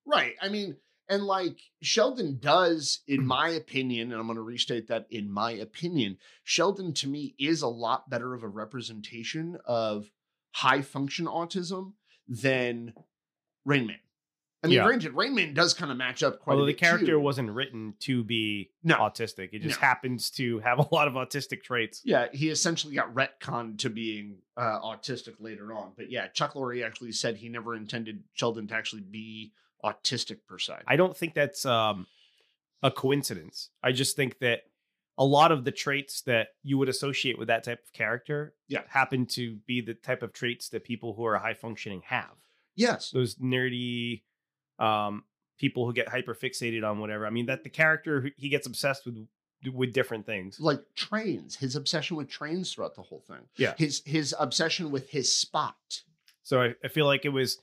Right. 0.05 0.35
I 0.41 0.47
mean, 0.47 0.77
and 1.09 1.23
like 1.25 1.59
Sheldon 1.81 2.37
does, 2.39 3.01
in 3.05 3.25
my 3.25 3.49
opinion, 3.49 4.11
and 4.11 4.19
I'm 4.21 4.27
going 4.27 4.37
to 4.37 4.41
restate 4.41 4.87
that 4.87 5.07
in 5.09 5.29
my 5.29 5.51
opinion, 5.51 6.17
Sheldon 6.43 6.93
to 6.93 7.07
me 7.09 7.35
is 7.37 7.61
a 7.61 7.67
lot 7.67 8.09
better 8.09 8.33
of 8.33 8.43
a 8.43 8.47
representation 8.47 9.57
of 9.65 10.09
high 10.51 10.81
function 10.81 11.25
autism 11.25 11.93
than 12.29 12.93
Rain 13.65 13.87
Man. 13.87 13.99
I 14.61 14.67
mean, 14.67 14.75
Yeah. 14.75 14.83
granted, 14.83 15.53
does 15.53 15.73
kind 15.73 15.89
of 15.89 15.97
match 15.97 16.21
up 16.21 16.39
quite 16.39 16.53
Although 16.53 16.65
a 16.65 16.67
the 16.67 16.73
character 16.73 17.05
too. 17.13 17.19
wasn't 17.19 17.49
written 17.51 17.93
to 18.01 18.23
be 18.25 18.71
No. 18.83 18.95
autistic, 18.97 19.49
it 19.53 19.59
just 19.61 19.79
No. 19.81 19.87
happens 19.87 20.29
to 20.31 20.59
have 20.59 20.79
a 20.79 20.93
lot 20.93 21.07
of 21.07 21.13
autistic 21.13 21.63
traits. 21.63 22.01
Yeah, 22.03 22.27
he 22.33 22.49
essentially 22.49 22.93
got 22.93 23.13
retconned 23.13 23.79
to 23.79 23.89
being 23.89 24.41
uh, 24.57 24.79
autistic 24.81 25.35
later 25.39 25.71
on. 25.73 25.93
But 25.95 26.11
yeah, 26.11 26.27
Chuck 26.27 26.53
Lorre 26.55 26.85
actually 26.85 27.13
said 27.13 27.37
he 27.37 27.47
never 27.47 27.73
intended 27.75 28.23
Sheldon 28.33 28.67
to 28.67 28.73
actually 28.75 29.03
be 29.03 29.53
autistic 29.83 30.39
per 30.45 30.59
se. 30.59 30.79
I 30.85 30.97
don't 30.97 31.15
think 31.15 31.33
that's 31.33 31.65
um, 31.65 32.05
a 32.83 32.91
coincidence. 32.91 33.69
I 33.81 33.93
just 33.93 34.17
think 34.17 34.39
that 34.39 34.63
a 35.17 35.23
lot 35.23 35.53
of 35.53 35.63
the 35.63 35.71
traits 35.71 36.21
that 36.23 36.49
you 36.63 36.77
would 36.77 36.89
associate 36.89 37.37
with 37.37 37.47
that 37.47 37.63
type 37.63 37.81
of 37.81 37.93
character 37.93 38.53
Yeah. 38.67 38.81
happen 38.89 39.25
to 39.27 39.55
be 39.65 39.79
the 39.79 39.93
type 39.93 40.21
of 40.23 40.33
traits 40.33 40.67
that 40.69 40.83
people 40.83 41.13
who 41.13 41.23
are 41.25 41.37
high 41.37 41.53
functioning 41.53 42.01
have. 42.07 42.35
yes. 42.75 43.11
Those 43.11 43.35
nerdy 43.35 44.21
um, 44.79 45.23
people 45.57 45.85
who 45.85 45.93
get 45.93 46.07
hyper 46.09 46.33
fixated 46.33 46.89
on 46.89 46.99
whatever. 46.99 47.27
I 47.27 47.29
mean, 47.29 47.45
that 47.47 47.63
the 47.63 47.69
character 47.69 48.29
he 48.37 48.49
gets 48.49 48.65
obsessed 48.65 49.05
with 49.05 49.27
with 49.73 49.91
different 49.93 50.25
things. 50.25 50.57
like 50.59 50.79
trains 50.95 51.57
his 51.57 51.75
obsession 51.75 52.15
with 52.15 52.29
trains 52.29 52.71
throughout 52.73 52.95
the 52.95 53.01
whole 53.01 53.19
thing 53.27 53.41
Yeah. 53.57 53.73
his 53.77 54.01
his 54.05 54.33
obsession 54.39 54.89
with 54.89 55.09
his 55.09 55.35
spot 55.35 56.03
So 56.43 56.61
I, 56.61 56.75
I 56.81 56.87
feel 56.87 57.05
like 57.05 57.25
it 57.25 57.29
was 57.29 57.59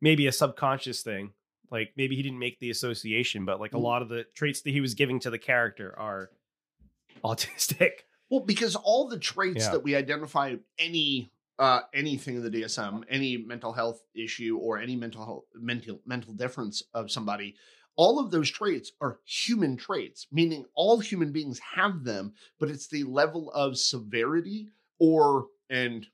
maybe 0.00 0.26
a 0.26 0.32
subconscious 0.32 1.02
thing. 1.02 1.34
Like 1.70 1.92
maybe 1.98 2.16
he 2.16 2.22
didn't 2.22 2.38
make 2.38 2.60
the 2.60 2.70
association, 2.70 3.44
but 3.44 3.60
like 3.60 3.74
a 3.74 3.76
Mm. 3.76 3.82
lot 3.82 4.00
of 4.02 4.08
the 4.08 4.24
traits 4.34 4.62
that 4.62 4.70
he 4.70 4.80
was 4.80 4.94
giving 4.94 5.20
to 5.20 5.28
the 5.30 5.38
character 5.38 5.94
are 5.98 6.30
autistic. 7.24 7.90
well 8.30 8.40
because 8.40 8.74
all 8.74 9.06
the 9.08 9.18
traits 9.18 9.64
Yeah. 9.66 9.72
that 9.72 9.82
we 9.82 9.94
identify 9.94 10.56
any 10.78 11.30
uh 11.62 11.80
anything 11.94 12.36
in 12.36 12.42
the 12.42 12.50
dsm 12.50 13.02
any 13.08 13.36
mental 13.36 13.72
health 13.72 14.02
issue 14.14 14.58
or 14.60 14.78
any 14.78 14.96
mental 14.96 15.24
health 15.24 15.44
mental 15.54 16.00
mental 16.04 16.34
difference 16.34 16.82
of 16.92 17.10
somebody 17.10 17.54
all 17.94 18.18
of 18.18 18.30
those 18.30 18.50
traits 18.50 18.92
are 19.00 19.20
human 19.24 19.76
traits 19.76 20.26
meaning 20.32 20.64
all 20.74 20.98
human 20.98 21.30
beings 21.32 21.60
have 21.74 22.04
them 22.04 22.32
but 22.58 22.68
it's 22.70 22.88
the 22.88 23.04
level 23.04 23.50
of 23.52 23.78
severity 23.78 24.68
or 24.98 25.46
and 25.70 26.06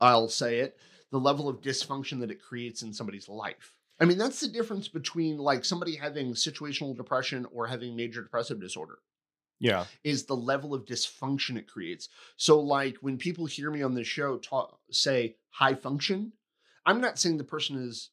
i'll 0.00 0.28
say 0.28 0.60
it 0.60 0.76
the 1.12 1.20
level 1.20 1.48
of 1.48 1.60
dysfunction 1.60 2.18
that 2.20 2.30
it 2.30 2.42
creates 2.42 2.82
in 2.82 2.92
somebody's 2.92 3.28
life. 3.28 3.74
I 4.00 4.06
mean 4.06 4.18
that's 4.18 4.40
the 4.40 4.48
difference 4.48 4.88
between 4.88 5.38
like 5.38 5.64
somebody 5.64 5.94
having 5.94 6.32
situational 6.32 6.96
depression 6.96 7.46
or 7.52 7.68
having 7.68 7.94
major 7.94 8.22
depressive 8.22 8.60
disorder 8.60 8.98
Yeah. 9.62 9.84
is 10.04 10.24
the 10.24 10.36
level 10.36 10.74
of 10.74 10.84
dysfunction 10.84 11.56
it 11.56 11.66
creates. 11.68 12.08
So, 12.36 12.60
like 12.60 12.96
when 13.00 13.16
people 13.16 13.46
hear 13.46 13.70
me 13.70 13.82
on 13.82 13.94
this 13.94 14.06
show 14.06 14.36
talk, 14.38 14.78
say 14.90 15.36
high 15.50 15.74
function, 15.74 16.32
I'm 16.84 17.00
not 17.00 17.18
saying 17.18 17.38
the 17.38 17.44
person 17.44 17.76
is 17.76 18.10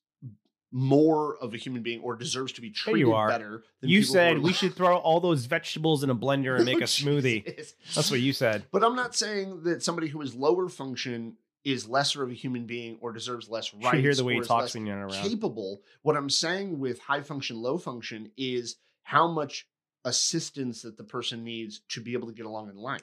more 0.72 1.36
of 1.38 1.54
a 1.54 1.58
human 1.58 1.82
being 1.82 2.00
or 2.02 2.16
deserves 2.16 2.52
to 2.54 2.62
be 2.62 2.68
There 2.70 2.74
treated 2.94 3.00
you 3.00 3.14
are. 3.14 3.28
better. 3.28 3.64
Than 3.82 3.90
You 3.90 4.04
said 4.04 4.38
we 4.40 4.54
should 4.54 4.76
throw 4.76 4.98
all 4.98 5.20
those 5.20 5.46
vegetables 5.46 6.04
in 6.04 6.10
a 6.12 6.16
blender 6.16 6.56
and 6.58 6.66
make 6.72 6.82
a 6.82 6.84
smoothie. 6.84 7.44
Jesus. 7.46 7.74
That's 7.96 8.12
what 8.12 8.20
you 8.20 8.34
said. 8.34 8.66
But 8.72 8.84
I'm 8.84 8.96
not 8.96 9.16
saying 9.16 9.64
that 9.64 9.82
somebody 9.84 10.08
who 10.08 10.22
is 10.22 10.36
lower 10.36 10.70
function 10.70 11.38
is 11.66 11.90
lesser 11.90 12.24
of 12.24 12.30
a 12.30 12.34
human 12.36 12.66
being 12.66 12.98
or 13.02 13.12
deserves 13.12 13.50
less 13.50 13.74
rights. 13.74 13.90
should 13.96 14.00
hear 14.02 14.14
the 14.16 14.24
way 14.24 14.36
he 14.36 14.42
talks 14.42 14.76
when 14.76 14.86
you're 14.86 14.98
around. 14.98 15.12
capable. 15.28 15.82
What 16.04 16.16
I'm 16.16 16.30
saying 16.30 16.80
with 16.80 17.00
high 17.00 17.22
function, 17.22 17.58
low 17.62 17.78
function 17.78 18.32
is 18.38 18.76
how 19.04 19.28
much 19.28 19.68
assistance 20.06 20.82
that 20.82 20.98
the 20.98 21.04
person 21.04 21.44
needs 21.44 21.82
to 21.90 22.02
be 22.02 22.14
able 22.14 22.28
to 22.28 22.34
get 22.34 22.46
along 22.46 22.70
in 22.70 22.76
life. 22.76 23.02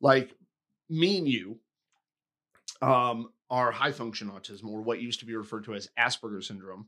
Like 0.00 0.34
me 0.88 1.18
and 1.18 1.28
you 1.28 1.58
um, 2.80 3.30
are 3.50 3.70
high 3.70 3.92
function 3.92 4.30
autism 4.30 4.66
or 4.68 4.82
what 4.82 5.00
used 5.00 5.20
to 5.20 5.26
be 5.26 5.34
referred 5.34 5.64
to 5.64 5.74
as 5.74 5.88
Asperger's 5.98 6.48
syndrome. 6.48 6.86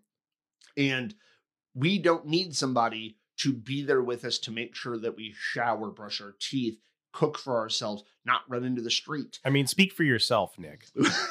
And 0.76 1.14
we 1.74 1.98
don't 1.98 2.26
need 2.26 2.54
somebody 2.54 3.18
to 3.38 3.52
be 3.52 3.82
there 3.82 4.02
with 4.02 4.24
us 4.24 4.38
to 4.38 4.50
make 4.50 4.74
sure 4.74 4.98
that 4.98 5.16
we 5.16 5.34
shower, 5.36 5.90
brush 5.90 6.20
our 6.20 6.34
teeth, 6.38 6.78
cook 7.12 7.38
for 7.38 7.56
ourselves, 7.56 8.04
not 8.24 8.42
run 8.48 8.64
into 8.64 8.82
the 8.82 8.90
street. 8.90 9.38
I 9.44 9.50
mean, 9.50 9.66
speak 9.66 9.92
for 9.92 10.04
yourself, 10.04 10.58
Nick. 10.58 10.86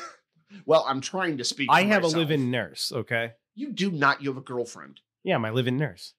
well, 0.66 0.86
I'm 0.88 1.02
trying 1.02 1.38
to 1.38 1.44
speak. 1.44 1.70
I 1.72 1.84
have 1.84 2.04
myself. 2.04 2.16
a 2.16 2.18
live-in 2.18 2.52
nurse. 2.52 2.92
Okay. 2.92 3.34
You 3.56 3.72
do 3.72 3.92
not. 3.92 4.22
You 4.22 4.30
have 4.30 4.38
a 4.38 4.42
girlfriend 4.42 5.02
Yeah, 5.24 5.38
my 5.38 5.50
live-in 5.50 5.78
nurse. 5.78 6.14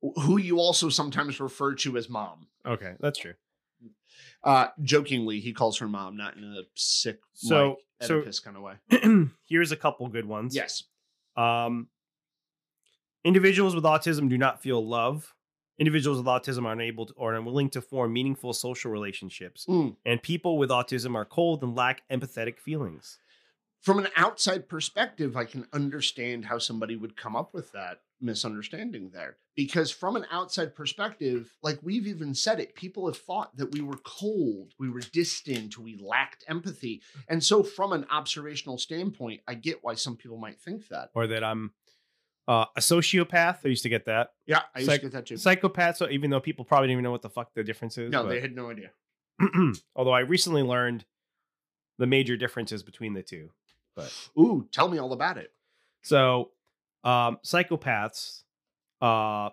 Who 0.00 0.38
you 0.38 0.58
also 0.58 0.88
sometimes 0.88 1.40
refer 1.40 1.74
to 1.76 1.96
as 1.96 2.08
mom. 2.08 2.46
Okay, 2.66 2.94
that's 3.00 3.18
true. 3.18 3.34
Uh, 4.42 4.68
jokingly, 4.82 5.40
he 5.40 5.52
calls 5.52 5.78
her 5.78 5.88
mom, 5.88 6.16
not 6.16 6.36
in 6.36 6.44
a 6.44 6.62
sick, 6.74 7.20
So- 7.34 7.76
like, 8.00 8.08
so- 8.08 8.22
kind 8.42 8.56
of 8.56 8.62
way. 8.62 9.28
Here's 9.48 9.72
a 9.72 9.76
couple 9.76 10.08
good 10.08 10.24
ones. 10.24 10.54
Yes. 10.54 10.84
Um, 11.36 11.88
individuals 13.24 13.74
with 13.74 13.84
autism 13.84 14.28
do 14.28 14.38
not 14.38 14.62
feel 14.62 14.86
love. 14.86 15.34
Individuals 15.78 16.18
with 16.18 16.26
autism 16.26 16.64
are 16.64 16.72
unable 16.72 17.06
to, 17.06 17.12
or 17.14 17.34
unwilling 17.34 17.70
to 17.70 17.80
form 17.80 18.12
meaningful 18.12 18.52
social 18.52 18.90
relationships. 18.90 19.64
Mm. 19.66 19.96
And 20.04 20.22
people 20.22 20.58
with 20.58 20.70
autism 20.70 21.14
are 21.14 21.24
cold 21.24 21.62
and 21.62 21.74
lack 21.74 22.02
empathetic 22.10 22.58
feelings. 22.58 23.18
From 23.80 23.98
an 23.98 24.08
outside 24.14 24.68
perspective, 24.68 25.36
I 25.36 25.44
can 25.46 25.66
understand 25.72 26.44
how 26.44 26.58
somebody 26.58 26.96
would 26.96 27.16
come 27.16 27.34
up 27.34 27.54
with 27.54 27.72
that. 27.72 28.00
Misunderstanding 28.20 29.10
there 29.10 29.36
because 29.56 29.90
from 29.90 30.14
an 30.16 30.26
outside 30.30 30.74
perspective 30.74 31.54
like 31.62 31.78
we've 31.82 32.06
even 32.06 32.34
said 32.34 32.60
it 32.60 32.74
people 32.74 33.06
have 33.06 33.16
thought 33.16 33.56
that 33.56 33.72
we 33.72 33.80
were 33.80 33.96
cold 34.04 34.72
we 34.78 34.90
were 34.90 35.00
distant 35.12 35.78
we 35.78 35.96
lacked 36.02 36.44
empathy 36.48 37.00
and 37.28 37.42
so 37.42 37.62
from 37.62 37.92
an 37.92 38.04
observational 38.10 38.76
standpoint 38.78 39.40
i 39.48 39.54
get 39.54 39.78
why 39.82 39.94
some 39.94 40.16
people 40.16 40.36
might 40.36 40.60
think 40.60 40.86
that 40.88 41.10
or 41.14 41.26
that 41.26 41.42
I'm 41.44 41.72
uh, 42.48 42.64
a 42.76 42.80
sociopath. 42.80 43.58
I 43.64 43.68
used 43.68 43.84
to 43.84 43.88
get 43.88 44.06
that. 44.06 44.32
yeah 44.46 44.62
i 44.74 44.80
used 44.80 44.90
Psych- 44.90 45.00
to 45.00 45.06
get 45.06 45.12
that 45.12 45.26
too 45.26 45.36
Psychopath. 45.36 45.96
So 45.98 46.08
even 46.10 46.30
though 46.30 46.40
people 46.40 46.64
probably 46.64 46.86
didn't 46.88 46.92
even 46.94 47.04
know 47.04 47.10
what 47.12 47.22
the 47.22 47.30
fuck 47.30 47.54
the 47.54 47.62
difference 47.62 47.96
is. 47.96 48.10
no 48.10 48.24
but- 48.24 48.30
they 48.30 48.40
had 48.40 48.54
no 48.56 48.70
idea 48.70 48.90
although 49.96 50.12
I 50.12 50.20
recently 50.20 50.62
learned 50.62 51.04
the 51.98 52.06
major 52.06 52.36
differences 52.36 52.82
between 52.82 53.14
the 53.14 53.22
two. 53.22 53.50
but 53.96 54.12
ooh 54.38 54.66
tell 54.72 54.88
me 54.88 54.98
all 54.98 55.12
about 55.12 55.38
it 55.38 55.52
So, 56.02 56.50
um, 57.04 57.38
psychopaths, 57.44 58.42
uh, 59.00 59.50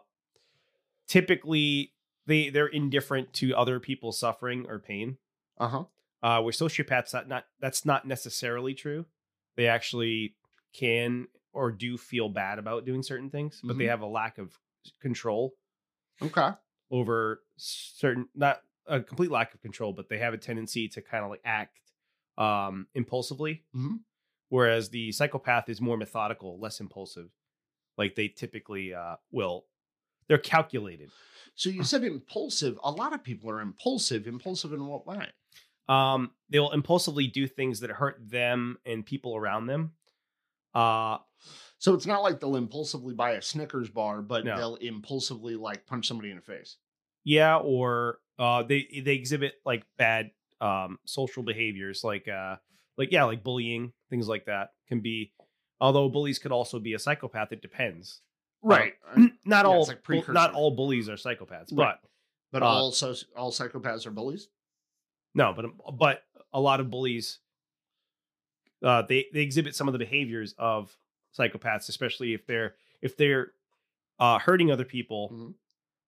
typically 1.07 1.93
they 2.25 2.49
they're 2.49 2.67
indifferent 2.67 3.33
to 3.33 3.55
other 3.55 3.79
people's 3.79 4.19
suffering 4.19 4.65
or 4.67 4.79
pain. 4.79 5.17
uh-huh 5.57 5.85
Uh, 6.23 6.41
where 6.41 6.51
sociopaths 6.51 7.11
that 7.11 7.27
not 7.27 7.45
that's 7.59 7.85
not 7.85 8.05
necessarily 8.07 8.73
true. 8.73 9.05
They 9.55 9.67
actually 9.67 10.35
can 10.73 11.27
or 11.53 11.71
do 11.71 11.97
feel 11.97 12.29
bad 12.29 12.59
about 12.59 12.85
doing 12.85 13.03
certain 13.03 13.29
things, 13.29 13.61
but 13.63 13.77
they 13.77 13.85
Mhm. 13.85 13.89
have 13.89 14.01
a 14.01 14.07
lack 14.07 14.37
of 14.37 14.57
control 14.99 15.55
okay 16.21 16.51
over 16.89 17.43
certain 17.57 18.29
not 18.33 18.61
a 18.85 19.01
complete 19.01 19.31
lack 19.31 19.53
of 19.53 19.61
control, 19.61 19.93
but 19.93 20.09
they 20.09 20.17
have 20.17 20.33
a 20.33 20.37
tendency 20.37 20.87
to 20.89 21.01
kind 21.01 21.23
of 21.23 21.29
like 21.29 21.41
act 21.43 21.79
um 22.37 22.87
impulsively. 22.93 23.63
Mhm. 23.73 24.03
Whereas 24.49 24.89
the 24.89 25.11
psychopath 25.11 25.69
is 25.69 25.81
more 25.81 25.97
methodical, 25.97 26.59
less 26.59 26.79
impulsive. 26.79 27.36
Like 27.97 28.15
they 28.15 28.27
typically 28.27 28.93
uh 28.93 29.15
will 29.31 29.65
they're 30.27 30.37
calculated. 30.37 31.09
so 31.55 31.69
you 31.69 31.83
said 31.83 32.03
impulsive 32.03 32.77
a 32.83 32.91
lot 32.91 33.13
of 33.13 33.23
people 33.23 33.49
are 33.49 33.61
impulsive 33.61 34.27
impulsive 34.27 34.73
in 34.73 34.85
what 34.85 35.07
way 35.07 35.27
Um 35.89 36.31
they'll 36.49 36.71
impulsively 36.71 37.27
do 37.27 37.47
things 37.47 37.79
that 37.79 37.89
hurt 37.91 38.17
them 38.29 38.77
and 38.85 39.05
people 39.05 39.35
around 39.35 39.67
them. 39.67 39.93
Uh 40.73 41.17
so 41.79 41.93
it's 41.93 42.05
not 42.07 42.23
like 42.23 42.39
they'll 42.39 42.55
impulsively 42.55 43.13
buy 43.13 43.31
a 43.31 43.41
snickers 43.41 43.89
bar 43.89 44.21
but 44.21 44.43
No. 44.45 44.55
they'll 44.57 44.75
impulsively 44.75 45.55
like 45.55 45.85
punch 45.85 46.07
somebody 46.07 46.29
in 46.31 46.35
the 46.37 46.41
face 46.41 46.77
yeah, 47.23 47.57
or 47.57 48.19
uh 48.39 48.63
they 48.63 48.87
they 49.03 49.15
exhibit 49.15 49.55
like 49.65 49.83
bad 49.97 50.31
um 50.61 50.97
social 51.05 51.43
behaviors 51.43 52.03
like 52.03 52.27
uh 52.27 52.55
like 52.97 53.11
yeah, 53.11 53.25
like 53.25 53.43
bullying, 53.43 53.93
things 54.09 54.27
like 54.27 54.45
that 54.45 54.71
can 54.87 55.01
be 55.01 55.31
although 55.79 56.09
bullies 56.09 56.39
could 56.39 56.51
also 56.51 56.79
be 56.79 56.93
a 56.93 56.99
psychopath, 56.99 57.51
it 57.51 57.61
depends. 57.61 58.21
right 58.63 58.93
not 59.45 59.65
Yeah, 59.65 59.71
all 59.71 59.85
like 59.85 60.03
precursor. 60.03 60.33
not 60.33 60.53
all 60.53 60.71
bullies 60.71 61.07
are 61.09 61.13
psychopaths, 61.15 61.71
Right. 61.71 61.95
but 61.95 61.99
but 62.51 62.63
Uh, 62.63 62.65
all 62.65 62.91
so 62.91 63.13
all 63.35 63.51
psychopaths 63.51 64.05
are 64.05 64.11
bullies 64.11 64.49
no, 65.35 65.53
but 65.53 65.65
but 65.97 66.23
a 66.53 66.59
lot 66.59 66.79
of 66.79 66.89
bullies 66.89 67.39
uh 68.83 69.01
they 69.03 69.25
they 69.33 69.41
exhibit 69.41 69.75
some 69.75 69.87
of 69.87 69.91
the 69.93 69.99
behaviors 69.99 70.53
of 70.57 70.95
psychopaths, 71.37 71.89
especially 71.89 72.33
if 72.33 72.45
they're 72.47 72.75
if 73.01 73.15
they're 73.17 73.51
uh 74.19 74.39
hurting 74.39 74.71
other 74.71 74.85
people. 74.85 75.29
Mhm. 75.33 75.53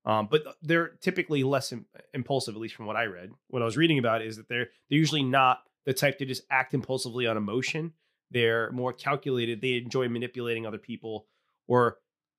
Um, 0.06 0.28
but 0.32 0.44
they're 0.64 0.88
typically 1.02 1.44
less 1.44 1.72
im- 1.74 1.86
impulsive, 2.14 2.56
at 2.56 2.62
least 2.62 2.74
from 2.74 2.86
what 2.86 2.96
I 2.96 3.04
read. 3.06 3.32
What 3.50 3.62
I 3.62 3.66
was 3.66 3.76
reading 3.78 4.00
about 4.00 4.22
is 4.22 4.38
that 4.38 4.48
they're 4.48 4.70
they're 4.90 4.98
usually 4.98 5.24
not 5.24 5.62
the 5.86 5.94
type 5.94 6.18
to 6.20 6.26
just 6.26 6.44
act 6.50 6.74
impulsively 6.74 7.28
on 7.28 7.38
emotion. 7.38 7.94
They're 8.32 8.72
more 8.72 8.94
calculated. 8.94 9.62
They 9.62 9.78
enjoy 9.78 10.08
manipulating 10.10 10.66
other 10.66 10.78
people 10.78 11.28
or 11.68 11.98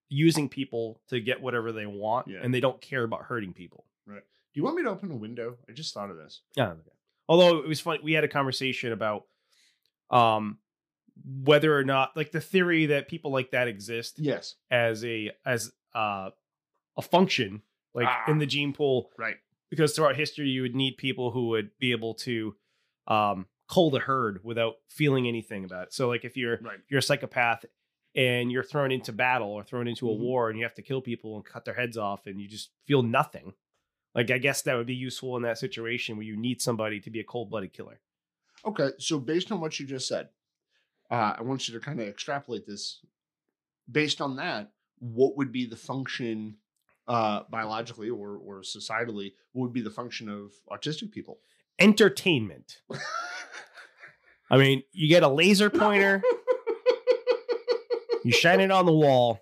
using 0.09 0.48
people 0.48 1.00
to 1.09 1.20
get 1.20 1.40
whatever 1.40 1.72
they 1.72 1.87
want, 1.87 2.29
Yeah. 2.29 2.40
and 2.42 2.53
they 2.53 2.61
don't 2.61 2.81
care 2.81 3.05
about 3.05 3.22
hurting 3.22 3.53
people. 3.55 3.87
Right. 4.07 4.22
Do 4.22 4.59
you 4.61 4.64
want 4.64 4.76
me 4.76 4.83
to 4.83 4.88
open 4.90 5.11
a 5.11 5.16
window? 5.16 5.57
I 5.68 5.72
just 5.72 5.94
thought 5.94 6.11
of 6.11 6.16
this. 6.16 6.42
Yeah. 6.57 6.70
okay. 6.72 6.90
Although 7.29 7.59
it 7.59 7.68
was 7.68 7.81
funny, 7.81 8.00
we 8.03 8.12
had 8.12 8.24
a 8.24 8.29
conversation 8.29 8.92
about 8.92 9.26
um 10.11 10.59
whether 11.44 11.76
or 11.76 11.85
not 11.85 12.16
like 12.16 12.33
the 12.33 12.40
theory 12.40 12.87
that 12.87 13.07
people 13.09 13.31
like 13.31 13.50
that 13.50 13.68
exist 13.68 14.18
Yes. 14.18 14.57
as 14.70 15.05
a 15.05 15.31
as 15.44 15.70
uh 15.94 16.31
a 16.96 17.03
function 17.03 17.62
like 17.94 18.09
in 18.26 18.37
Ah. 18.37 18.38
the 18.38 18.46
gene 18.46 18.72
pool 18.72 19.11
Right. 19.18 19.37
because 19.70 19.94
throughout 19.94 20.16
history 20.16 20.48
you 20.48 20.62
would 20.62 20.74
need 20.74 20.96
people 20.96 21.31
who 21.31 21.48
would 21.48 21.76
be 21.79 21.92
able 21.92 22.14
to 22.14 22.57
um 23.07 23.46
cull 23.71 23.91
the 23.91 24.01
herd 24.01 24.43
without 24.43 24.75
feeling 24.89 25.29
anything 25.29 25.65
about 25.65 25.85
it. 25.89 25.93
So 25.93 26.09
like 26.09 26.25
if 26.25 26.37
you're 26.37 26.59
Right. 26.61 26.79
if 26.83 26.91
you're 26.91 26.99
a 26.99 27.03
psychopath 27.03 27.65
and 28.17 28.51
you're 28.51 28.65
thrown 28.65 28.91
into 28.91 29.13
battle 29.13 29.49
or 29.51 29.63
thrown 29.63 29.87
into 29.87 30.11
a 30.11 30.15
Mhm. 30.15 30.19
war 30.19 30.51
and 30.51 30.59
you 30.59 30.65
have 30.65 30.75
to 30.75 30.83
kill 30.83 31.01
people 31.01 31.37
and 31.37 31.45
cut 31.45 31.65
their 31.65 31.75
heads 31.75 31.97
off 31.97 32.27
and 32.27 32.41
you 32.41 32.49
just 32.49 32.71
feel 32.87 33.03
nothing. 33.05 33.55
Like 34.15 34.31
I 34.33 34.39
guess 34.39 34.63
that 34.63 34.75
would 34.75 34.89
be 34.89 34.95
useful 34.97 35.37
in 35.37 35.45
that 35.45 35.59
situation 35.59 36.17
where 36.17 36.27
you 36.27 36.37
need 36.37 36.61
somebody 36.61 36.99
to 37.01 37.11
be 37.11 37.21
a 37.21 37.25
cold-blooded 37.25 37.73
killer. 37.73 38.01
Okay. 38.65 38.91
So 38.99 39.21
based 39.21 39.53
on 39.53 39.61
what 39.61 39.79
you 39.79 39.87
just 39.87 40.09
said, 40.09 40.31
uh, 41.11 41.35
I 41.39 41.43
want 41.43 41.69
you 41.69 41.75
to 41.75 41.81
kind 41.81 42.01
of 42.01 42.09
extrapolate 42.09 42.67
this. 42.67 43.05
Based 43.91 44.21
on 44.21 44.37
that, 44.37 44.73
what 44.99 45.37
would 45.37 45.53
be 45.53 45.65
the 45.67 45.77
function 45.77 46.59
uh, 47.07 47.43
biologically 47.51 48.09
or 48.11 48.37
or 48.37 48.61
societally? 48.63 49.35
What 49.53 49.65
would 49.65 49.73
be 49.73 49.81
the 49.81 49.91
function 49.91 50.29
of 50.29 50.53
autistic 50.71 51.11
people? 51.13 51.41
Entertainment. 51.79 52.83
I 54.51 54.57
mean, 54.59 54.83
you 54.93 55.09
get 55.09 55.23
a 55.23 55.29
laser 55.29 55.71
pointer, 55.71 56.23
you 58.25 58.33
shine 58.33 58.61
it 58.61 58.71
on 58.71 58.85
the 58.87 58.93
wall 58.93 59.39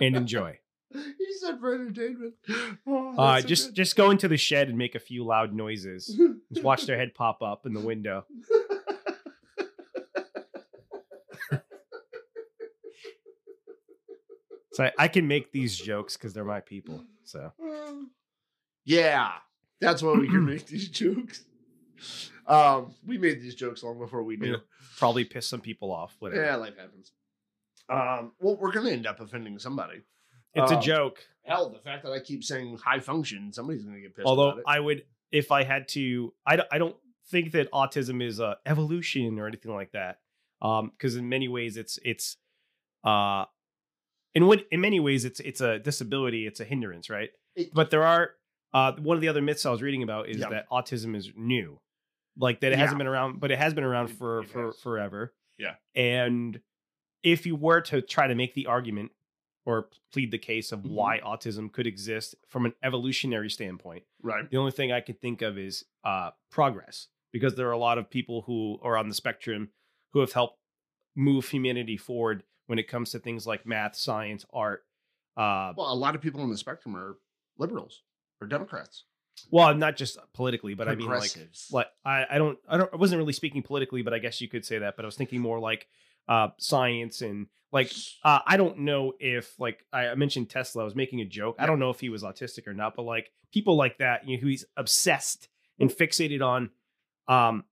and 0.00 0.16
enjoy. 0.16 0.58
He 0.92 1.34
said 1.40 1.58
for 1.60 1.74
entertainment. 1.74 2.34
Oh, 2.86 3.14
Uh, 3.16 3.40
so 3.40 3.46
just 3.48 3.66
good. 3.68 3.74
just 3.76 3.96
go 3.96 4.10
into 4.10 4.28
the 4.28 4.36
shed 4.36 4.68
and 4.68 4.76
make 4.76 4.94
a 4.94 4.98
few 5.00 5.24
loud 5.24 5.54
noises. 5.54 6.18
Just 6.52 6.64
watch 6.64 6.84
their 6.86 6.98
head 6.98 7.14
pop 7.14 7.42
up 7.42 7.64
in 7.66 7.72
the 7.72 7.80
window. 7.80 8.24
So 14.72 14.84
I, 14.84 14.92
I 14.98 15.08
can 15.08 15.26
make 15.26 15.52
these 15.52 15.76
jokes 15.76 16.16
because 16.16 16.32
they're 16.32 16.44
my 16.44 16.60
people. 16.60 17.04
So 17.24 17.52
yeah, 18.84 19.32
that's 19.80 20.02
why 20.02 20.12
we 20.14 20.28
can 20.28 20.44
make 20.46 20.66
these 20.66 20.88
jokes. 20.88 21.44
Um, 22.46 22.94
we 23.06 23.18
made 23.18 23.40
these 23.40 23.54
jokes 23.54 23.82
long 23.82 23.98
before 23.98 24.22
we 24.22 24.36
knew. 24.36 24.52
Yeah. 24.52 24.56
probably 24.98 25.24
piss 25.24 25.46
some 25.46 25.60
people 25.60 25.92
off. 25.92 26.14
Whatever. 26.18 26.44
Yeah, 26.44 26.56
life 26.56 26.76
happens. 26.76 27.12
Um, 27.88 28.32
well, 28.40 28.56
we're 28.56 28.72
gonna 28.72 28.90
end 28.90 29.06
up 29.06 29.20
offending 29.20 29.58
somebody. 29.58 30.02
It's 30.54 30.70
a 30.72 30.76
Um, 30.76 30.82
joke. 30.82 31.18
Hell, 31.44 31.70
the 31.70 31.78
fact 31.78 32.04
that 32.04 32.12
I 32.12 32.20
keep 32.20 32.44
saying 32.44 32.78
high 32.78 32.98
function, 33.00 33.52
somebody's 33.52 33.84
gonna 33.84 34.00
get 34.00 34.14
pissed. 34.14 34.26
Although 34.26 34.48
about 34.48 34.58
it. 34.58 34.64
I 34.66 34.80
would, 34.80 35.04
if 35.30 35.50
I 35.52 35.62
had 35.64 35.88
to, 35.88 36.32
I 36.46 36.56
don't, 36.78 36.96
think 37.28 37.52
that 37.52 37.70
autism 37.70 38.20
is 38.20 38.40
a 38.40 38.56
evolution 38.66 39.38
or 39.38 39.46
anything 39.46 39.72
like 39.72 39.92
that. 39.92 40.18
Um, 40.60 40.90
because 40.90 41.14
in 41.14 41.28
many 41.28 41.46
ways 41.46 41.76
it's 41.76 41.96
it's, 42.04 42.36
uh, 43.04 43.44
in 44.34 44.46
what 44.46 44.66
in 44.72 44.80
many 44.80 44.98
ways 44.98 45.24
it's 45.24 45.38
it's 45.38 45.60
a 45.60 45.78
disability, 45.78 46.46
it's 46.48 46.58
a 46.58 46.64
hindrance, 46.64 47.08
right? 47.08 47.30
It- 47.54 47.72
but 47.72 47.90
there 47.90 48.02
are 48.04 48.32
uh 48.74 48.92
one 48.94 49.16
of 49.16 49.20
the 49.20 49.28
other 49.28 49.42
myths 49.42 49.64
I 49.64 49.70
was 49.70 49.80
reading 49.80 50.02
about 50.02 50.28
is 50.28 50.38
Yeah. 50.38 50.48
that 50.50 50.68
autism 50.70 51.14
is 51.16 51.30
new, 51.36 51.80
like 52.40 52.60
that 52.60 52.68
it 52.72 52.76
Yeah. 52.76 52.82
hasn't 52.82 52.98
been 52.98 53.06
around, 53.06 53.38
but 53.38 53.50
it 53.52 53.58
has 53.58 53.74
been 53.74 53.84
around 53.84 54.08
for 54.08 54.40
it 54.40 54.48
for 54.48 54.66
has. 54.66 54.80
forever. 54.80 55.34
Yeah. 55.58 55.76
and 55.94 56.60
if 57.22 57.44
you 57.44 57.54
were 57.54 57.82
to 57.82 58.00
try 58.00 58.26
to 58.26 58.34
make 58.34 58.54
the 58.54 58.66
argument 58.66 59.12
or 59.66 59.90
plead 60.10 60.30
the 60.30 60.38
case 60.38 60.72
of 60.72 60.80
Mhm. 60.80 60.90
why 60.92 61.20
autism 61.20 61.70
could 61.70 61.86
exist 61.86 62.34
from 62.48 62.64
an 62.64 62.72
evolutionary 62.82 63.50
standpoint 63.50 64.04
right, 64.22 64.50
the 64.50 64.56
only 64.56 64.72
thing 64.72 64.90
I 64.90 65.02
can 65.02 65.16
think 65.16 65.42
of 65.42 65.58
is 65.58 65.84
uh, 66.02 66.30
progress, 66.50 67.08
because 67.30 67.56
there 67.56 67.68
are 67.68 67.72
a 67.72 67.78
lot 67.78 67.98
of 67.98 68.08
people 68.08 68.40
who 68.42 68.78
are 68.82 68.96
on 68.96 69.08
the 69.10 69.14
spectrum 69.14 69.70
who 70.14 70.20
have 70.20 70.32
helped 70.32 70.58
move 71.14 71.46
humanity 71.50 71.98
forward 71.98 72.42
when 72.68 72.78
it 72.78 72.88
comes 72.88 73.10
to 73.10 73.18
things 73.18 73.46
like 73.46 73.66
math, 73.66 73.96
science, 73.96 74.46
art. 74.50 74.86
Uh, 75.36 75.74
well, 75.76 75.92
a 75.92 75.94
lot 75.94 76.14
of 76.14 76.22
people 76.22 76.40
on 76.40 76.48
the 76.48 76.56
spectrum 76.56 76.96
are 76.96 77.18
liberals 77.58 78.02
or 78.40 78.46
Democrats, 78.46 79.04
well, 79.50 79.74
not 79.74 79.96
just 79.96 80.18
politically, 80.34 80.74
but 80.74 80.88
I 80.88 80.94
mean 80.94 81.08
like 81.08 81.30
like 81.72 81.86
I, 82.04 82.26
I 82.32 82.38
don't 82.38 82.58
I 82.68 82.76
don't 82.76 82.92
I 82.92 82.96
wasn't 82.96 83.18
really 83.18 83.32
speaking 83.32 83.62
politically, 83.62 84.02
but 84.02 84.12
I 84.14 84.18
guess 84.18 84.40
you 84.40 84.48
could 84.48 84.64
say 84.64 84.78
that. 84.78 84.96
But 84.96 85.04
I 85.04 85.06
was 85.06 85.16
thinking 85.16 85.40
more 85.40 85.58
like 85.60 85.86
uh, 86.28 86.48
science 86.58 87.22
and 87.22 87.46
like 87.72 87.92
uh, 88.24 88.40
I 88.46 88.56
don't 88.56 88.80
know 88.80 89.14
if 89.20 89.58
like 89.58 89.84
I 89.92 90.14
mentioned 90.14 90.50
Tesla. 90.50 90.82
I 90.82 90.84
was 90.84 90.94
making 90.96 91.20
a 91.20 91.24
joke. 91.24 91.56
I 91.58 91.66
don't 91.66 91.78
know 91.78 91.90
if 91.90 92.00
he 92.00 92.08
was 92.08 92.22
autistic 92.22 92.66
or 92.66 92.74
not, 92.74 92.94
but 92.96 93.02
like 93.02 93.30
people 93.52 93.76
like 93.76 93.98
that, 93.98 94.26
you 94.28 94.36
know, 94.36 94.40
who's 94.42 94.64
obsessed 94.76 95.48
and 95.78 95.90
fixated 95.90 96.42
on 96.44 96.70
um 97.28 97.64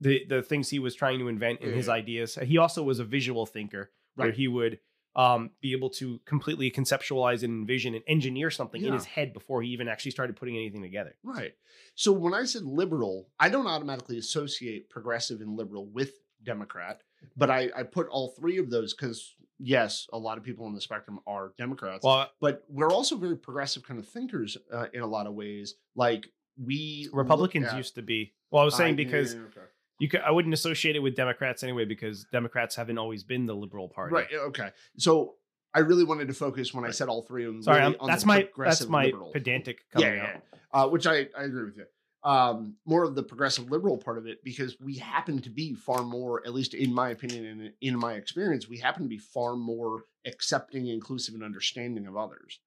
the 0.00 0.24
the 0.28 0.42
things 0.42 0.68
he 0.68 0.78
was 0.78 0.94
trying 0.94 1.18
to 1.18 1.28
invent 1.28 1.60
and 1.60 1.74
his 1.74 1.88
ideas. 1.88 2.38
He 2.42 2.58
also 2.58 2.82
was 2.82 2.98
a 2.98 3.04
visual 3.04 3.46
thinker, 3.46 3.90
where 4.14 4.28
Right. 4.28 4.34
he 4.36 4.48
would 4.48 4.78
um 5.16 5.50
be 5.60 5.72
able 5.72 5.90
to 5.90 6.20
completely 6.24 6.70
conceptualize 6.70 7.42
and 7.42 7.52
envision 7.60 7.94
and 7.94 8.04
engineer 8.06 8.50
something 8.50 8.84
in 8.84 8.92
his 8.92 9.04
head 9.04 9.32
before 9.32 9.60
he 9.60 9.68
even 9.70 9.88
actually 9.88 10.10
started 10.12 10.36
putting 10.36 10.56
anything 10.56 10.82
together. 10.82 11.16
Right. 11.24 11.52
So 11.96 12.12
when 12.12 12.32
I 12.32 12.44
said 12.44 12.62
liberal, 12.62 13.28
I 13.38 13.48
don't 13.48 13.66
automatically 13.66 14.18
associate 14.18 14.88
progressive 14.88 15.40
and 15.40 15.56
liberal 15.56 15.86
with 15.86 16.12
Democrat. 16.44 17.02
but 17.36 17.50
I, 17.50 17.70
I 17.76 17.82
put 17.82 18.08
all 18.08 18.28
three 18.38 18.58
of 18.58 18.70
those 18.70 18.94
because 18.94 19.34
yes, 19.58 20.06
a 20.12 20.18
lot 20.18 20.38
of 20.38 20.44
people 20.44 20.64
on 20.64 20.74
the 20.74 20.80
spectrum 20.80 21.18
are 21.26 21.52
Democrats, 21.58 22.04
Well, 22.04 22.30
but 22.40 22.64
we're 22.68 22.90
also 22.92 23.16
very 23.16 23.36
progressive 23.36 23.82
kind 23.82 23.98
of 24.00 24.08
thinkers 24.08 24.56
uh, 24.72 24.86
in 24.94 25.02
a 25.02 25.06
lot 25.06 25.26
of 25.26 25.34
ways. 25.34 25.74
Like 25.94 26.26
we 26.56 27.08
Republicans 27.12 27.66
at- 27.66 27.76
used 27.76 27.96
to 27.96 28.02
be. 28.02 28.32
Well, 28.50 28.62
I 28.62 28.64
was 28.64 28.74
saying 28.76 28.94
I- 28.94 28.96
because 28.96 29.34
yeah, 29.34 29.40
okay. 29.40 29.66
You 30.00 30.08
could, 30.08 30.20
I 30.22 30.30
wouldn't 30.30 30.54
associate 30.54 30.96
it 30.96 31.00
with 31.00 31.14
Democrats 31.14 31.62
anyway 31.62 31.84
because 31.84 32.24
Democrats 32.32 32.74
haven't 32.74 32.98
always 32.98 33.22
been 33.22 33.46
the 33.46 33.54
liberal 33.54 33.86
party. 33.86 34.14
right, 34.14 34.26
okay. 34.34 34.70
So 34.96 35.34
I 35.74 35.80
really 35.80 36.04
wanted 36.04 36.26
to 36.28 36.34
focus 36.34 36.74
when 36.74 36.84
I 36.84 36.90
said 36.90 37.08
all 37.08 37.22
three 37.22 37.44
of 37.44 37.52
them. 37.52 37.62
Sorry, 37.62 37.80
really 37.80 37.98
on 37.98 38.08
that's 38.08 38.22
the 38.22 38.28
my 38.28 38.48
that's 38.56 38.86
my 38.86 39.04
liberal. 39.04 39.30
pedantic 39.30 39.88
coming 39.92 40.14
yeah, 40.14 40.36
out. 40.72 40.86
uh, 40.86 40.88
which 40.88 41.06
I, 41.06 41.28
I 41.38 41.44
agree 41.44 41.64
with 41.64 41.76
you. 41.76 41.84
Um, 42.22 42.74
more 42.86 43.04
of 43.04 43.14
the 43.14 43.22
progressive 43.22 43.70
liberal 43.70 43.96
part 43.96 44.18
of 44.18 44.26
it 44.26 44.42
because 44.42 44.78
we 44.80 44.96
happen 44.96 45.40
to 45.42 45.50
be 45.50 45.74
far 45.74 46.02
more, 46.02 46.42
at 46.46 46.52
least 46.52 46.74
in 46.74 46.92
my 46.92 47.10
opinion 47.10 47.46
and 47.46 47.72
in 47.80 47.98
my 47.98 48.14
experience, 48.14 48.68
we 48.68 48.78
happen 48.78 49.02
to 49.02 49.08
be 49.08 49.18
far 49.18 49.56
more 49.56 50.04
accepting, 50.26 50.88
inclusive, 50.88 51.34
and 51.34 51.44
understanding 51.44 52.06
of 52.06 52.16
others. 52.16 52.60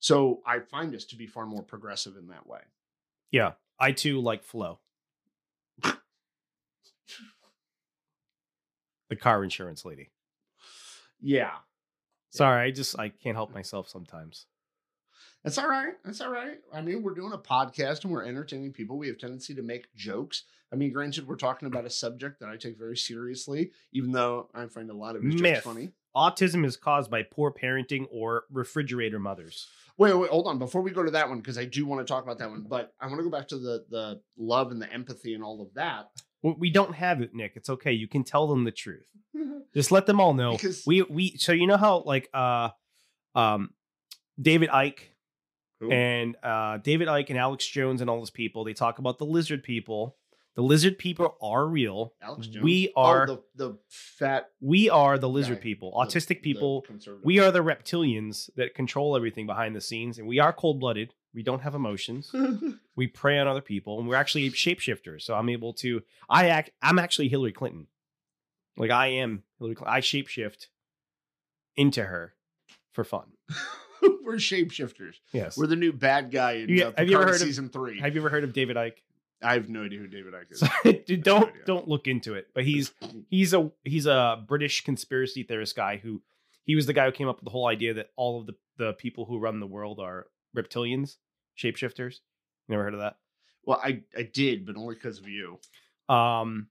So 0.00 0.40
I 0.46 0.60
find 0.60 0.94
us 0.94 1.04
to 1.06 1.16
be 1.16 1.26
far 1.26 1.46
more 1.46 1.62
progressive 1.62 2.16
in 2.16 2.28
that 2.28 2.46
way. 2.46 2.60
Yeah, 3.30 3.52
I 3.78 3.92
too 3.92 4.20
like 4.20 4.44
flow. 4.44 4.80
The 9.08 9.16
car 9.16 9.42
insurance 9.44 9.84
lady. 9.84 10.10
Yeah, 11.20 11.52
Sorry, 12.30 12.68
I 12.68 12.70
just 12.70 12.98
I 12.98 13.08
can't 13.08 13.36
help 13.36 13.52
myself 13.52 13.88
sometimes. 13.88 14.46
that's 15.44 15.58
all 15.58 15.68
right. 15.68 15.94
That's 16.04 16.20
all 16.20 16.30
right. 16.30 16.58
I 16.72 16.80
mean, 16.80 17.02
we're 17.02 17.14
doing 17.14 17.32
a 17.32 17.38
podcast 17.38 18.04
and 18.04 18.12
we're 18.12 18.24
entertaining 18.24 18.72
people. 18.72 18.96
We 18.96 19.08
have 19.08 19.18
tendency 19.18 19.54
to 19.54 19.62
make 19.62 19.92
jokes. 19.94 20.44
I 20.72 20.76
mean, 20.76 20.92
granted, 20.92 21.26
we're 21.26 21.34
talking 21.36 21.66
about 21.66 21.84
a 21.84 21.90
subject 21.90 22.38
that 22.40 22.48
I 22.48 22.56
take 22.56 22.78
very 22.78 22.96
seriously, 22.96 23.72
even 23.92 24.12
though 24.12 24.48
I 24.54 24.66
find 24.66 24.88
a 24.90 24.94
lot 24.94 25.16
of 25.16 25.22
his 25.24 25.40
Myth. 25.42 25.64
funny. 25.64 25.90
Autism 26.16 26.64
is 26.64 26.76
caused 26.76 27.10
by 27.10 27.22
poor 27.24 27.52
parenting 27.52 28.06
or 28.12 28.44
refrigerator 28.50 29.18
mothers. 29.18 29.66
Wait, 29.98 30.14
wait, 30.14 30.30
hold 30.30 30.46
on. 30.46 30.58
Before 30.58 30.80
we 30.82 30.92
go 30.92 31.02
to 31.02 31.10
that 31.10 31.28
one, 31.28 31.38
because 31.38 31.58
I 31.58 31.64
do 31.64 31.84
want 31.84 32.06
to 32.06 32.10
talk 32.10 32.22
about 32.24 32.38
that 32.38 32.48
one, 32.50 32.62
but 32.68 32.94
I 33.00 33.06
want 33.08 33.18
to 33.18 33.24
go 33.24 33.30
back 33.30 33.48
to 33.48 33.58
the 33.58 33.84
the 33.90 34.20
love 34.38 34.70
and 34.70 34.80
the 34.80 34.90
empathy 34.92 35.34
and 35.34 35.42
all 35.44 35.60
of 35.60 35.74
that. 35.74 36.10
We- 36.42 36.54
We 36.58 36.70
don't 36.70 36.94
have 36.94 37.20
it, 37.20 37.34
Nick. 37.34 37.52
It's 37.56 37.68
okay. 37.70 37.92
You 37.92 38.08
can 38.08 38.24
tell 38.24 38.46
them 38.48 38.64
the 38.64 38.70
truth. 38.72 39.10
Just 39.74 39.92
let 39.92 40.06
them 40.06 40.20
all 40.20 40.34
know. 40.34 40.52
Because- 40.52 40.84
we 40.86 41.02
we 41.02 41.36
so 41.36 41.52
you 41.52 41.66
know 41.66 41.76
how 41.76 42.02
like 42.06 42.28
uh 42.34 42.70
um 43.34 43.70
David 44.40 44.70
Icke 44.70 45.00
Who? 45.80 45.90
and 45.90 46.36
uh 46.42 46.78
David 46.78 47.08
Icke 47.08 47.30
and 47.30 47.38
Alex 47.38 47.66
Jones 47.66 48.00
and 48.00 48.08
all 48.10 48.18
those 48.18 48.30
people, 48.30 48.64
they 48.64 48.72
talk 48.74 48.98
about 48.98 49.18
the 49.18 49.26
lizard 49.26 49.62
people. 49.62 50.16
The 50.56 50.62
lizard 50.62 50.98
people 50.98 51.36
are 51.40 51.66
real. 51.66 52.12
Alex 52.20 52.48
Jones. 52.48 52.64
We 52.64 52.92
Oh, 52.96 53.02
are 53.02 53.26
the 53.26 53.42
the 53.54 53.78
fat 53.88 54.50
we 54.60 54.90
are 54.90 55.16
the 55.16 55.28
lizard 55.28 55.58
guy, 55.58 55.62
people, 55.62 55.92
autistic 55.96 56.28
the 56.28 56.52
people. 56.52 56.82
conservative. 56.82 57.24
We 57.24 57.38
are 57.38 57.50
the 57.52 57.60
reptilians 57.60 58.50
that 58.56 58.74
control 58.74 59.14
everything 59.16 59.46
behind 59.46 59.76
the 59.76 59.80
scenes, 59.80 60.18
and 60.18 60.26
we 60.26 60.38
are 60.40 60.52
cold 60.52 60.80
blooded. 60.80 61.14
We 61.34 61.42
don't 61.42 61.62
have 61.62 61.74
emotions. 61.74 62.34
we 62.96 63.06
prey 63.06 63.38
on 63.38 63.46
other 63.46 63.60
people, 63.60 63.98
and 63.98 64.08
we're 64.08 64.16
actually 64.16 64.50
shapeshifters. 64.50 65.22
So 65.22 65.34
I'm 65.34 65.48
able 65.48 65.72
to. 65.74 66.02
I 66.28 66.48
act. 66.48 66.70
I'm 66.82 66.98
actually 66.98 67.28
Hillary 67.28 67.52
Clinton. 67.52 67.86
Like 68.76 68.90
I 68.90 69.08
am 69.08 69.44
Hillary. 69.58 69.76
Clinton. 69.76 69.94
I 69.94 70.00
shapeshift 70.00 70.66
into 71.76 72.04
her 72.04 72.34
for 72.92 73.04
fun. 73.04 73.26
we're 74.24 74.36
shapeshifters. 74.36 75.14
Yes. 75.32 75.56
We're 75.56 75.66
the 75.66 75.76
new 75.76 75.92
bad 75.92 76.30
guy 76.30 76.52
in 76.52 76.82
uh, 76.82 76.92
have 76.96 77.08
you 77.08 77.16
ever 77.16 77.26
heard 77.26 77.34
of- 77.36 77.40
season 77.40 77.68
three. 77.68 78.00
Have 78.00 78.14
you 78.14 78.20
ever 78.20 78.30
heard 78.30 78.44
of 78.44 78.52
David 78.52 78.76
Icke? 78.76 78.94
I 79.42 79.54
have 79.54 79.70
no 79.70 79.84
idea 79.84 79.98
who 79.98 80.06
David 80.06 80.34
Icke 80.34 80.52
is. 80.52 81.04
Dude, 81.06 81.22
don't 81.22 81.48
idea. 81.48 81.62
don't 81.64 81.88
look 81.88 82.06
into 82.06 82.34
it. 82.34 82.48
But 82.54 82.64
he's 82.64 82.92
he's 83.30 83.54
a 83.54 83.70
he's 83.84 84.06
a 84.06 84.42
British 84.46 84.84
conspiracy 84.84 85.42
theorist 85.44 85.76
guy 85.76 85.96
who 85.96 86.22
he 86.64 86.74
was 86.76 86.86
the 86.86 86.92
guy 86.92 87.06
who 87.06 87.12
came 87.12 87.28
up 87.28 87.36
with 87.36 87.44
the 87.44 87.50
whole 87.50 87.66
idea 87.66 87.94
that 87.94 88.10
all 88.16 88.40
of 88.40 88.46
the 88.46 88.54
the 88.76 88.92
people 88.94 89.24
who 89.24 89.38
run 89.38 89.60
the 89.60 89.66
world 89.66 89.98
are 89.98 90.26
reptilians, 90.56 91.16
shapeshifters. 91.58 92.20
Never 92.68 92.84
heard 92.84 92.94
of 92.94 93.00
that? 93.00 93.16
well, 93.64 93.80
I 93.82 94.02
I 94.16 94.22
did, 94.22 94.66
but 94.66 94.76
only 94.76 94.94
because 94.94 95.18
of 95.18 95.28
you. 95.28 95.58
Um, 96.08 96.68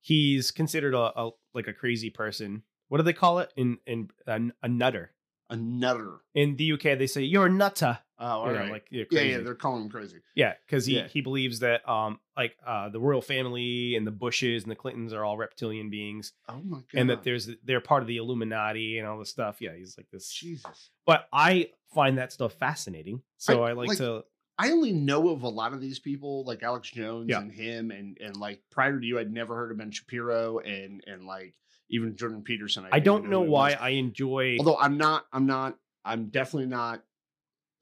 he's 0.00 0.50
considered 0.50 0.94
a, 0.94 1.12
a 1.20 1.30
like 1.54 1.68
a 1.68 1.72
crazy 1.72 2.10
person. 2.10 2.62
What 2.88 2.98
do 2.98 3.04
they 3.04 3.12
call 3.12 3.38
it 3.40 3.52
in 3.56 3.78
in 3.86 4.10
a, 4.26 4.40
a 4.62 4.68
nutter? 4.68 5.12
A 5.50 5.56
nutter. 5.56 6.18
In 6.34 6.56
the 6.56 6.72
UK, 6.72 6.82
they 6.98 7.06
say 7.06 7.22
you're 7.22 7.46
a 7.46 7.50
nutter. 7.50 7.98
Oh, 8.18 8.24
all 8.26 8.52
You 8.52 8.58
right. 8.58 8.70
like 8.70 8.86
you're 8.90 9.06
yeah, 9.10 9.22
yeah, 9.22 9.38
they're 9.38 9.54
calling 9.54 9.84
him 9.84 9.88
crazy. 9.90 10.18
Yeah, 10.34 10.54
because 10.66 10.86
he 10.86 10.96
Yeah. 10.96 11.08
he 11.08 11.20
believes 11.22 11.60
that 11.60 11.86
um 11.88 12.20
like 12.36 12.54
uh 12.66 12.88
the 12.90 13.00
royal 13.00 13.22
family 13.22 13.96
and 13.96 14.06
the 14.06 14.10
Bushes 14.10 14.62
and 14.62 14.70
the 14.70 14.76
Clintons 14.76 15.12
are 15.12 15.24
all 15.24 15.36
reptilian 15.38 15.90
beings, 15.90 16.32
Oh 16.48 16.60
my 16.62 16.78
god. 16.78 16.84
and 16.94 17.10
that 17.10 17.22
there's 17.24 17.48
they're 17.64 17.80
part 17.80 18.02
of 18.02 18.08
the 18.08 18.18
Illuminati 18.18 18.98
and 18.98 19.08
all 19.08 19.18
this 19.18 19.30
stuff. 19.30 19.56
Yeah, 19.60 19.74
he's 19.76 19.96
like 19.98 20.08
this. 20.12 20.30
Jesus. 20.30 20.90
But 21.06 21.28
I 21.32 21.70
find 21.94 22.18
that 22.18 22.32
stuff 22.32 22.52
fascinating, 22.54 23.22
so 23.38 23.62
I, 23.64 23.70
I- 23.70 23.72
like, 23.72 23.88
like- 23.88 23.98
to. 23.98 24.24
I 24.58 24.72
only 24.72 24.92
know 24.92 25.30
of 25.30 25.42
a 25.42 25.48
lot 25.48 25.72
of 25.72 25.80
these 25.80 25.98
people, 25.98 26.44
like 26.44 26.62
Alex 26.62 26.90
Jones 26.90 27.30
Yeah. 27.30 27.40
and 27.40 27.50
him, 27.50 27.90
and 27.90 28.18
and 28.20 28.36
like 28.36 28.60
prior 28.70 29.00
to 29.00 29.06
you, 29.06 29.18
I'd 29.18 29.32
never 29.32 29.56
heard 29.56 29.70
of 29.72 29.78
Ben 29.78 29.90
Shapiro 29.90 30.58
and 30.58 31.02
and 31.06 31.24
like 31.24 31.54
even 31.90 32.16
Jordan 32.16 32.42
Peterson. 32.42 32.86
I 32.90 32.98
didn't 32.98 33.04
don't 33.04 33.30
know 33.30 33.40
why. 33.42 33.72
I 33.72 33.90
enjoy. 33.90 34.56
Although 34.58 34.78
I'm 34.78 34.96
not, 34.96 35.26
I'm 35.32 35.46
not, 35.46 35.76
I'm 36.04 36.26
definitely 36.26 36.68
not 36.68 37.02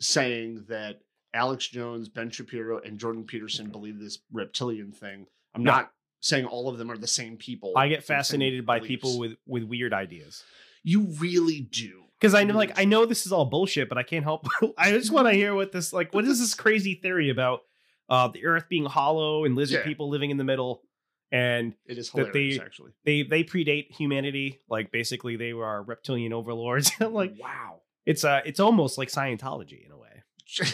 saying 0.01 0.65
that 0.69 1.01
Alex 1.35 1.69
Jones, 1.69 2.09
Ben 2.09 2.31
Shapiro, 2.31 2.81
and 2.81 2.99
Jordan 2.99 3.25
Peterson 3.25 3.71
believe 3.71 3.99
this 3.99 4.19
reptilian 4.33 4.93
thing. 4.93 5.27
I'm 5.55 5.63
No. 5.63 5.73
not 5.73 5.93
saying 6.21 6.47
all 6.47 6.69
of 6.69 6.79
them 6.79 6.91
are 6.91 6.97
the 6.99 7.07
same 7.07 7.37
people. 7.37 7.75
I 7.77 7.89
get 7.89 8.05
fascinated 8.05 8.65
by 8.67 8.79
beliefs. 8.79 8.89
people 8.89 9.19
with 9.19 9.37
with 9.47 9.65
weird 9.65 9.93
ideas. 9.93 10.43
You 10.85 11.03
really 11.19 11.61
do. 11.61 12.05
because 12.21 12.35
I 12.35 12.45
know, 12.45 12.55
really 12.55 12.69
like, 12.69 12.79
I 12.79 12.85
know 12.85 13.05
this 13.07 13.27
is 13.27 13.33
all 13.33 13.45
bullshit, 13.45 13.89
but 13.89 13.99
I 13.99 14.03
can't 14.03 14.25
help. 14.25 14.47
I 14.79 14.91
just 14.93 15.11
want 15.13 15.29
to 15.29 15.35
hear 15.35 15.55
what 15.55 15.71
this, 15.73 15.93
like, 15.93 16.15
what 16.15 16.25
is 16.25 16.39
this 16.41 16.55
crazy 16.55 16.95
theory 16.95 17.31
about 17.31 17.61
uh, 18.09 18.29
the 18.29 18.45
Earth 18.47 18.65
being 18.69 18.85
hollow 18.87 19.45
and 19.45 19.55
lizard 19.55 19.81
Yeah. 19.81 19.85
people 19.85 20.09
living 20.09 20.31
in 20.31 20.37
the 20.39 20.45
middle, 20.45 20.83
and 21.31 21.75
It 21.87 21.99
is 21.99 22.11
that 22.13 22.33
they- 22.33 22.59
actually. 22.61 22.93
they 23.05 23.23
they 23.23 23.45
predate 23.45 23.91
humanity. 23.93 24.61
Like, 24.69 24.91
basically, 24.91 25.37
they 25.37 25.53
were 25.53 25.67
our 25.67 25.83
reptilian 25.83 26.33
overlords. 26.33 26.91
Like, 27.01 27.35
wow. 27.39 27.81
it's 28.07 28.25
uh, 28.25 28.41
it's 28.45 28.61
almost 28.61 28.99
like 28.99 29.09
Scientology 29.09 29.85
in 29.85 29.93
a 29.93 29.97
way. 29.99 30.23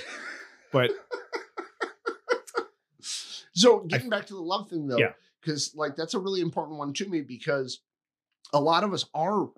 But 0.72 0.90
so 3.52 3.80
getting 3.80 4.10
back 4.10 4.26
to 4.26 4.34
the 4.34 4.40
love 4.40 4.68
thing 4.68 4.88
though, 4.88 4.98
Yeah. 4.98 5.12
because 5.40 5.72
like 5.76 5.96
that's 5.96 6.14
a 6.14 6.18
really 6.18 6.40
important 6.40 6.78
one 6.78 6.92
to 6.94 7.08
me 7.08 7.20
because 7.20 7.80
a 8.52 8.60
lot 8.60 8.82
of 8.84 8.92
us 8.92 9.04
are 9.14 9.50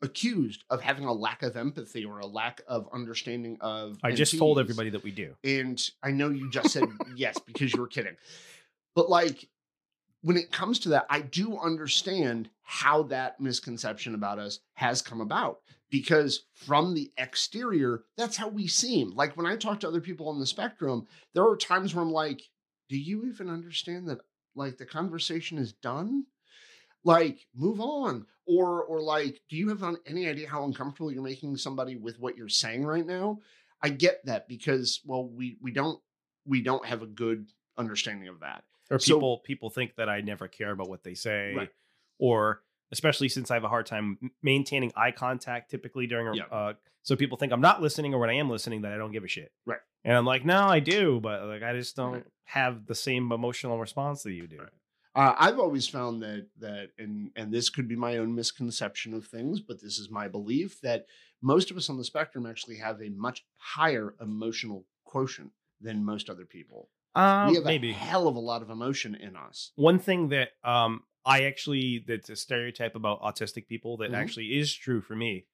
accused 0.00 0.64
of 0.70 0.80
having 0.80 1.04
a 1.04 1.12
lack 1.12 1.42
of 1.42 1.56
empathy 1.56 2.04
or 2.04 2.18
a 2.20 2.26
lack 2.26 2.60
of 2.66 2.88
understanding 2.92 3.56
of. 3.60 3.98
I 4.02 4.12
just 4.12 4.36
told 4.38 4.58
everybody 4.58 4.90
that 4.90 5.02
we 5.04 5.10
do. 5.10 5.34
and 5.44 5.80
I 6.02 6.10
know 6.10 6.30
you 6.30 6.50
just 6.50 6.70
said 6.70 6.84
yes 7.16 7.38
because 7.46 7.72
you 7.74 7.80
were 7.80 7.86
kidding, 7.88 8.16
but 8.94 9.10
like 9.10 9.46
when 10.22 10.36
it 10.36 10.52
comes 10.52 10.78
to 10.80 10.88
that, 10.90 11.06
I 11.10 11.20
do 11.20 11.58
understand 11.58 12.48
how 12.62 13.02
that 13.04 13.40
misconception 13.40 14.14
about 14.14 14.38
us 14.38 14.60
has 14.74 15.02
come 15.02 15.20
about 15.20 15.58
because 15.90 16.44
from 16.54 16.94
the 16.94 17.12
exterior, 17.18 18.04
that's 18.16 18.36
how 18.36 18.48
we 18.48 18.66
seem. 18.66 19.10
Like 19.14 19.36
when 19.36 19.46
I 19.46 19.56
talk 19.56 19.80
to 19.80 19.88
other 19.88 20.00
people 20.00 20.28
on 20.28 20.40
the 20.40 20.46
spectrum, 20.46 21.06
there 21.34 21.46
are 21.46 21.56
times 21.56 21.94
where 21.94 22.02
I'm 22.02 22.12
like, 22.12 22.40
do 22.88 22.96
you 22.96 23.24
even 23.26 23.50
understand 23.50 24.08
that 24.08 24.20
like 24.54 24.78
the 24.78 24.86
conversation 24.86 25.58
is 25.58 25.72
done? 25.72 26.24
Like 27.04 27.46
move 27.54 27.80
on 27.80 28.26
or 28.46 28.84
or 28.84 29.02
like 29.02 29.40
do 29.48 29.56
you 29.56 29.68
have 29.68 29.84
any 30.06 30.28
idea 30.28 30.48
how 30.48 30.64
uncomfortable 30.64 31.12
you're 31.12 31.22
making 31.22 31.56
somebody 31.56 31.96
with 31.96 32.18
what 32.20 32.36
you're 32.36 32.48
saying 32.48 32.84
right 32.86 33.06
now? 33.06 33.40
I 33.82 33.88
get 33.88 34.24
that 34.26 34.46
because 34.48 35.00
well 35.04 35.28
we 35.28 35.56
we 35.60 35.72
don't 35.72 36.00
we 36.46 36.62
don't 36.62 36.86
have 36.86 37.02
a 37.02 37.06
good 37.06 37.48
understanding 37.76 38.28
of 38.28 38.40
that. 38.40 38.62
Or 38.90 38.98
So- 38.98 39.14
people 39.14 39.38
people 39.38 39.70
think 39.70 39.94
that 39.96 40.08
I 40.08 40.20
never 40.20 40.48
care 40.48 40.70
about 40.72 40.88
what 40.88 41.02
they 41.02 41.14
say, 41.14 41.54
Right. 41.54 41.70
or 42.18 42.62
especially 42.90 43.28
since 43.28 43.50
I 43.50 43.54
have 43.54 43.64
a 43.64 43.68
hard 43.68 43.86
time 43.86 44.18
maintaining 44.42 44.92
eye 44.96 45.12
contact 45.12 45.70
typically 45.70 46.06
during 46.06 46.28
a 46.28 46.34
Yeah. 46.36 46.44
uh, 46.50 46.74
so 47.02 47.16
people 47.16 47.38
think 47.38 47.52
I'm 47.52 47.60
not 47.60 47.80
listening 47.80 48.12
or 48.14 48.18
when 48.18 48.28
I 48.30 48.34
am 48.34 48.50
listening 48.50 48.82
that 48.82 48.92
I 48.92 48.96
don't 48.96 49.12
give 49.12 49.24
a 49.24 49.28
shit. 49.28 49.52
Right. 49.64 49.80
And 50.04 50.16
I'm 50.16 50.26
like, 50.26 50.44
no, 50.44 50.66
I 50.66 50.80
do, 50.80 51.20
but 51.20 51.46
like 51.46 51.62
I 51.62 51.72
just 51.74 51.96
don't 51.96 52.12
Right. 52.14 52.26
have 52.44 52.86
the 52.86 52.94
same 52.94 53.32
emotional 53.32 53.78
response 53.78 54.22
that 54.24 54.32
you 54.32 54.46
do. 54.46 54.58
Right. 54.58 54.68
Uh, 55.14 55.34
I've 55.38 55.58
always 55.58 55.88
found 55.88 56.22
that 56.22 56.48
that 56.58 56.90
and 56.98 57.32
and 57.36 57.52
this 57.52 57.70
could 57.70 57.86
be 57.88 57.96
my 57.96 58.16
own 58.18 58.34
misconception 58.34 59.14
of 59.14 59.26
things, 59.26 59.60
but 59.60 59.80
this 59.80 59.98
is 59.98 60.10
my 60.10 60.26
belief 60.28 60.80
that 60.82 61.06
most 61.40 61.70
of 61.70 61.76
us 61.76 61.88
on 61.90 61.98
the 61.98 62.04
spectrum 62.04 62.46
actually 62.46 62.76
have 62.76 63.00
a 63.02 63.08
much 63.10 63.44
higher 63.56 64.14
emotional 64.20 64.86
quotient 65.04 65.52
than 65.80 66.04
most 66.04 66.30
other 66.30 66.46
people. 66.46 66.88
Um, 67.14 67.48
we 67.48 67.54
have 67.56 67.64
maybe 67.64 67.90
a 67.90 67.94
hell 67.94 68.26
of 68.28 68.36
a 68.36 68.40
lot 68.40 68.62
of 68.62 68.70
emotion 68.70 69.14
in 69.14 69.36
us. 69.36 69.72
one 69.76 69.98
thing 69.98 70.28
that 70.28 70.50
um 70.64 71.02
I 71.24 71.44
actually 71.44 72.04
that's 72.06 72.30
a 72.30 72.36
stereotype 72.36 72.94
about 72.96 73.20
autistic 73.22 73.66
people 73.68 73.98
that 73.98 74.10
Mhm. 74.10 74.16
actually 74.16 74.58
is 74.58 74.72
true 74.74 75.00
for 75.00 75.14
me 75.14 75.46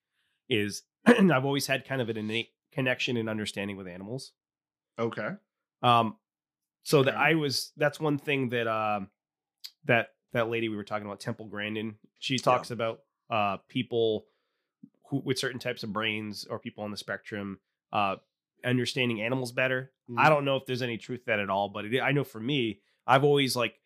is 0.48 0.82
I've 1.06 1.44
always 1.44 1.66
had 1.66 1.84
kind 1.84 2.00
of 2.00 2.08
an 2.08 2.16
innate 2.16 2.50
connection 2.72 3.16
and 3.16 3.28
understanding 3.28 3.76
with 3.76 3.86
animals. 3.88 4.32
Okay. 4.98 5.30
Um, 5.82 6.16
so 6.84 7.02
that 7.02 7.16
I 7.16 7.34
was 7.34 7.72
that's 7.76 8.00
one 8.00 8.18
thing 8.18 8.48
that 8.50 8.66
um 8.66 9.10
that 9.84 10.08
that 10.32 10.48
lady 10.48 10.68
we 10.68 10.76
were 10.76 10.84
talking 10.84 11.06
about, 11.06 11.20
Temple 11.20 11.46
Grandin. 11.46 11.96
She 12.18 12.38
talks 12.38 12.70
about 12.70 13.00
uh, 13.30 13.56
people 13.68 14.26
who 15.08 15.18
with 15.24 15.38
certain 15.38 15.58
types 15.58 15.82
of 15.82 15.92
brains 15.92 16.44
or 16.44 16.58
people 16.58 16.84
on 16.84 16.90
the 16.90 16.96
spectrum 16.96 17.60
uh, 17.92 18.16
understanding 18.64 19.20
animals 19.22 19.52
better. 19.52 19.92
Mm. 20.10 20.18
I 20.18 20.28
don't 20.28 20.44
know 20.44 20.56
if 20.56 20.66
there's 20.66 20.82
any 20.82 20.98
truth 20.98 21.20
to 21.20 21.26
that 21.26 21.40
at 21.40 21.50
all, 21.50 21.68
but 21.68 21.84
it, 21.86 22.00
I 22.00 22.12
know 22.12 22.24
for 22.24 22.40
me, 22.40 22.80
I've 23.06 23.24
always 23.24 23.56
like 23.56 23.80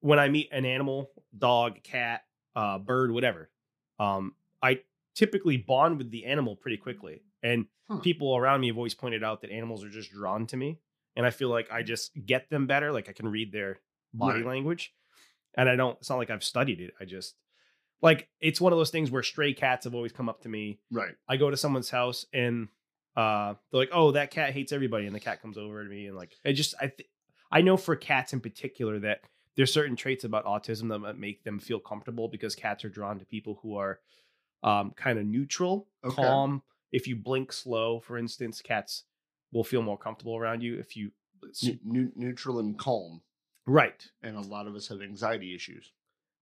when 0.00 0.18
I 0.18 0.28
meet 0.28 0.48
an 0.52 0.64
animal, 0.64 1.10
dog, 1.36 1.82
cat, 1.82 2.22
uh, 2.54 2.78
bird, 2.78 3.10
whatever, 3.10 3.50
um, 3.98 4.34
I 4.62 4.80
typically 5.14 5.56
bond 5.56 5.98
with 5.98 6.10
the 6.10 6.26
animal 6.26 6.56
pretty 6.56 6.76
quickly. 6.76 7.22
And 7.42 7.66
Huh. 7.88 7.98
people 8.00 8.36
around 8.36 8.60
me 8.62 8.66
have 8.66 8.76
always 8.76 8.94
pointed 8.94 9.22
out 9.22 9.40
that 9.42 9.50
animals 9.50 9.84
are 9.84 9.88
just 9.88 10.10
drawn 10.10 10.46
to 10.48 10.56
me, 10.56 10.80
and 11.14 11.24
I 11.24 11.30
feel 11.30 11.48
like 11.48 11.70
I 11.70 11.82
just 11.84 12.10
get 12.26 12.50
them 12.50 12.66
better. 12.66 12.92
Like 12.92 13.08
I 13.08 13.12
can 13.12 13.28
read 13.28 13.52
their 13.52 13.78
body 14.12 14.40
Right. 14.40 14.46
language, 14.46 14.92
and 15.54 15.68
I 15.68 15.76
don't. 15.76 15.96
It's 15.98 16.10
not 16.10 16.16
like 16.18 16.30
I've 16.30 16.42
studied 16.42 16.80
it. 16.80 16.94
I 17.00 17.04
just 17.04 17.36
like 18.02 18.28
it's 18.40 18.60
one 18.60 18.72
of 18.72 18.78
those 18.78 18.90
things 18.90 19.10
where 19.10 19.22
stray 19.22 19.54
cats 19.54 19.84
have 19.84 19.94
always 19.94 20.12
come 20.12 20.28
up 20.28 20.42
to 20.42 20.48
me 20.48 20.80
Right. 20.90 21.14
I 21.28 21.36
go 21.36 21.48
to 21.50 21.56
someone's 21.56 21.90
house 21.90 22.26
and 22.32 22.68
uh 23.16 23.54
they're 23.70 23.80
like, 23.80 23.90
"Oh, 23.92 24.10
that 24.12 24.30
cat 24.30 24.52
hates 24.52 24.72
everybody," 24.72 25.06
and 25.06 25.14
the 25.14 25.20
cat 25.20 25.40
comes 25.42 25.56
over 25.58 25.82
to 25.82 25.88
me 25.90 26.06
and 26.06 26.16
like 26.16 26.34
I 26.44 26.52
just 26.52 26.74
I 26.80 26.88
th- 26.88 27.08
I 27.50 27.60
know 27.62 27.76
for 27.76 27.96
cats 27.96 28.32
in 28.32 28.40
particular 28.40 28.98
that 29.00 29.20
there's 29.56 29.72
certain 29.72 29.96
traits 29.96 30.24
about 30.24 30.44
autism 30.44 30.90
that 31.02 31.18
make 31.18 31.42
them 31.44 31.58
feel 31.58 31.78
comfortable 31.80 32.28
because 32.28 32.54
cats 32.54 32.84
are 32.84 32.88
drawn 32.90 33.18
to 33.18 33.24
people 33.24 33.58
who 33.62 33.76
are 33.76 34.00
um 34.62 34.92
kind 34.96 35.18
of 35.18 35.26
neutral, 35.26 35.88
Okay. 36.04 36.14
calm. 36.14 36.62
If 36.92 37.06
you 37.06 37.16
blink 37.16 37.52
slow, 37.52 38.00
for 38.00 38.16
instance, 38.18 38.60
cats 38.62 39.04
will 39.52 39.64
feel 39.64 39.82
more 39.82 39.98
comfortable 39.98 40.36
around 40.36 40.62
you. 40.62 40.78
If 40.78 40.96
you 40.96 41.10
Nu- 41.62 41.78
nu- 41.84 42.12
neutral 42.16 42.58
and 42.58 42.78
calm. 42.78 43.22
right, 43.66 44.08
And 44.22 44.36
a 44.36 44.40
lot 44.40 44.66
of 44.66 44.74
us 44.74 44.88
have 44.88 45.00
anxiety 45.02 45.54
issues. 45.54 45.92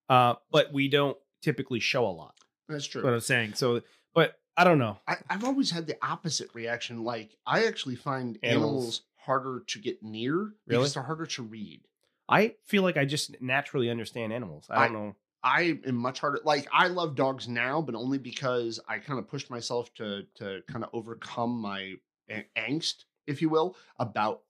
uh, 0.09 0.35
but 0.51 0.73
we 0.73 0.89
don't 0.89 1.17
typically 1.43 1.81
show 1.81 2.07
a 2.07 2.11
lot. 2.13 2.35
That's 2.69 2.87
true. 2.87 3.03
What 3.03 3.13
I'm 3.13 3.21
saying. 3.21 3.55
So, 3.55 3.83
but 4.15 4.39
I 4.57 4.65
don't 4.65 4.79
know. 4.79 4.99
I, 5.09 5.17
I've 5.29 5.45
always 5.45 5.71
had 5.71 5.87
the 5.87 5.97
opposite 6.03 6.49
reaction. 6.55 7.03
Like 7.05 7.37
I 7.47 7.65
actually 7.67 7.97
find 7.97 8.39
Animals. 8.43 8.63
animals, 8.65 9.03
harder 9.17 9.65
to 9.69 9.79
get 9.79 10.03
near 10.03 10.35
Really? 10.37 10.55
because 10.67 10.95
they're 10.95 11.03
harder 11.03 11.27
to 11.27 11.43
read. 11.43 11.81
I 12.29 12.55
feel 12.65 12.83
like 12.83 12.97
I 12.97 13.05
just 13.05 13.41
naturally 13.43 13.91
understand 13.91 14.33
animals. 14.33 14.67
I 14.71 14.85
don't 14.89 14.93
know. 14.95 15.17
I 15.43 15.79
am 15.87 15.97
much 15.97 16.21
harder. 16.21 16.41
Like 16.45 16.67
I 16.73 16.89
love 16.89 17.15
dogs 17.17 17.49
now, 17.49 17.83
but 17.83 17.95
only 17.95 18.17
because 18.19 18.81
I 18.89 18.99
kind 18.99 19.19
of 19.19 19.29
pushed 19.29 19.51
myself 19.51 19.93
to 19.95 20.23
to 20.37 20.63
kind 20.71 20.85
of 20.85 20.91
overcome 20.95 21.51
my 21.61 21.95
a- 22.31 22.47
angst, 22.57 23.05
if 23.27 23.43
you 23.43 23.49
will, 23.51 23.77
about 23.99 24.43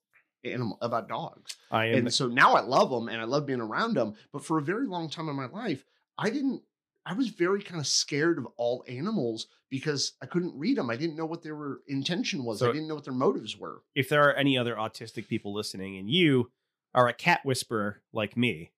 animal 0.45 0.79
about 0.83 1.09
dogs. 1.09 1.57
I 1.71 1.87
am. 1.87 1.95
And 1.99 2.15
so 2.15 2.29
now 2.29 2.55
I 2.55 2.61
love 2.61 2.91
them 2.91 3.09
and 3.09 3.21
I 3.21 3.25
love 3.25 3.47
being 3.47 3.61
around 3.61 3.95
them. 3.97 4.15
But 4.33 4.45
for 4.45 4.59
a 4.59 4.63
very 4.63 4.87
long 4.87 5.09
time 5.11 5.29
in 5.29 5.35
my 5.35 5.47
life, 5.47 5.85
I 6.19 6.31
didn't. 6.31 6.63
I 7.07 7.13
was 7.15 7.29
very 7.29 7.61
kind 7.63 7.81
of 7.81 7.87
scared 7.87 8.39
of 8.39 8.47
all 8.57 8.85
animals 8.89 9.49
because 9.79 10.13
I 10.23 10.27
couldn't 10.27 10.57
read 10.57 10.77
them. 10.79 10.89
I 10.89 10.97
didn't 10.97 11.17
know 11.17 11.27
what 11.27 11.43
their 11.43 11.79
intention 11.89 12.45
was. 12.45 12.61
So- 12.61 12.69
I 12.69 12.73
didn't 12.73 12.87
know 12.87 12.95
what 12.95 13.05
their 13.05 13.13
motives 13.15 13.57
were. 13.57 13.83
if 13.95 14.09
there 14.09 14.23
are 14.29 14.33
any 14.35 14.57
other 14.57 14.77
autistic 14.77 15.27
people 15.27 15.53
listening 15.53 15.97
and 15.99 16.09
you 16.09 16.53
are 16.95 17.09
a 17.09 17.13
cat 17.13 17.41
whisperer 17.45 18.01
like 18.13 18.37
me, 18.37 18.71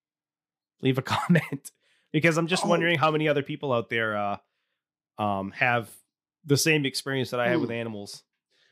leave 0.81 0.97
a 0.97 1.01
comment 1.13 1.71
because 2.11 2.37
I'm 2.37 2.47
just 2.47 2.65
Oh. 2.65 2.69
wondering 2.69 2.97
how 2.97 3.11
many 3.11 3.27
other 3.27 3.43
people 3.43 3.71
out 3.71 3.89
there 3.89 4.17
uh, 4.17 4.37
um, 5.19 5.51
have 5.51 5.89
the 6.45 6.57
same 6.57 6.85
experience 6.85 7.29
that 7.31 7.39
I 7.39 7.49
have 7.49 7.61
with 7.61 7.69
Hmm. 7.69 7.75
animals. 7.75 8.23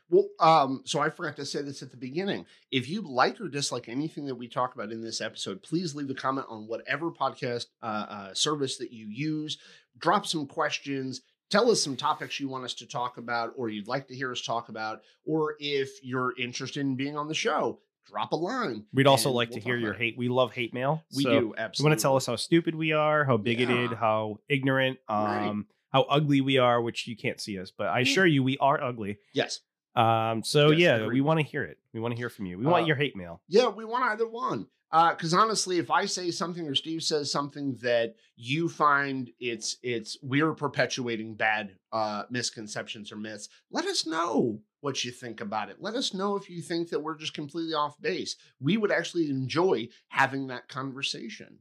Well, 0.08 0.28
um, 0.38 0.82
so 0.84 1.00
I 1.00 1.10
forgot 1.10 1.34
to 1.36 1.44
say 1.46 1.62
this 1.62 1.82
at 1.82 1.90
the 1.90 1.96
beginning. 1.96 2.46
If 2.70 2.88
you 2.88 3.02
like 3.02 3.40
or 3.40 3.48
dislike 3.48 3.88
anything 3.88 4.26
that 4.26 4.36
we 4.36 4.46
talk 4.48 4.74
about 4.74 4.92
in 4.92 5.00
this 5.02 5.20
episode, 5.20 5.62
please 5.64 5.94
leave 5.96 6.08
a 6.10 6.14
comment 6.14 6.46
on 6.48 6.68
whatever 6.68 7.10
podcast 7.10 7.66
uh, 7.82 8.06
uh, 8.08 8.34
service 8.34 8.78
that 8.78 8.92
you 8.92 9.06
use. 9.06 9.58
Drop 9.98 10.24
some 10.26 10.46
questions. 10.46 11.22
Tell 11.48 11.70
us 11.70 11.80
some 11.80 11.96
topics 11.96 12.40
you 12.40 12.48
want 12.48 12.64
us 12.64 12.74
to 12.74 12.86
talk 12.86 13.18
about, 13.18 13.52
or 13.56 13.68
you'd 13.68 13.86
like 13.86 14.08
to 14.08 14.14
hear 14.16 14.32
us 14.32 14.42
talk 14.42 14.68
about, 14.68 15.02
or 15.24 15.54
if 15.60 16.02
you're 16.02 16.34
interested 16.38 16.80
in 16.80 16.96
being 16.96 17.16
on 17.16 17.28
the 17.28 17.34
show, 17.34 17.78
drop 18.04 18.32
a 18.32 18.36
line. 18.36 18.84
We'd 18.92 19.06
also 19.06 19.30
like 19.30 19.50
we'll 19.50 19.58
to 19.58 19.64
hear 19.64 19.76
your 19.76 19.92
it. 19.92 19.98
hate. 19.98 20.18
We 20.18 20.28
love 20.28 20.52
hate 20.52 20.74
mail. 20.74 21.04
We 21.14 21.22
So 21.22 21.30
do 21.30 21.34
You 21.46 21.54
absolutely. 21.56 21.90
want 21.90 21.98
to 22.00 22.02
tell 22.02 22.16
us 22.16 22.26
how 22.26 22.34
stupid 22.36 22.74
we 22.74 22.92
are, 22.92 23.24
how 23.24 23.36
bigoted, 23.36 23.92
Yeah. 23.92 23.96
how 23.96 24.38
ignorant, 24.48 24.98
Right. 25.08 25.46
um, 25.48 25.66
how 25.92 26.02
ugly 26.02 26.40
we 26.40 26.58
are, 26.58 26.82
which 26.82 27.06
you 27.06 27.16
can't 27.16 27.40
see 27.40 27.58
us, 27.60 27.70
but 27.70 27.88
I 27.88 28.00
assure 28.00 28.26
you 28.26 28.42
we 28.42 28.58
are 28.58 28.82
ugly. 28.82 29.18
Yes. 29.32 29.60
Um, 29.94 30.42
so 30.42 30.70
Yes, 30.72 30.80
yeah, 30.80 30.96
agreed. 30.96 31.14
we 31.14 31.20
want 31.20 31.38
to 31.40 31.46
hear 31.46 31.62
it. 31.62 31.78
We 31.94 32.00
want 32.00 32.12
to 32.12 32.16
hear 32.18 32.28
from 32.28 32.46
you. 32.46 32.58
We 32.58 32.66
want 32.66 32.82
Uh, 32.84 32.86
your 32.88 32.96
hate 32.96 33.14
mail. 33.16 33.40
Yeah, 33.48 33.68
we 33.68 33.84
want 33.84 34.04
either 34.04 34.28
one. 34.28 34.66
Because 34.90 35.34
honestly, 35.34 35.78
if 35.78 35.90
I 35.90 36.06
say 36.06 36.30
something 36.30 36.66
or 36.66 36.74
Steve 36.74 37.02
says 37.02 37.30
something 37.30 37.76
that 37.82 38.14
you 38.36 38.68
find 38.68 39.30
it's 39.40 39.76
it's 39.82 40.16
we're 40.22 40.54
perpetuating 40.54 41.34
bad 41.34 41.76
uh, 41.92 42.22
misconceptions 42.30 43.10
or 43.10 43.16
myths, 43.16 43.48
let 43.70 43.84
us 43.86 44.06
know 44.06 44.60
what 44.80 45.04
you 45.04 45.10
think 45.10 45.40
about 45.40 45.68
it. 45.70 45.76
Let 45.80 45.94
us 45.94 46.14
know 46.14 46.36
if 46.36 46.48
you 46.48 46.62
think 46.62 46.90
that 46.90 47.00
we're 47.00 47.16
just 47.16 47.34
completely 47.34 47.74
off 47.74 48.00
base. 48.00 48.36
We 48.60 48.76
would 48.76 48.92
actually 48.92 49.28
enjoy 49.28 49.88
having 50.08 50.46
that 50.48 50.68
conversation. 50.68 51.58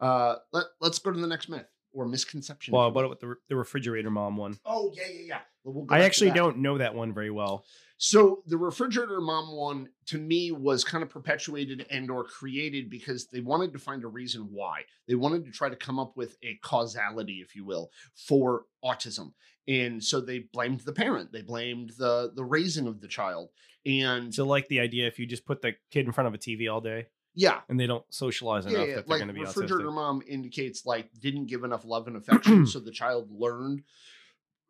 Uh, 0.00 0.36
let 0.52 0.64
Let's 0.80 0.98
go 0.98 1.10
to 1.10 1.20
the 1.20 1.26
next 1.26 1.48
myth 1.48 1.68
or 1.92 2.06
misconception. 2.06 2.72
Well, 2.72 2.90
what 2.90 3.04
about 3.04 3.20
the, 3.20 3.34
the 3.48 3.56
refrigerator 3.56 4.10
mom 4.10 4.36
one? 4.36 4.58
Oh 4.64 4.92
yeah, 4.94 5.04
yeah, 5.12 5.22
yeah. 5.26 5.40
Well, 5.64 5.86
I 5.90 6.02
actually 6.02 6.30
don't 6.30 6.58
know 6.58 6.78
that 6.78 6.94
one 6.94 7.12
very 7.12 7.30
well. 7.30 7.64
So 7.98 8.42
the 8.46 8.56
refrigerator 8.56 9.20
mom 9.20 9.54
one 9.54 9.90
to 10.06 10.16
me 10.16 10.52
was 10.52 10.84
kind 10.84 11.02
of 11.02 11.10
perpetuated 11.10 11.86
and 11.90 12.10
or 12.10 12.24
created 12.24 12.88
because 12.88 13.26
they 13.26 13.40
wanted 13.40 13.74
to 13.74 13.78
find 13.78 14.04
a 14.04 14.08
reason 14.08 14.48
why. 14.50 14.84
They 15.06 15.16
wanted 15.16 15.44
to 15.44 15.50
try 15.50 15.68
to 15.68 15.76
come 15.76 15.98
up 15.98 16.16
with 16.16 16.38
a 16.42 16.58
causality, 16.62 17.42
if 17.44 17.54
you 17.54 17.66
will, 17.66 17.90
for 18.14 18.64
autism. 18.82 19.32
And 19.68 20.02
so 20.02 20.22
they 20.22 20.38
blamed 20.52 20.80
the 20.80 20.92
parent. 20.92 21.30
They 21.30 21.42
blamed 21.42 21.92
the 21.98 22.32
the 22.34 22.44
raising 22.44 22.86
of 22.86 23.02
the 23.02 23.08
child. 23.08 23.50
And 23.84 24.34
So, 24.34 24.46
like 24.46 24.68
the 24.68 24.80
idea 24.80 25.06
if 25.06 25.18
you 25.18 25.26
just 25.26 25.44
put 25.44 25.60
the 25.60 25.74
kid 25.90 26.06
in 26.06 26.12
front 26.12 26.28
of 26.28 26.34
a 26.34 26.38
TV 26.38 26.72
all 26.72 26.80
day 26.80 27.06
yeah, 27.34 27.60
and 27.68 27.78
they 27.78 27.86
don't 27.86 28.04
socialize 28.12 28.66
enough 28.66 28.78
yeah, 28.80 28.84
yeah, 28.86 28.94
that 28.96 29.06
they're 29.06 29.18
like 29.18 29.26
going 29.26 29.28
to 29.28 29.34
be 29.34 29.40
autistic. 29.40 29.54
The 29.54 29.60
refrigerator 29.60 29.90
autistic. 29.90 29.94
mom 29.94 30.22
indicates 30.26 30.84
like 30.84 31.10
didn't 31.20 31.46
give 31.46 31.64
enough 31.64 31.84
love 31.84 32.06
and 32.06 32.16
affection, 32.16 32.66
so 32.66 32.80
the 32.80 32.90
child 32.90 33.28
learned 33.30 33.82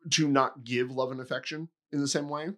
to 0.09 0.27
not 0.27 0.63
give 0.63 0.91
love 0.91 1.11
and 1.11 1.21
affection 1.21 1.69
in 1.91 1.99
the 1.99 2.07
same 2.07 2.29
way. 2.29 2.49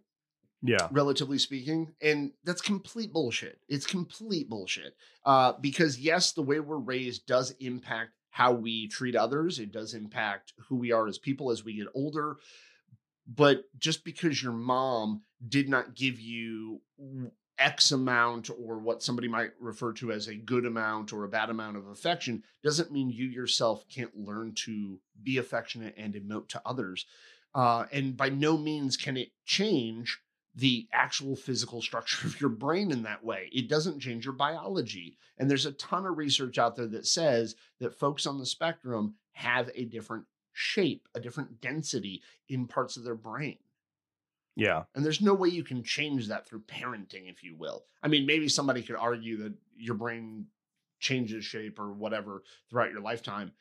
Yeah. 0.65 0.87
relatively 0.91 1.39
speaking 1.39 1.93
and 2.01 2.31
that's 2.45 2.61
complete 2.61 3.11
bullshit 3.11 3.59
it's 3.67 3.85
complete 3.85 4.49
bullshit 4.49 4.95
uh 5.25 5.51
because 5.59 5.99
yes 5.99 6.31
the 6.31 6.41
way 6.41 6.61
we're 6.61 6.77
raised 6.77 7.27
does 7.27 7.53
impact 7.59 8.11
how 8.29 8.53
we 8.53 8.87
treat 8.87 9.17
others 9.17 9.59
it 9.59 9.73
does 9.73 9.93
impact 9.93 10.53
who 10.69 10.77
we 10.77 10.93
are 10.93 11.05
as 11.05 11.17
people 11.17 11.51
as 11.51 11.65
we 11.65 11.73
get 11.75 11.87
older 11.93 12.37
but 13.27 13.65
just 13.77 14.05
because 14.05 14.41
your 14.41 14.53
mom 14.53 15.23
did 15.49 15.67
not 15.67 15.95
give 15.95 16.17
you 16.21 16.79
x 17.59 17.91
amount 17.91 18.49
or 18.49 18.79
what 18.79 19.03
somebody 19.03 19.27
might 19.27 19.51
refer 19.59 19.91
to 19.93 20.11
as 20.11 20.27
a 20.27 20.35
good 20.35 20.65
amount 20.65 21.13
or 21.13 21.23
a 21.23 21.29
bad 21.29 21.49
amount 21.49 21.77
of 21.77 21.87
affection 21.87 22.41
doesn't 22.63 22.91
mean 22.91 23.09
you 23.09 23.25
yourself 23.27 23.85
can't 23.89 24.15
learn 24.17 24.53
to 24.55 24.99
be 25.21 25.37
affectionate 25.37 25.93
and 25.97 26.13
emote 26.13 26.47
to 26.47 26.61
others 26.65 27.05
uh, 27.55 27.85
and 27.91 28.17
by 28.17 28.29
no 28.29 28.57
means 28.57 28.97
can 28.97 29.17
it 29.17 29.31
change 29.45 30.19
the 30.55 30.87
actual 30.93 31.35
physical 31.35 31.81
structure 31.81 32.27
of 32.27 32.39
your 32.39 32.49
brain 32.49 32.91
in 32.91 33.03
that 33.03 33.23
way. 33.23 33.49
It 33.51 33.67
doesn't 33.67 33.99
change 33.99 34.25
your 34.25 34.35
biology. 34.35 35.17
And 35.37 35.49
there's 35.49 35.65
a 35.65 35.71
ton 35.73 36.05
of 36.05 36.17
research 36.17 36.57
out 36.57 36.75
there 36.75 36.87
that 36.87 37.07
says 37.07 37.55
that 37.79 37.97
folks 37.97 38.27
on 38.27 38.37
the 38.37 38.45
spectrum 38.45 39.15
have 39.31 39.71
a 39.73 39.85
different 39.85 40.25
shape, 40.51 41.07
a 41.15 41.19
different 41.19 41.59
density 41.59 42.21
in 42.49 42.67
parts 42.67 42.97
of 42.97 43.03
their 43.03 43.15
brain. 43.15 43.57
Yeah. 44.55 44.83
And 44.93 45.03
there's 45.03 45.21
no 45.21 45.33
way 45.33 45.49
you 45.49 45.63
can 45.63 45.83
change 45.83 46.27
that 46.27 46.47
through 46.47 46.61
parenting, 46.61 47.29
if 47.29 47.43
you 47.43 47.55
will. 47.55 47.85
I 48.03 48.07
mean, 48.07 48.27
maybe 48.27 48.47
somebody 48.47 48.83
could 48.83 48.95
argue 48.95 49.37
that 49.37 49.53
your 49.75 49.95
brain 49.95 50.45
changes 50.99 51.43
shape 51.43 51.79
or 51.79 51.91
whatever 51.91 52.43
throughout 52.69 52.91
your 52.91 53.01
lifetime. 53.01 53.51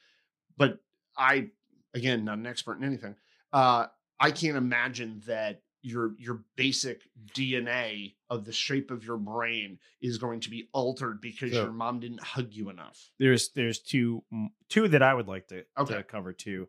But 0.58 0.80
I, 1.16 1.48
again, 1.94 2.26
not 2.26 2.36
an 2.36 2.46
expert 2.46 2.76
in 2.76 2.84
anything, 2.84 3.16
uh, 3.53 3.86
I 4.20 4.30
can't 4.30 4.57
imagine 4.57 5.22
that 5.26 5.62
your 5.84 6.14
your 6.18 6.44
basic 6.55 7.03
DNA 7.34 8.14
of 8.30 8.44
the 8.44 8.53
shape 8.53 8.90
of 8.92 9.05
your 9.05 9.16
brain 9.16 9.78
is 10.00 10.16
going 10.18 10.38
to 10.40 10.50
be 10.50 10.68
altered 10.72 11.20
because 11.20 11.50
your 11.50 11.72
mom 11.72 11.98
didn't 11.98 12.22
hug 12.22 12.53
you 12.53 12.70
enough. 12.70 13.11
There's 13.18 13.50
there's 13.50 13.80
two 13.80 14.22
two 14.68 14.86
that 14.88 15.03
I 15.03 15.12
would 15.12 15.26
like 15.26 15.48
to, 15.48 15.64
Okay. 15.76 15.94
to 15.94 16.03
cover 16.05 16.32
too. 16.32 16.68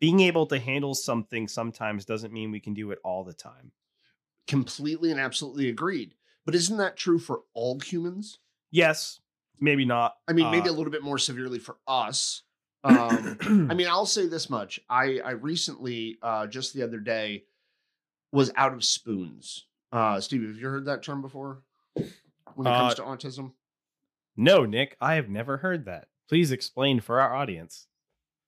Being 0.00 0.20
able 0.20 0.46
to 0.46 0.58
handle 0.58 0.94
something 0.94 1.46
sometimes 1.48 2.04
doesn't 2.04 2.32
mean 2.32 2.50
we 2.50 2.60
can 2.60 2.72
do 2.72 2.90
it 2.92 3.00
all 3.04 3.24
the 3.24 3.34
time. 3.34 3.72
Completely 4.46 5.10
and 5.10 5.20
absolutely 5.20 5.68
agreed. 5.68 6.14
But 6.46 6.54
isn't 6.54 6.78
that 6.78 6.96
true 6.96 7.18
for 7.18 7.42
all 7.52 7.78
humans? 7.80 8.38
Yes, 8.70 9.20
maybe 9.60 9.84
not. 9.84 10.14
I 10.26 10.32
mean, 10.32 10.50
maybe 10.50 10.70
Uh, 10.70 10.72
a 10.72 10.76
little 10.76 10.92
bit 10.92 11.02
more 11.02 11.18
severely 11.18 11.58
for 11.58 11.76
us. 11.86 12.42
Um, 12.84 13.36
I 13.70 13.74
mean, 13.74 13.88
I'll 13.88 14.06
say 14.06 14.26
this 14.26 14.48
much. 14.48 14.80
I 14.88 15.18
I 15.24 15.30
recently, 15.32 16.18
uh, 16.22 16.46
just 16.46 16.74
the 16.74 16.82
other 16.82 16.98
day, 17.00 17.44
was 18.32 18.52
out 18.56 18.72
of 18.72 18.84
spoons. 18.84 19.66
Uh, 19.92 20.20
Steve, 20.20 20.42
have 20.46 20.56
you 20.56 20.68
heard 20.68 20.84
that 20.86 21.02
term 21.02 21.22
before? 21.22 21.62
When 22.54 22.66
it 22.66 22.70
comes 22.70 22.92
Uh, 22.92 22.96
to 22.96 23.02
autism, 23.02 23.52
no, 24.36 24.64
Nick, 24.64 24.96
I 25.00 25.14
have 25.14 25.28
never 25.28 25.58
heard 25.58 25.84
that. 25.86 26.08
Please 26.28 26.52
explain 26.52 27.00
for 27.00 27.20
our 27.20 27.34
audience. 27.34 27.86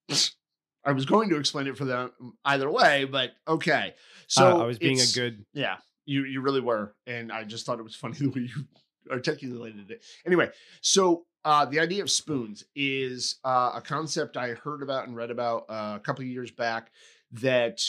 I 0.84 0.92
was 0.92 1.04
going 1.04 1.28
to 1.30 1.36
explain 1.36 1.66
it 1.66 1.76
for 1.76 1.84
them 1.84 2.10
either 2.44 2.70
way, 2.70 3.04
but 3.04 3.32
okay. 3.46 3.94
So 4.26 4.40
So 4.42 4.58
Uh, 4.58 4.62
I 4.62 4.66
was 4.66 4.78
being 4.78 5.00
a 5.00 5.06
good. 5.14 5.44
Yeah, 5.52 5.76
you 6.06 6.24
you 6.24 6.40
really 6.40 6.60
were, 6.60 6.94
and 7.06 7.30
I 7.32 7.44
just 7.44 7.66
thought 7.66 7.78
it 7.78 7.82
was 7.84 7.94
funny 7.96 8.16
the 8.18 8.28
way 8.28 8.42
you 8.54 8.66
articulated 9.10 9.90
it. 9.90 10.02
Anyway, 10.24 10.50
so 10.80 11.26
uh, 11.44 11.64
the 11.64 11.80
idea 11.80 12.02
of 12.02 12.10
spoons 12.10 12.64
is 12.74 13.36
uh, 13.44 13.72
a 13.74 13.80
concept 13.80 14.36
I 14.36 14.50
heard 14.54 14.82
about 14.82 15.06
and 15.06 15.16
read 15.16 15.30
about 15.30 15.64
uh, 15.68 15.94
a 15.96 16.00
couple 16.00 16.22
of 16.22 16.28
years 16.28 16.50
back. 16.50 16.90
That 17.32 17.80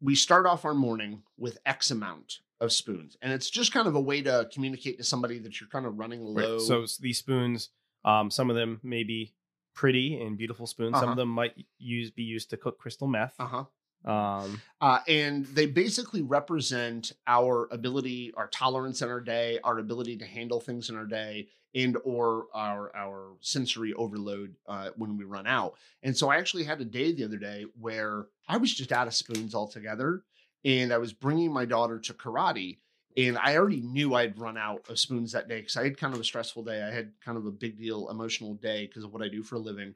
we 0.00 0.14
start 0.14 0.44
off 0.46 0.64
our 0.64 0.74
morning 0.74 1.22
with 1.36 1.58
X 1.64 1.90
amount 1.90 2.38
of 2.60 2.72
spoons, 2.72 3.16
and 3.22 3.32
it's 3.32 3.48
just 3.50 3.72
kind 3.72 3.86
of 3.86 3.94
a 3.94 4.00
way 4.00 4.20
to 4.22 4.48
communicate 4.52 4.98
to 4.98 5.04
somebody 5.04 5.38
that 5.38 5.60
you're 5.60 5.68
kind 5.68 5.86
of 5.86 5.98
running 5.98 6.20
low. 6.24 6.54
Right. 6.54 6.60
So 6.60 6.84
these 7.00 7.18
spoons, 7.18 7.70
um, 8.04 8.30
some 8.30 8.50
of 8.50 8.56
them 8.56 8.80
may 8.82 9.04
be 9.04 9.34
pretty 9.74 10.20
and 10.20 10.36
beautiful 10.36 10.66
spoons. 10.66 10.94
Some 10.96 11.04
Uh-huh. 11.04 11.12
of 11.12 11.16
them 11.16 11.28
might 11.28 11.54
use 11.78 12.10
be 12.10 12.24
used 12.24 12.50
to 12.50 12.56
cook 12.56 12.78
crystal 12.78 13.06
meth. 13.06 13.34
uh 13.38 13.46
huh. 13.46 13.64
Um, 14.04 14.60
Uh, 14.80 15.00
and 15.08 15.44
they 15.46 15.66
basically 15.66 16.22
represent 16.22 17.12
our 17.26 17.68
ability, 17.72 18.32
our 18.34 18.46
tolerance 18.48 19.02
in 19.02 19.08
our 19.08 19.20
day, 19.20 19.58
our 19.64 19.78
ability 19.78 20.16
to 20.18 20.24
handle 20.24 20.60
things 20.60 20.88
in 20.88 20.96
our 20.96 21.06
day, 21.06 21.48
and 21.74 21.96
or 22.04 22.46
our 22.54 22.94
our 22.96 23.36
sensory 23.40 23.92
overload 23.94 24.54
uh, 24.66 24.90
when 24.96 25.16
we 25.16 25.24
run 25.24 25.46
out. 25.46 25.74
And 26.02 26.16
so 26.16 26.30
I 26.30 26.36
actually 26.36 26.64
had 26.64 26.80
a 26.80 26.84
day 26.84 27.12
the 27.12 27.24
other 27.24 27.36
day 27.38 27.66
where 27.78 28.26
I 28.46 28.56
was 28.56 28.72
just 28.74 28.92
out 28.92 29.08
of 29.08 29.14
spoons 29.14 29.54
altogether, 29.54 30.22
and 30.64 30.92
I 30.92 30.98
was 30.98 31.12
bringing 31.12 31.52
my 31.52 31.64
daughter 31.64 31.98
to 31.98 32.14
karate. 32.14 32.78
And 33.16 33.36
I 33.36 33.56
already 33.56 33.80
knew 33.80 34.14
I'd 34.14 34.38
run 34.38 34.56
out 34.56 34.88
of 34.88 34.98
spoons 34.98 35.32
that 35.32 35.48
day 35.48 35.60
because 35.60 35.76
I 35.76 35.82
had 35.82 35.96
kind 35.96 36.14
of 36.14 36.20
a 36.20 36.24
stressful 36.24 36.62
day. 36.62 36.84
I 36.84 36.94
had 36.94 37.10
kind 37.20 37.36
of 37.36 37.46
a 37.46 37.50
big 37.50 37.76
deal 37.76 38.08
emotional 38.10 38.54
day 38.54 38.86
because 38.86 39.02
of 39.02 39.12
what 39.12 39.22
I 39.22 39.28
do 39.28 39.42
for 39.42 39.56
a 39.56 39.58
living. 39.58 39.94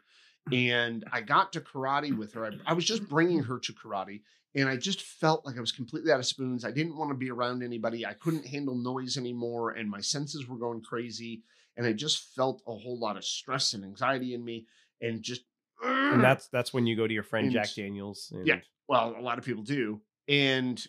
And 0.51 1.05
I 1.13 1.21
got 1.21 1.53
to 1.53 1.61
karate 1.61 2.17
with 2.17 2.33
her. 2.35 2.47
I, 2.47 2.51
I 2.67 2.73
was 2.73 2.85
just 2.85 3.09
bringing 3.09 3.43
her 3.45 3.59
to 3.61 3.73
karate 3.73 4.23
and 4.55 4.69
I 4.69 4.77
just 4.77 5.03
felt 5.03 5.47
like 5.47 5.57
I 5.57 5.61
was 5.61 5.73
completely 5.73 6.13
out 6.13 6.19
of 6.19 6.27
spoons. 6.27 6.65
I 6.65 6.71
didn't 6.71 6.97
want 6.97 7.11
to 7.11 7.17
be 7.17 7.31
around 7.31 7.63
anybody. 7.63 8.05
I 8.05 8.13
couldn't 8.15 8.47
handle 8.47 8.75
noise 8.75 9.17
anymore, 9.17 9.71
and 9.71 9.89
my 9.89 10.01
senses 10.01 10.47
were 10.47 10.59
going 10.59 10.83
crazy. 10.83 11.43
And 11.77 11.87
I 11.87 11.95
just 11.95 12.35
felt 12.35 12.61
a 12.67 12.75
whole 12.75 12.99
lot 12.99 13.17
of 13.17 13.25
stress 13.25 13.73
and 13.73 13.83
anxiety 13.83 14.35
in 14.35 14.45
me, 14.45 14.67
and 15.01 15.23
just 15.23 15.43
and 15.83 16.23
that's 16.23 16.49
that's 16.49 16.75
when 16.75 16.87
you 16.87 16.97
go 16.97 17.07
to 17.07 17.15
your 17.15 17.23
friend 17.23 17.47
And- 17.47 17.55
Jack 17.55 17.75
Daniels. 17.75 18.31
And, 18.35 18.47
Yeah. 18.47 18.61
well, 18.89 19.15
a 19.19 19.23
lot 19.23 19.39
of 19.39 19.45
people 19.45 19.63
do. 19.63 20.03
And 20.29 20.85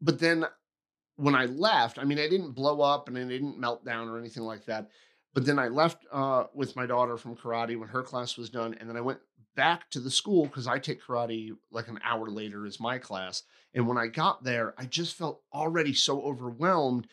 but 0.00 0.20
then 0.20 0.46
when 1.16 1.34
I 1.34 1.46
left, 1.46 1.98
I 1.98 2.04
mean, 2.04 2.18
I 2.20 2.28
didn't 2.28 2.52
blow 2.52 2.80
up 2.80 3.08
and 3.08 3.18
I 3.18 3.24
didn't 3.24 3.58
melt 3.58 3.84
down 3.84 4.08
or 4.08 4.18
anything 4.18 4.44
like 4.44 4.64
that. 4.66 4.88
But 5.34 5.44
then 5.44 5.58
I 5.58 5.68
left 5.68 6.06
uh, 6.12 6.44
with 6.54 6.76
my 6.76 6.86
daughter 6.86 7.16
from 7.16 7.36
karate 7.36 7.78
when 7.78 7.88
her 7.88 8.02
class 8.02 8.38
was 8.38 8.50
done, 8.50 8.74
and 8.78 8.88
then 8.88 8.96
I 8.96 9.00
went 9.00 9.18
back 9.56 9.90
to 9.90 10.00
the 10.00 10.10
school 10.10 10.44
because 10.46 10.66
I 10.66 10.78
take 10.78 11.02
karate 11.02 11.50
like 11.70 11.88
an 11.88 12.00
hour 12.04 12.28
later 12.28 12.66
is 12.66 12.80
my 12.80 12.98
class. 12.98 13.42
And 13.74 13.86
when 13.88 13.98
I 13.98 14.06
got 14.06 14.44
there, 14.44 14.74
I 14.78 14.84
just 14.84 15.16
felt 15.16 15.42
already 15.52 15.92
so 15.92 16.22
overwhelmed 16.22 17.08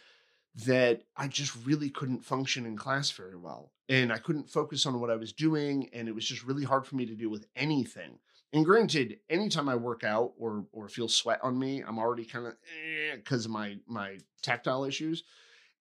that 0.66 1.04
I 1.16 1.28
just 1.28 1.56
really 1.66 1.90
couldn't 1.90 2.26
function 2.26 2.66
in 2.66 2.78
class 2.78 3.10
very 3.12 3.38
well. 3.38 3.72
And 3.90 4.12
I 4.12 4.18
couldn't 4.18 4.50
focus 4.50 4.86
on 4.86 5.00
what 5.00 5.10
I 5.10 5.16
was 5.16 5.34
doing. 5.34 5.90
And 5.94 6.08
it 6.08 6.16
was 6.16 6.26
just 6.26 6.44
really 6.44 6.64
hard 6.64 6.86
for 6.86 6.96
me 6.96 7.06
to 7.06 7.16
deal 7.16 7.30
with 7.30 7.46
anything. 7.56 8.20
And 8.54 8.66
granted, 8.66 9.20
anytime 9.30 9.70
I 9.70 9.76
work 9.76 10.04
out 10.04 10.34
or 10.38 10.66
or 10.74 10.90
feel 10.90 11.08
sweat 11.08 11.40
on 11.42 11.58
me, 11.58 11.82
I'm 11.82 11.98
already 11.98 12.26
kind 12.26 12.48
of 12.48 12.54
because 13.16 13.46
of 13.46 13.52
my 13.52 13.78
my 13.88 14.18
tactile 14.42 14.84
issues. 14.84 15.24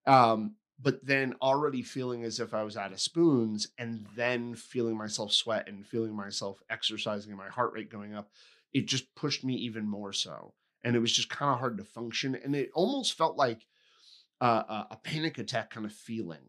Um, 0.06 0.54
but 0.82 1.04
then 1.04 1.34
already 1.42 1.82
feeling 1.82 2.24
as 2.24 2.40
if 2.40 2.54
I 2.54 2.62
was 2.62 2.76
out 2.76 2.92
of 2.92 3.00
spoons, 3.00 3.68
and 3.78 4.06
then 4.16 4.54
feeling 4.54 4.96
myself 4.96 5.32
sweat 5.32 5.68
and 5.68 5.86
feeling 5.86 6.14
myself 6.14 6.60
exercising 6.70 7.30
and 7.30 7.38
my 7.38 7.48
heart 7.48 7.72
rate 7.74 7.90
going 7.90 8.14
up, 8.14 8.30
it 8.72 8.86
just 8.86 9.14
pushed 9.14 9.44
me 9.44 9.54
even 9.54 9.86
more 9.86 10.12
so. 10.12 10.54
And 10.82 10.96
it 10.96 11.00
was 11.00 11.12
just 11.12 11.28
kind 11.28 11.52
of 11.52 11.58
hard 11.58 11.76
to 11.78 11.84
function, 11.84 12.34
and 12.34 12.54
it 12.56 12.70
almost 12.74 13.16
felt 13.16 13.36
like 13.36 13.66
uh, 14.40 14.84
a, 14.90 14.96
panic 14.96 15.38
attack 15.38 15.70
kind 15.70 15.84
of 15.84 15.92
feeling 15.92 16.48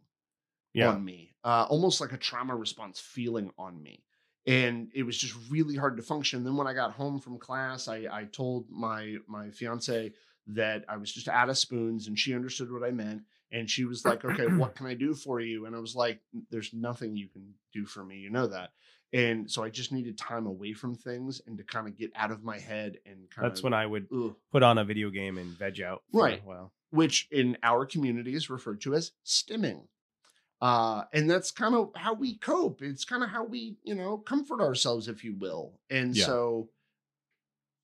yeah. 0.74 0.90
on 0.90 1.04
me, 1.04 1.36
uh, 1.44 1.66
almost 1.70 2.00
like 2.00 2.14
a 2.14 2.18
trauma 2.18 2.56
response 2.56 3.00
feeling 3.00 3.52
on 3.58 3.82
me. 3.82 4.04
And 4.48 4.90
it 4.96 5.04
was 5.04 5.18
just 5.18 5.36
really 5.50 5.76
hard 5.76 5.98
to 5.98 6.04
function. 6.04 6.44
Then 6.44 6.56
when 6.56 6.68
I 6.68 6.74
got 6.74 6.94
home 6.94 7.20
from 7.20 7.38
class, 7.38 7.88
I, 7.88 8.08
I 8.12 8.24
told 8.32 8.70
my 8.70 9.18
my 9.28 9.52
fiance 9.52 10.14
that 10.48 10.86
I 10.90 10.98
was 10.98 11.12
just 11.12 11.28
out 11.28 11.50
of 11.50 11.58
spoons, 11.58 12.08
and 12.08 12.18
she 12.18 12.34
understood 12.34 12.72
what 12.72 12.84
I 12.84 12.92
meant. 12.92 13.24
And 13.52 13.70
she 13.70 13.84
was 13.86 14.06
like, 14.06 14.24
"Okay, 14.26 14.48
what 14.58 14.76
can 14.76 14.86
I 14.88 14.94
do 14.94 15.14
for 15.14 15.40
you?" 15.42 15.66
And 15.66 15.76
I 15.76 15.80
was 15.80 15.96
like, 15.96 16.22
"There's 16.50 16.74
nothing 16.74 17.16
you 17.16 17.28
can 17.30 17.54
do 17.74 17.86
for 17.86 18.04
me. 18.04 18.18
You 18.20 18.30
know 18.30 18.48
that." 18.48 18.72
And 19.14 19.52
so 19.52 19.62
I 19.62 19.70
just 19.70 19.92
needed 19.92 20.18
time 20.18 20.46
away 20.48 20.72
from 20.74 20.96
things 20.96 21.42
and 21.46 21.58
to 21.58 21.64
kind 21.66 21.86
of 21.88 21.98
get 21.98 22.12
out 22.16 22.32
of 22.32 22.44
my 22.44 22.58
head 22.60 22.98
and 23.06 23.30
kind 23.30 23.46
That's 23.46 23.60
of 23.60 23.66
when 23.66 23.74
I 23.74 23.86
would 23.86 24.08
ugh, 24.14 24.36
put 24.52 24.64
on 24.64 24.78
a 24.78 24.86
video 24.86 25.10
game 25.10 25.38
and 25.38 25.50
veg 25.50 25.82
out. 25.82 26.04
For 26.12 26.24
Right. 26.24 26.42
A 26.42 26.46
while. 26.48 26.74
which 26.92 27.28
in 27.32 27.58
our 27.62 27.86
community 27.86 28.34
is 28.36 28.50
referred 28.50 28.80
to 28.82 28.94
as 28.96 29.12
stimming. 29.26 29.88
Uh, 30.62 31.04
and 31.12 31.30
that's 31.30 31.52
kind 31.52 31.74
of 31.76 31.92
how 31.96 32.14
we 32.14 32.38
cope. 32.38 32.82
It's 32.82 33.04
kind 33.04 33.24
of 33.24 33.30
how 33.30 33.44
we, 33.44 33.78
you 33.84 33.96
know, 33.96 34.18
comfort 34.20 34.62
ourselves, 34.62 35.08
if 35.10 35.24
you 35.26 35.36
will. 35.36 35.80
And 35.90 36.16
Yeah. 36.16 36.26
so 36.26 36.70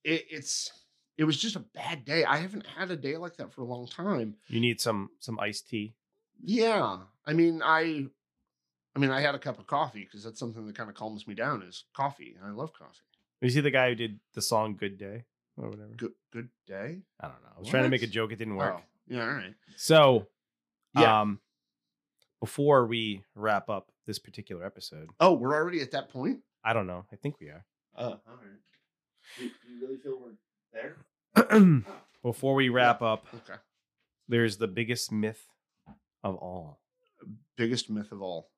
it, 0.04 0.26
it's 0.30 0.70
it 1.18 1.24
was 1.24 1.36
just 1.36 1.56
a 1.56 1.60
bad 1.74 2.04
day. 2.04 2.24
I 2.24 2.36
haven't 2.38 2.66
had 2.66 2.90
a 2.90 2.96
day 2.96 3.16
like 3.18 3.36
that 3.36 3.52
for 3.52 3.60
a 3.60 3.64
long 3.66 3.86
time. 3.86 4.36
You 4.46 4.60
need 4.60 4.80
some 4.80 5.10
some 5.18 5.38
iced 5.40 5.68
tea. 5.68 5.94
Yeah. 6.42 6.98
I 7.26 7.32
mean, 7.34 7.60
I 7.62 8.06
I 8.96 8.98
mean, 9.00 9.10
I 9.10 9.20
had 9.20 9.34
a 9.34 9.38
cup 9.38 9.58
of 9.58 9.66
coffee 9.66 10.04
because 10.04 10.24
that's 10.24 10.38
something 10.40 10.66
that 10.66 10.76
kind 10.76 10.88
of 10.88 10.96
calms 10.96 11.26
me 11.26 11.34
down 11.34 11.62
is 11.62 11.84
coffee. 11.94 12.36
I 12.42 12.50
love 12.50 12.72
coffee. 12.72 13.00
You 13.40 13.50
see 13.50 13.60
the 13.60 13.70
guy 13.70 13.90
who 13.90 13.94
did 13.94 14.18
the 14.34 14.42
song 14.42 14.76
"Good 14.76 14.96
Day" 14.98 15.24
or 15.56 15.68
whatever. 15.70 15.90
Good 15.96 16.12
good 16.32 16.48
day. 16.66 17.02
I 17.20 17.26
don't 17.28 17.42
know. 17.42 17.50
I 17.56 17.60
was 17.60 17.68
trying 17.68 17.82
to 17.84 17.88
make 17.88 18.02
a 18.02 18.06
joke. 18.06 18.32
It 18.32 18.36
didn't 18.36 18.56
work. 18.56 18.76
Oh, 18.78 18.82
yeah, 19.08 19.22
all 19.22 19.28
right. 19.34 19.54
So, 19.76 20.26
Yeah. 20.96 21.20
um, 21.20 21.40
before 22.40 22.86
we 22.86 23.22
wrap 23.34 23.68
up 23.68 23.90
this 24.06 24.18
particular 24.18 24.64
episode, 24.64 25.10
Oh, 25.20 25.34
we're 25.34 25.54
already 25.54 25.80
at 25.80 25.90
that 25.92 26.08
point? 26.08 26.40
I 26.64 26.72
don't 26.72 26.86
know. 26.86 27.04
I 27.12 27.16
think 27.16 27.40
we 27.40 27.48
are. 27.48 27.64
Oh, 27.96 28.04
all 28.04 28.20
right. 28.26 28.60
Do 29.38 29.44
you 29.44 29.80
really 29.80 29.98
feel 29.98 30.18
we're 30.20 30.32
there? 30.72 30.96
before 32.22 32.54
we 32.54 32.68
wrap 32.68 33.02
up, 33.02 33.26
Okay. 33.34 33.58
there's 34.28 34.56
the 34.56 34.68
biggest 34.68 35.12
myth 35.12 35.46
of 36.22 36.36
all. 36.36 36.80
Biggest 37.56 37.90
myth 37.90 38.12
of 38.12 38.22
all. 38.22 38.50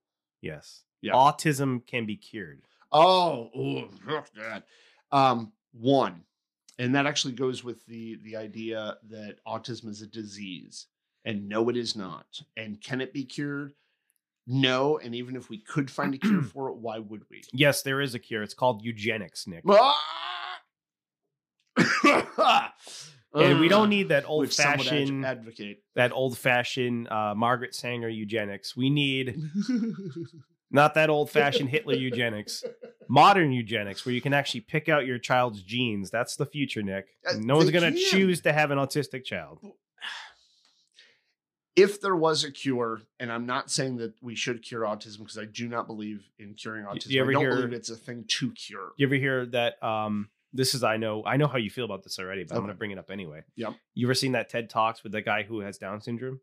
Yes. 0.43 0.83
Yeah. 1.03 1.13
Autism 1.13 1.87
can 1.87 2.07
be 2.07 2.17
cured. 2.17 2.63
Oh, 2.93 3.51
oh, 3.55 3.89
fuck 4.07 4.29
that. 4.35 4.65
Um, 5.13 5.53
one, 5.73 6.23
and 6.79 6.95
that 6.95 7.07
actually 7.07 7.35
goes 7.35 7.63
with 7.65 7.85
the 7.87 8.19
the 8.23 8.37
idea 8.37 8.97
that 9.11 9.37
autism 9.47 9.89
is 9.89 10.03
a 10.03 10.07
disease, 10.07 10.87
and 11.25 11.49
no, 11.49 11.69
it 11.69 11.77
is 11.77 11.95
not. 11.97 12.27
And 12.57 12.81
can 12.81 13.01
it 13.01 13.13
be 13.13 13.25
cured? 13.25 13.75
No. 14.47 14.99
And 14.99 15.15
even 15.15 15.37
if 15.37 15.49
we 15.49 15.59
could 15.59 15.91
find 15.91 16.15
a 16.15 16.19
cure 16.19 16.43
for 16.55 16.69
it, 16.71 16.77
why 16.77 16.99
would 16.99 17.23
we? 17.31 17.43
Yes, 17.53 17.83
there 17.83 18.01
is 18.01 18.15
a 18.15 18.19
cure. 18.19 18.43
It's 18.43 18.55
called 18.55 18.83
eugenics, 18.83 19.47
Nick. 19.47 19.63
Ah! 19.69 19.95
And 23.35 23.61
we 23.61 23.69
don't 23.69 23.89
need 23.89 24.09
that 24.09 24.29
old 24.29 24.53
fashioned 24.53 25.25
advocate. 25.25 25.83
that 25.95 26.13
old 26.13 26.37
fashioned 26.37 27.09
uh, 27.09 27.35
Margaret 27.37 27.75
Sanger 27.75 28.09
eugenics. 28.09 28.77
We 28.77 28.91
need 28.91 29.41
not 30.71 30.95
that 30.95 31.11
old 31.11 31.31
fashioned 31.31 31.69
Hitler 31.69 31.95
eugenics. 31.95 32.65
Modern 33.09 33.51
eugenics, 33.53 34.07
where 34.07 34.15
you 34.15 34.21
can 34.21 34.33
actually 34.33 34.61
pick 34.61 34.89
out 34.89 35.05
your 35.05 35.19
child's 35.19 35.63
genes. 35.63 36.11
That's 36.11 36.37
the 36.37 36.47
future, 36.47 36.81
Nick. 36.81 37.09
Uh, 37.29 37.35
no 37.39 37.57
one's 37.57 37.73
going 37.73 37.93
to 37.93 37.99
choose 37.99 38.41
to 38.43 38.53
have 38.53 38.71
an 38.71 38.79
autistic 38.79 39.25
child. 39.25 39.59
if 41.77 42.01
there 42.01 42.15
was 42.15 42.45
a 42.45 42.53
cure, 42.53 43.01
and 43.19 43.33
I'm 43.33 43.47
not 43.47 43.69
saying 43.69 43.97
that 43.97 44.15
we 44.23 44.37
should 44.37 44.63
cure 44.63 44.83
autism 44.83 45.19
because 45.21 45.39
I 45.39 45.45
do 45.45 45.67
not 45.69 45.89
believe 45.89 46.23
in 46.39 46.55
curing 46.55 46.85
autism. 46.85 47.09
you 47.11 47.21
ever 47.21 47.31
I 47.31 47.35
don't 47.35 47.43
hear- 47.43 47.57
believe 47.57 47.73
it's 47.73 47.91
a 47.91 47.97
thing 47.97 48.25
to 48.29 48.53
cure. 48.53 48.91
You 48.97 49.09
ever 49.09 49.17
hear 49.17 49.47
that? 49.47 49.83
Um, 49.83 50.29
this 50.53 50.75
is 50.75 50.83
I 50.85 50.97
know 50.97 51.23
I 51.25 51.37
know 51.37 51.47
how 51.47 51.59
you 51.59 51.71
feel 51.71 51.85
about 51.85 52.03
this 52.03 52.19
already, 52.19 52.45
but 52.45 52.55
I'm 52.55 52.61
going 52.63 52.73
to 52.73 52.79
bring 52.79 52.91
it 52.91 52.99
up 52.99 53.11
anyway. 53.11 53.43
Yep. 53.57 53.75
You 53.95 54.07
ever 54.07 54.15
seen 54.15 54.33
that 54.33 54.49
TED 54.49 54.69
Talks 54.71 55.03
with 55.03 55.13
the 55.13 55.23
guy 55.23 55.43
who 55.45 55.61
has 55.61 55.79
Down 55.79 56.01
syndrome? 56.01 56.41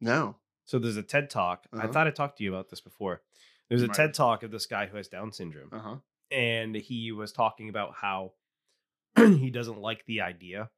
No. 0.00 0.36
So 0.64 0.78
there's 0.78 0.96
a 0.96 1.02
TED 1.02 1.30
Talk. 1.30 1.66
I 1.72 1.76
Uh-huh. 1.78 1.88
thought 1.92 2.06
I 2.06 2.10
talked 2.10 2.38
to 2.38 2.44
you 2.44 2.52
about 2.54 2.68
this 2.70 2.80
before. 2.80 3.22
There's 3.68 3.82
a 3.82 3.86
Might 3.88 3.96
TED. 3.96 4.14
Talk 4.14 4.42
of 4.42 4.50
this 4.50 4.66
guy 4.66 4.86
who 4.86 4.96
has 4.96 5.08
Down 5.08 5.32
syndrome. 5.32 5.70
Uh 5.72 5.78
huh. 5.78 5.96
and 6.30 6.74
he 6.74 7.12
was 7.12 7.32
talking 7.32 7.68
about 7.68 7.94
how 7.94 8.32
he 9.16 9.50
doesn't 9.50 9.78
like 9.78 10.04
the 10.06 10.20
idea 10.22 10.70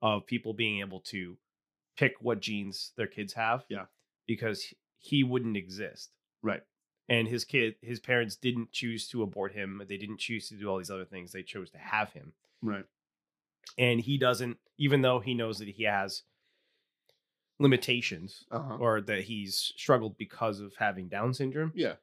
of 0.00 0.26
people 0.26 0.54
being 0.54 0.80
able 0.80 1.00
to 1.00 1.36
pick 1.96 2.14
what 2.20 2.40
genes 2.40 2.92
their 2.96 3.06
kids 3.06 3.32
have. 3.34 3.64
Yeah. 3.68 3.86
Because 4.26 4.72
he 4.98 5.24
wouldn't 5.24 5.56
exist. 5.56 6.10
Right. 6.42 6.62
And 7.08 7.26
his 7.28 7.44
kid, 7.44 7.74
his 7.82 8.00
parents 8.00 8.36
didn't 8.36 8.72
choose 8.72 9.08
to 9.08 9.22
abort 9.22 9.52
him. 9.52 9.82
They 9.88 9.96
didn't 9.96 10.18
choose 10.18 10.48
to 10.48 10.54
do 10.54 10.68
all 10.68 10.78
these 10.78 10.90
other 10.90 11.04
things. 11.04 11.32
They 11.32 11.42
chose 11.42 11.70
to 11.70 11.78
have 11.78 12.12
him. 12.12 12.32
Right. 12.62 12.84
And 13.78 14.00
he 14.00 14.18
doesn't, 14.18 14.58
even 14.78 15.02
though 15.02 15.18
he 15.20 15.34
knows 15.34 15.58
that 15.58 15.68
he 15.68 15.82
has 15.84 16.22
limitations 17.58 18.44
Uh 18.50 18.58
huh. 18.60 18.76
or 18.76 19.00
that 19.02 19.22
he's 19.24 19.56
struggled 19.76 20.16
because 20.16 20.60
of 20.60 20.74
having 20.76 21.08
Down 21.08 21.34
syndrome, 21.34 21.72
Yeah. 21.74 21.94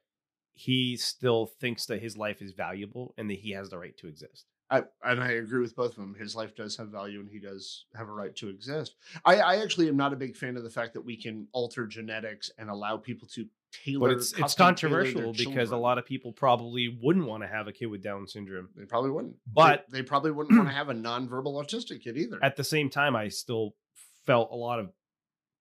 he 0.52 0.96
still 0.96 1.46
thinks 1.46 1.86
that 1.86 2.00
his 2.02 2.16
life 2.16 2.40
is 2.42 2.52
valuable 2.52 3.14
and 3.18 3.28
that 3.30 3.38
he 3.40 3.50
has 3.52 3.70
the 3.70 3.78
right 3.78 3.96
to 3.98 4.06
exist. 4.06 4.46
I, 4.72 4.84
and 5.02 5.20
I 5.20 5.32
agree 5.32 5.60
with 5.60 5.74
both 5.74 5.90
of 5.90 5.96
them. 5.96 6.14
His 6.14 6.36
life 6.36 6.54
does 6.54 6.76
have 6.76 6.88
value, 6.90 7.18
and 7.18 7.28
he 7.28 7.40
does 7.40 7.86
have 7.96 8.08
a 8.08 8.12
right 8.12 8.34
to 8.36 8.48
exist. 8.48 8.94
I, 9.24 9.36
I 9.40 9.56
actually 9.62 9.88
am 9.88 9.96
not 9.96 10.12
a 10.12 10.16
big 10.16 10.36
fan 10.36 10.56
of 10.56 10.62
the 10.62 10.70
fact 10.70 10.94
that 10.94 11.00
we 11.00 11.16
can 11.16 11.48
alter 11.50 11.88
genetics 11.88 12.52
and 12.56 12.70
allow 12.70 12.96
people 12.96 13.26
to 13.32 13.46
tailor. 13.84 14.08
But 14.08 14.16
it's 14.16 14.32
it's 14.32 14.40
custom 14.40 14.74
tailor 14.74 15.02
their 15.04 15.12
controversial 15.12 15.32
because 15.52 15.70
a 15.70 15.76
lot 15.76 15.98
of 15.98 16.06
people 16.06 16.32
probably 16.32 16.98
wouldn't 17.02 17.26
want 17.26 17.42
to 17.42 17.46
have 17.48 17.68
a 17.68 17.72
kid 17.72 17.86
with 17.86 18.02
Down 18.02 18.26
syndrome. 18.26 18.68
they 18.76 18.84
probably 18.84 19.10
wouldn't. 19.10 19.34
They- 19.34 19.52
But- 19.54 19.86
they, 19.90 20.02
probably 20.02 20.30
wouldn't 20.30 20.56
want 20.56 20.68
to 20.70 20.74
have 20.74 20.88
a 20.88 20.94
nonverbal 20.94 21.54
autistic 21.62 22.02
kid 22.02 22.16
either. 22.16 22.38
At 22.42 22.56
the 22.56 22.64
same 22.64 22.90
time, 22.90 23.14
I 23.16 23.28
still 23.28 23.74
felt 24.26 24.50
a 24.52 24.56
lot 24.56 24.78
of 24.80 24.90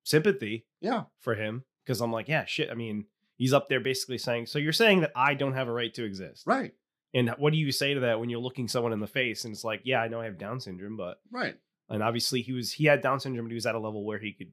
sympathy 0.04 0.66
yeah, 0.82 1.04
for 1.20 1.36
him 1.36 1.64
because 1.86 2.02
I'm 2.02 2.12
like, 2.12 2.28
yeah, 2.28 2.46
shit. 2.46 2.70
I 2.70 2.74
mean, 2.74 3.06
he's 3.36 3.54
up 3.54 3.70
there 3.70 3.80
basically 3.80 4.18
saying, 4.18 4.48
so 4.48 4.60
you're 4.60 4.74
saying 4.74 5.02
that 5.02 5.12
I 5.16 5.34
don't 5.34 5.54
have 5.54 5.68
a 5.68 5.72
right 5.72 5.94
to 5.96 6.04
exist. 6.04 6.44
right, 6.46 6.74
And 7.14 7.30
what 7.38 7.54
do 7.54 7.60
you 7.60 7.72
say 7.72 7.94
to 7.94 8.00
that 8.02 8.20
when 8.20 8.30
you're 8.30 8.40
looking 8.40 8.68
someone 8.68 8.94
in 8.94 9.00
the 9.00 9.08
face 9.08 9.46
and 9.46 9.54
it's 9.54 9.64
like, 9.64 9.82
yeah, 9.84 10.02
I 10.02 10.08
know 10.08 10.22
I 10.22 10.26
have 10.26 10.38
Down 10.38 10.60
syndrome, 10.60 10.98
but 10.98 11.20
right, 11.32 11.56
and 11.90 12.04
obviously 12.04 12.42
he 12.42 12.52
was 12.54 12.72
he 12.74 12.86
had 12.86 13.02
Down 13.02 13.20
syndrome, 13.20 13.46
but 13.46 13.52
he 13.52 13.56
was 13.56 13.66
at 13.66 13.76
a 13.76 13.80
level 13.80 14.06
where 14.06 14.20
he 14.20 14.34
could 14.34 14.52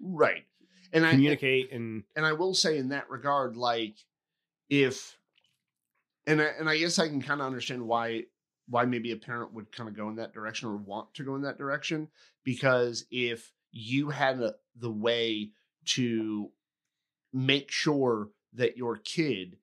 right. 0.00 0.44
And 0.92 1.06
I 1.06 1.10
communicate 1.12 1.72
and 1.72 2.04
and 2.16 2.26
I 2.26 2.32
will 2.32 2.54
say 2.54 2.76
in 2.78 2.90
that 2.90 3.08
regard, 3.08 3.56
like 3.56 3.94
if 4.68 5.16
and 6.26 6.40
I, 6.40 6.46
and 6.58 6.68
I 6.68 6.76
guess 6.78 6.98
I 6.98 7.08
can 7.08 7.22
kind 7.22 7.40
of 7.40 7.46
understand 7.46 7.82
why 7.82 8.24
why 8.68 8.84
maybe 8.84 9.12
a 9.12 9.16
parent 9.16 9.52
would 9.52 9.72
kind 9.72 9.88
of 9.88 9.96
go 9.96 10.08
in 10.08 10.16
that 10.16 10.32
direction 10.32 10.68
or 10.68 10.76
want 10.76 11.12
to 11.14 11.24
go 11.24 11.34
in 11.34 11.42
that 11.42 11.58
direction 11.58 12.08
because 12.44 13.04
if 13.10 13.52
you 13.72 14.10
had 14.10 14.40
a, 14.40 14.54
the 14.78 14.90
way 14.90 15.50
to 15.84 16.50
make 17.32 17.70
sure 17.70 18.28
that 18.54 18.76
your 18.76 18.96
kid 18.96 19.56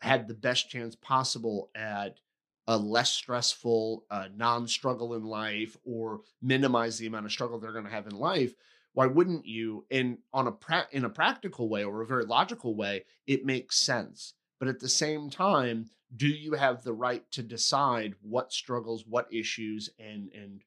had 0.00 0.28
the 0.28 0.34
best 0.34 0.70
chance 0.70 0.94
possible 0.94 1.70
at 1.74 2.18
a 2.66 2.76
less 2.76 3.10
stressful 3.10 4.04
uh, 4.10 4.28
non-struggle 4.36 5.14
in 5.14 5.24
life 5.24 5.76
or 5.84 6.20
minimize 6.40 6.98
the 6.98 7.06
amount 7.06 7.26
of 7.26 7.32
struggle 7.32 7.58
they're 7.58 7.72
going 7.72 7.84
to 7.84 7.90
have 7.90 8.06
in 8.06 8.16
life 8.16 8.54
why 8.94 9.06
wouldn't 9.06 9.46
you? 9.46 9.84
And 9.90 10.18
on 10.32 10.46
a 10.46 10.52
pra- 10.52 10.88
in 10.92 11.04
a 11.04 11.10
practical 11.10 11.68
way 11.68 11.84
or 11.84 12.00
a 12.00 12.06
very 12.06 12.24
logical 12.24 12.74
way 12.74 13.04
it 13.26 13.44
makes 13.44 13.78
sense. 13.78 14.34
But 14.58 14.68
at 14.68 14.80
the 14.80 14.88
same 14.88 15.30
time 15.30 15.90
do 16.16 16.28
you 16.28 16.52
have 16.52 16.82
the 16.84 16.92
right 16.92 17.28
to 17.32 17.42
decide 17.42 18.14
what 18.22 18.52
struggles 18.52 19.04
what 19.06 19.32
issues 19.32 19.90
and 19.98 20.30
and 20.32 20.62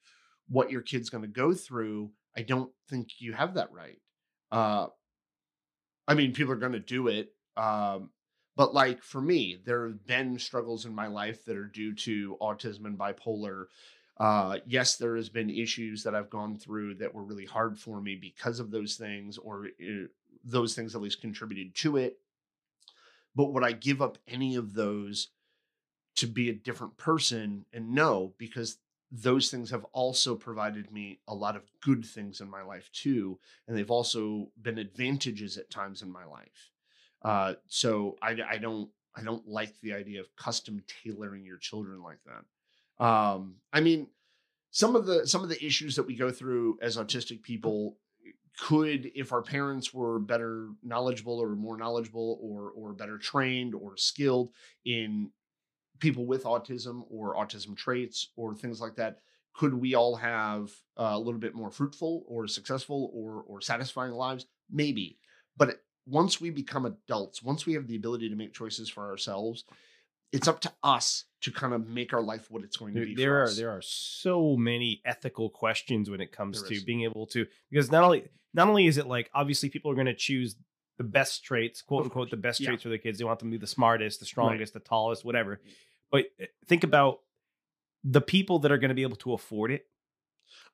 what 0.49 0.71
your 0.71 0.82
kid's 0.82 1.09
going 1.09 1.23
to 1.23 1.28
go 1.28 1.53
through? 1.53 2.11
I 2.36 2.41
don't 2.41 2.71
think 2.89 3.19
you 3.19 3.34
have 3.34 3.55
that 3.55 3.71
right. 3.71 3.99
Uh 4.51 4.88
i 6.07 6.13
mean 6.13 6.34
people 6.34 6.53
are 6.53 6.57
going 6.57 6.71
to 6.71 6.80
do 6.80 7.07
it 7.07 7.34
um 7.57 8.09
but 8.55 8.73
like 8.73 9.03
for 9.03 9.21
me 9.21 9.57
there 9.65 9.88
have 9.88 10.05
been 10.05 10.39
struggles 10.39 10.86
in 10.86 10.93
my 10.93 11.07
life 11.07 11.45
that 11.45 11.57
are 11.57 11.67
due 11.67 11.93
to 11.93 12.38
autism 12.41 12.86
and 12.86 12.97
bipolar 12.97 13.65
uh, 14.20 14.57
yes, 14.65 14.95
there 14.95 15.15
has 15.15 15.30
been 15.30 15.49
issues 15.49 16.03
that 16.03 16.15
I've 16.15 16.30
gone 16.30 16.57
through 16.57 16.95
that 16.95 17.13
were 17.13 17.24
really 17.24 17.45
hard 17.45 17.78
for 17.78 18.01
me 18.01 18.15
because 18.15 18.59
of 18.59 18.72
those 18.72 18.95
things, 18.95 19.38
or 19.38 19.68
uh, 19.82 20.07
those 20.43 20.76
things 20.76 20.95
at 20.95 21.01
least 21.01 21.22
contributed 21.22 21.76
to 21.76 21.97
it. 21.97 22.20
But 23.36 23.53
would 23.53 23.63
I 23.63 23.74
give 23.74 24.01
up 24.01 24.18
any 24.28 24.55
of 24.55 24.74
those 24.74 25.30
to 26.15 26.26
be 26.26 26.49
a 26.49 26.53
different 26.53 26.97
person? 26.97 27.65
And 27.72 27.91
no, 27.91 28.34
because 28.39 28.78
those 29.11 29.51
things 29.51 29.70
have 29.70 29.86
also 29.93 30.36
provided 30.36 30.91
me 30.91 31.20
a 31.28 31.36
lot 31.36 31.55
of 31.55 31.70
good 31.82 32.03
things 32.03 32.41
in 32.41 32.49
my 32.49 32.63
life 32.63 32.89
too, 32.91 33.38
and 33.68 33.78
they've 33.78 33.91
also 33.91 34.49
been 34.59 34.80
advantages 34.80 35.57
at 35.57 35.70
times 35.70 36.01
in 36.01 36.11
my 36.11 36.26
life. 36.26 36.72
Uh, 37.22 37.53
so 37.68 38.18
I, 38.22 38.36
I 38.49 38.57
don't 38.57 38.89
I 39.15 39.22
don't 39.22 39.47
like 39.47 39.80
the 39.82 39.93
idea 39.93 40.20
of 40.20 40.36
custom 40.36 40.84
tailoring 41.03 41.45
your 41.45 41.57
children 41.57 42.01
like 42.01 42.20
that 42.26 42.43
um 42.99 43.55
i 43.73 43.79
mean 43.79 44.07
some 44.71 44.95
of 44.95 45.05
the 45.05 45.25
some 45.27 45.43
of 45.43 45.49
the 45.49 45.65
issues 45.65 45.95
that 45.95 46.07
we 46.07 46.15
go 46.15 46.31
through 46.31 46.77
as 46.81 46.97
autistic 46.97 47.41
people 47.41 47.97
could 48.59 49.11
if 49.13 49.31
our 49.31 49.41
parents 49.41 49.93
were 49.93 50.19
better 50.19 50.69
knowledgeable 50.83 51.39
or 51.39 51.55
more 51.55 51.77
knowledgeable 51.77 52.39
or 52.41 52.71
or 52.71 52.93
better 52.93 53.17
trained 53.17 53.75
or 53.75 53.95
skilled 53.97 54.49
in 54.85 55.29
people 55.99 56.25
with 56.25 56.43
autism 56.43 57.03
or 57.09 57.35
autism 57.35 57.75
traits 57.75 58.29
or 58.35 58.53
things 58.55 58.81
like 58.81 58.95
that 58.95 59.19
could 59.57 59.73
we 59.73 59.95
all 59.95 60.15
have 60.15 60.71
a 60.97 61.17
little 61.17 61.39
bit 61.39 61.55
more 61.55 61.71
fruitful 61.71 62.23
or 62.27 62.47
successful 62.47 63.09
or 63.13 63.43
or 63.47 63.59
satisfying 63.59 64.13
lives? 64.13 64.45
Maybe. 64.71 65.17
But 65.57 65.81
once 66.05 66.39
we 66.39 66.49
become 66.49 66.85
adults 66.85 67.43
once 67.43 67.65
we 67.65 67.73
have 67.73 67.85
the 67.87 67.95
ability 67.95 68.29
to 68.29 68.35
make 68.35 68.53
choices 68.53 68.87
for 68.87 69.09
ourselves 69.09 69.65
it's 70.32 70.47
up 70.47 70.59
to 70.61 70.71
us 70.84 71.25
to 71.41 71.51
kind 71.51 71.73
of 71.73 71.88
make 71.88 72.13
our 72.13 72.21
life 72.21 72.49
what 72.51 72.63
it's 72.63 72.78
going 72.78 72.93
to 72.93 72.99
there, 72.99 73.07
be. 73.07 73.15
there 73.15 73.39
are 73.39 73.43
us. 73.43 73.57
there 73.57 73.69
are 73.69 73.82
so 73.82 74.55
many 74.57 75.01
ethical 75.05 75.49
questions 75.49 76.09
when 76.09 76.19
it 76.21 76.32
comes 76.32 76.61
There 76.61 76.69
to 76.69 76.75
is. 76.75 76.84
being 76.84 77.03
able 77.03 77.28
to 77.28 77.45
because 77.71 77.91
not 77.91 78.03
only 78.03 78.28
not 78.53 78.67
only 78.67 78.88
is 78.88 78.97
it 78.97 79.07
like 79.07 79.30
obviously 79.34 79.69
people 79.69 79.91
are 79.91 79.95
going 79.95 80.07
to 80.07 80.13
choose 80.15 80.55
the 80.97 81.03
best 81.03 81.43
traits 81.43 81.82
quote 81.82 82.03
unquote 82.03 82.30
the 82.32 82.38
best 82.38 82.59
Yeah. 82.59 82.69
traits 82.69 82.84
for 82.84 82.89
their 82.89 82.97
kids 82.97 83.19
they 83.19 83.23
want 83.25 83.39
them 83.39 83.49
to 83.51 83.57
be 83.57 83.61
the 83.61 83.67
smartest 83.67 84.19
the 84.19 84.25
strongest 84.25 84.73
the 84.73 84.80
tallest 84.80 85.23
whatever 85.23 85.61
but 86.11 86.25
uh, 86.41 86.45
think 86.67 86.84
about 86.84 87.19
the 88.03 88.21
people 88.21 88.59
that 88.59 88.71
are 88.71 88.78
going 88.78 88.89
to 88.89 88.95
be 88.95 89.03
able 89.03 89.17
to 89.17 89.34
afford 89.34 89.71
it 89.71 89.86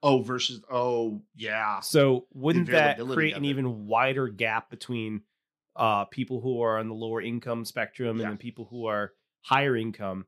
Oh, 0.03 0.21
versus 0.21 0.61
oh 0.71 1.21
yeah, 1.35 1.79
so 1.79 2.27
wouldn't 2.33 2.69
that 2.69 2.99
create 2.99 3.35
an 3.35 3.43
even 3.45 3.87
wider 3.87 4.27
gap 4.27 4.69
between 4.69 5.21
uh 5.75 6.05
people 6.05 6.39
who 6.41 6.61
are 6.61 6.77
on 6.77 6.87
the 6.89 6.93
lower 6.93 7.21
income 7.21 7.65
spectrum 7.65 8.19
Yeah. 8.19 8.29
and 8.29 8.39
people 8.39 8.65
who 8.69 8.85
are 8.85 9.13
higher 9.43 9.77
income 9.77 10.25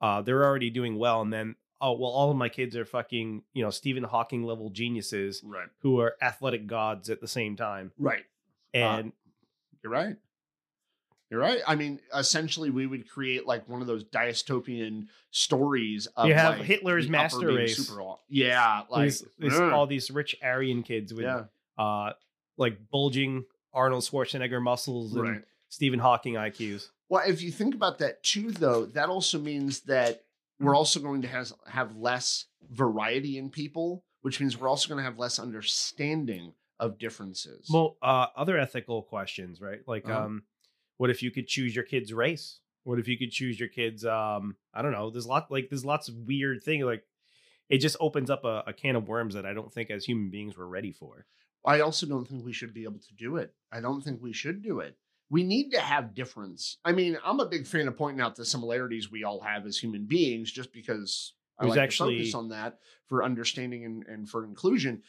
uh 0.00 0.22
they're 0.22 0.44
already 0.44 0.70
doing 0.70 0.98
well 0.98 1.22
and 1.22 1.32
then 1.32 1.54
oh 1.80 1.92
well 1.92 2.10
all 2.10 2.30
of 2.30 2.36
my 2.36 2.48
kids 2.48 2.76
are 2.76 2.84
fucking 2.84 3.42
you 3.54 3.62
know 3.62 3.70
stephen 3.70 4.04
hawking 4.04 4.42
level 4.42 4.70
geniuses 4.70 5.42
right, 5.44 5.68
who 5.80 6.00
are 6.00 6.14
athletic 6.20 6.66
gods 6.66 7.08
at 7.10 7.20
the 7.20 7.28
same 7.28 7.56
time 7.56 7.90
right. 7.98 8.24
and 8.74 9.12
You're 9.86 9.92
right. 9.92 10.16
You're 11.30 11.40
right. 11.40 11.60
I 11.66 11.74
mean, 11.74 12.00
essentially, 12.14 12.70
we 12.70 12.86
would 12.86 13.08
create 13.08 13.46
like 13.46 13.68
one 13.68 13.80
of 13.80 13.86
those 13.86 14.04
dystopian 14.04 15.06
stories. 15.30 16.06
Of 16.16 16.28
You 16.28 16.34
have 16.34 16.58
like, 16.58 16.66
Hitler's 16.66 17.08
master 17.08 17.46
race. 17.48 17.76
Super, 17.76 18.14
yeah, 18.28 18.82
like 18.88 19.12
all 19.72 19.86
these 19.86 20.10
rich 20.10 20.36
aryan 20.42 20.82
kids 20.82 21.12
with 21.12 21.24
yeah, 21.24 21.44
uh 21.78 22.12
like 22.56 22.78
bulging 22.90 23.44
arnold 23.72 24.02
schwarzenegger 24.04 24.62
muscles 24.62 25.14
and 25.14 25.22
right. 25.22 25.42
Stephen 25.76 25.98
hawking 26.00 26.34
iqs 26.34 26.88
Well, 27.10 27.22
if 27.26 27.42
you 27.42 27.52
think 27.52 27.74
about 27.74 27.98
that 27.98 28.22
too, 28.22 28.50
though, 28.50 28.86
that 28.86 29.08
also 29.10 29.38
means 29.38 29.80
that 29.82 30.24
we're 30.58 30.74
also 30.74 30.98
going 31.00 31.20
to 31.22 31.28
has, 31.28 31.52
have 31.68 31.96
less 31.96 32.46
variety 32.70 33.36
in 33.38 33.50
people, 33.50 34.02
which 34.22 34.40
means 34.40 34.58
we're 34.58 34.68
also 34.68 34.88
going 34.88 34.98
to 34.98 35.04
have 35.04 35.18
less 35.18 35.38
understanding 35.38 36.54
of 36.80 36.98
differences. 36.98 37.68
Well, 37.72 37.96
uh, 38.02 38.26
other 38.34 38.58
ethical 38.58 39.02
questions, 39.02 39.60
right? 39.60 39.80
Like, 39.86 40.08
Uh-huh. 40.08 40.24
um, 40.24 40.42
what 40.96 41.10
if 41.10 41.22
you 41.22 41.30
could 41.30 41.46
choose 41.46 41.74
your 41.76 41.84
kid's 41.84 42.12
race? 42.12 42.60
What 42.84 42.98
if 42.98 43.06
you 43.06 43.18
could 43.18 43.30
choose 43.30 43.60
your 43.60 43.68
kid's? 43.68 44.04
Um, 44.04 44.56
I 44.72 44.80
don't 44.82 44.92
know. 44.92 45.10
There's 45.10 45.26
lot 45.26 45.50
like 45.50 45.68
there's 45.68 45.84
lots 45.84 46.08
of 46.08 46.14
weird 46.16 46.62
things. 46.62 46.84
Like, 46.84 47.04
it 47.68 47.78
just 47.78 47.96
opens 48.00 48.30
up 48.30 48.44
a, 48.44 48.64
a 48.66 48.72
can 48.72 48.96
of 48.96 49.08
worms 49.08 49.34
that 49.34 49.44
I 49.44 49.52
don't 49.52 49.72
think 49.72 49.90
as 49.90 50.04
human 50.06 50.30
beings 50.30 50.56
we're 50.56 50.64
ready 50.78 50.92
for. 50.92 51.26
I 51.64 51.80
also 51.80 52.06
don't 52.06 52.26
think 52.26 52.44
we 52.44 52.52
should 52.52 52.72
be 52.72 52.84
able 52.84 53.00
to 53.00 53.14
do 53.14 53.36
it. 53.36 53.52
I 53.70 53.80
don't 53.80 54.02
think 54.02 54.22
we 54.22 54.32
should 54.32 54.62
do 54.62 54.80
it. 54.80 54.96
We 55.28 55.42
need 55.42 55.70
to 55.70 55.80
have 55.80 56.14
difference. 56.14 56.78
I 56.84 56.92
mean, 56.92 57.18
I'm 57.24 57.40
a 57.40 57.46
big 57.48 57.66
fan 57.66 57.88
of 57.88 57.96
pointing 57.96 58.20
out 58.20 58.36
the 58.36 58.44
similarities 58.44 59.10
we 59.10 59.24
all 59.24 59.40
have 59.40 59.66
as 59.66 59.76
human 59.76 60.04
beings, 60.06 60.52
just 60.52 60.72
because 60.72 61.34
I 61.58 61.66
like 61.66 61.78
actually- 61.78 62.14
to 62.18 62.22
focus 62.22 62.34
on 62.34 62.48
that 62.50 62.78
for 63.06 63.24
understanding 63.24 63.84
and, 63.84 64.04
and 64.06 64.28
for 64.28 64.44
inclusion. 64.44 65.02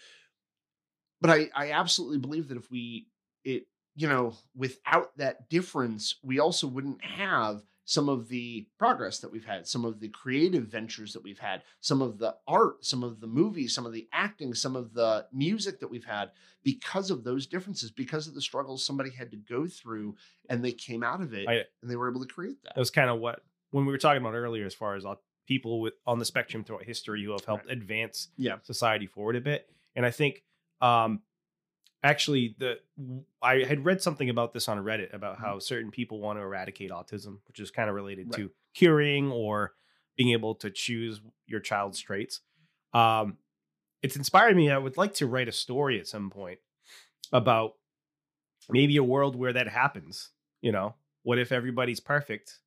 But 1.22 1.32
I, 1.32 1.49
I 1.55 1.72
absolutely 1.72 2.20
believe 2.20 2.47
that 2.49 2.57
if 2.57 2.70
we 2.70 3.07
it 3.43 3.68
you 3.95 4.07
know 4.07 4.36
without 4.55 5.18
that 5.18 5.49
difference, 5.49 6.15
we 6.24 6.39
also 6.39 6.68
wouldn't 6.68 7.03
have 7.03 7.63
some 7.89 8.09
of 8.09 8.27
the 8.27 8.67
progress 8.77 9.19
that 9.19 9.31
we've 9.31 9.45
had, 9.45 9.65
some 9.65 9.85
of 9.85 10.01
the 10.01 10.09
creative 10.09 10.65
ventures 10.65 11.13
that 11.13 11.23
we've 11.23 11.39
had, 11.39 11.63
some 11.79 12.01
of 12.01 12.17
the 12.17 12.35
art, 12.45 12.83
some 12.85 13.01
of 13.01 13.21
the 13.21 13.27
movies, 13.27 13.73
some 13.73 13.85
of 13.85 13.93
the 13.93 14.05
acting, 14.11 14.53
some 14.53 14.75
of 14.75 14.93
the 14.93 15.25
music 15.31 15.79
that 15.79 15.88
we've 15.89 16.03
had 16.03 16.31
because 16.65 17.09
of 17.09 17.23
those 17.23 17.47
differences, 17.47 17.89
because 17.89 18.27
of 18.27 18.35
the 18.35 18.41
struggles 18.41 18.83
somebody 18.85 19.09
had 19.09 19.31
to 19.31 19.38
go 19.38 19.65
through 19.65 20.13
and 20.49 20.63
they 20.65 20.73
came 20.73 21.01
out 21.01 21.21
of 21.21 21.33
it 21.33 21.47
I- 21.47 21.63
and 21.81 21.89
they 21.89 21.95
were 21.95 22.09
able 22.09 22.19
to 22.19 22.27
create 22.33 22.61
that. 22.63 22.75
That 22.75 22.81
was 22.81 22.91
kind 22.91 23.09
of 23.09 23.19
what 23.19 23.39
when 23.71 23.85
we 23.85 23.91
were 23.93 23.97
talking 23.97 24.21
about 24.21 24.33
earlier, 24.33 24.65
as 24.65 24.73
far 24.73 24.95
as 24.95 25.05
uh, 25.05 25.15
people 25.47 25.79
with 25.79 25.93
on 26.05 26.19
the 26.19 26.25
spectrum 26.25 26.65
throughout 26.65 26.83
history 26.83 27.23
who 27.23 27.31
have 27.31 27.45
helped 27.45 27.71
advance 27.71 28.27
Yeah. 28.35 28.57
society 28.63 29.07
forward 29.07 29.38
a 29.38 29.41
bit. 29.41 29.69
And 29.95 30.05
I 30.05 30.11
think 30.11 30.43
um 30.81 31.21
actually 32.08 32.55
the 32.58 32.80
I 33.41 33.64
had 33.64 33.86
read 33.86 34.01
something 34.01 34.30
about 34.30 34.53
this 34.53 34.68
on 34.68 34.78
Reddit 34.78 35.14
about 35.14 35.39
how 35.39 35.60
certain 35.60 35.91
people 35.91 36.20
want 36.20 36.39
to 36.39 36.43
eradicate 36.43 36.89
autism, 36.89 37.39
which 37.47 37.60
is 37.60 37.70
kind 37.70 37.89
of 37.89 37.95
related 37.95 38.32
to 38.34 38.49
curing 38.74 39.32
or 39.32 39.74
being 40.16 40.32
able 40.32 40.55
to 40.55 40.70
choose 40.70 41.22
your 41.45 41.60
child's 41.60 41.99
traits. 41.99 42.41
Um 42.93 43.38
it's 44.01 44.16
inspired 44.16 44.55
me. 44.55 44.70
I 44.70 44.78
would 44.78 44.95
like 44.95 45.16
to 45.16 45.28
write 45.28 45.47
a 45.47 45.51
story 45.51 45.99
at 45.99 46.08
some 46.08 46.30
point 46.30 46.60
about 47.34 47.74
maybe 48.70 48.95
a 48.97 49.03
world 49.03 49.36
where 49.36 49.53
that 49.53 49.68
happens, 49.68 50.30
you 50.62 50.72
know, 50.72 50.95
what 51.24 51.39
if 51.39 51.51
everybody's 51.51 51.99
perfect 51.99 52.60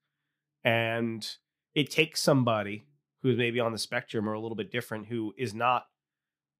and 0.64 1.26
it 1.74 1.90
takes 1.90 2.20
somebody 2.20 2.84
who's 3.22 3.38
maybe 3.38 3.60
on 3.60 3.72
the 3.72 3.78
spectrum 3.78 4.28
or 4.28 4.34
a 4.34 4.40
little 4.40 4.56
bit 4.56 4.72
different 4.72 5.06
who 5.06 5.32
is 5.38 5.54
not 5.54 5.86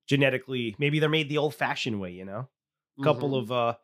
genetically 0.06 0.74
maybe 0.78 0.98
they're 0.98 1.08
made 1.08 1.28
the 1.28 1.38
old 1.38 1.54
fashioned 1.54 2.00
way, 2.00 2.12
you 2.12 2.24
know? 2.24 2.48
A 3.00 3.04
couple 3.04 3.34
of 3.34 3.52
uh 3.52 3.74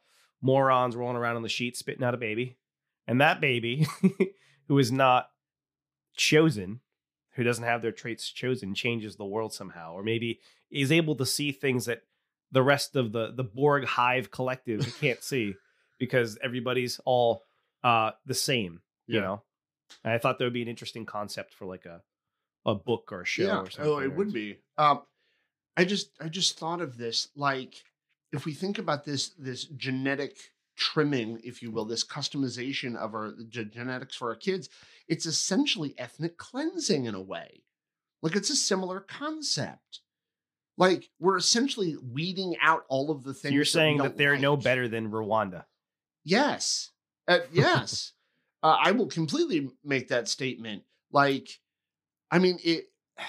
morons 0.43 0.97
rolling 0.97 1.17
around 1.17 1.37
on 1.37 1.43
the 1.43 1.49
sheet 1.49 1.77
spitting 1.77 2.05
out 2.05 2.15
a 2.15 2.19
baby. 2.19 2.57
And 3.07 3.21
that 3.21 3.41
baby 3.41 3.87
who 4.69 4.79
is 4.79 4.91
not 4.91 5.31
chosen, 6.17 6.81
who 7.35 7.45
doesn't 7.45 7.65
have 7.65 7.83
their 7.83 7.93
traits 7.93 8.31
chosen, 8.31 8.75
changes 8.75 9.17
the 9.17 9.25
world 9.25 9.53
somehow, 9.53 9.93
or 9.93 10.03
maybe 10.03 10.41
is 10.71 10.91
able 10.91 11.15
to 11.17 11.27
see 11.27 11.53
things 11.53 11.87
that 11.87 12.03
the 12.53 12.63
rest 12.63 12.97
of 12.97 13.13
the 13.13 13.33
the 13.33 13.45
Borg 13.45 13.85
hive 13.85 14.31
collective 14.31 14.97
can't 15.01 15.23
see 15.23 15.55
because 15.99 16.39
everybody's 16.43 17.01
all 17.05 17.43
uh 17.85 18.13
the 18.25 18.35
same, 18.35 18.81
you 19.07 19.21
know. 19.21 19.43
And 20.05 20.13
I 20.13 20.19
thought 20.19 20.39
that 20.39 20.45
would 20.45 20.53
be 20.53 20.63
an 20.63 20.69
interesting 20.69 21.07
concept 21.07 21.55
for 21.55 21.65
like 21.67 21.85
a 21.85 22.03
a 22.65 22.75
book 22.75 23.11
or 23.13 23.23
a 23.23 23.25
show 23.25 23.45
yeah. 23.45 23.61
or 23.61 23.71
something. 23.71 23.93
Oh, 23.93 23.99
it 23.99 24.13
would 24.13 24.33
be. 24.33 24.59
Um, 24.77 25.03
I 25.77 25.85
just 25.85 26.11
I 26.21 26.29
just 26.29 26.59
thought 26.59 26.81
of 26.81 26.97
this 26.97 27.29
like 27.37 27.85
if 28.33 28.45
we 28.45 28.53
think 28.53 28.79
about 28.79 29.05
this 29.05 29.31
this 29.39 29.65
genetic 29.65 30.37
trimming, 30.77 31.41
if 31.43 31.63
you 31.63 31.71
will, 31.71 31.85
this 31.85 32.05
customization 32.05 32.97
of 32.97 33.15
our 33.15 33.33
ge- 33.49 33.71
genetics 33.73 34.15
for 34.15 34.29
our 34.29 34.37
kids, 34.37 34.69
it's 35.09 35.27
essentially 35.27 35.95
ethnic 35.99 36.37
cleansing 36.37 37.07
in 37.07 37.15
a 37.15 37.21
way. 37.21 37.63
Like 38.23 38.37
it's 38.37 38.51
a 38.51 38.57
similar 38.57 39.01
concept. 39.01 40.01
Like 40.77 41.11
we're 41.19 41.37
essentially 41.39 41.97
weeding 42.13 42.57
out 42.61 42.85
all 42.89 43.11
of 43.11 43.23
the 43.25 43.33
So 43.33 43.41
things. 43.43 43.55
you're 43.55 43.61
we 43.63 43.65
saying 43.67 43.97
that 43.99 44.03
don't 44.03 44.19
they're 44.19 44.39
no 44.39 44.57
better 44.57 44.89
than 44.89 45.11
Rwanda. 45.11 45.65
Yes. 46.25 46.91
Uh, 47.29 47.39
yes. 47.53 48.13
uh, 48.63 48.77
I 48.83 48.93
will 48.93 49.07
completely 49.07 49.71
make 49.85 50.09
that 50.09 50.29
statement. 50.29 50.83
Like, 51.11 51.49
I 52.31 52.39
mean, 52.39 52.59
it. 52.65 52.87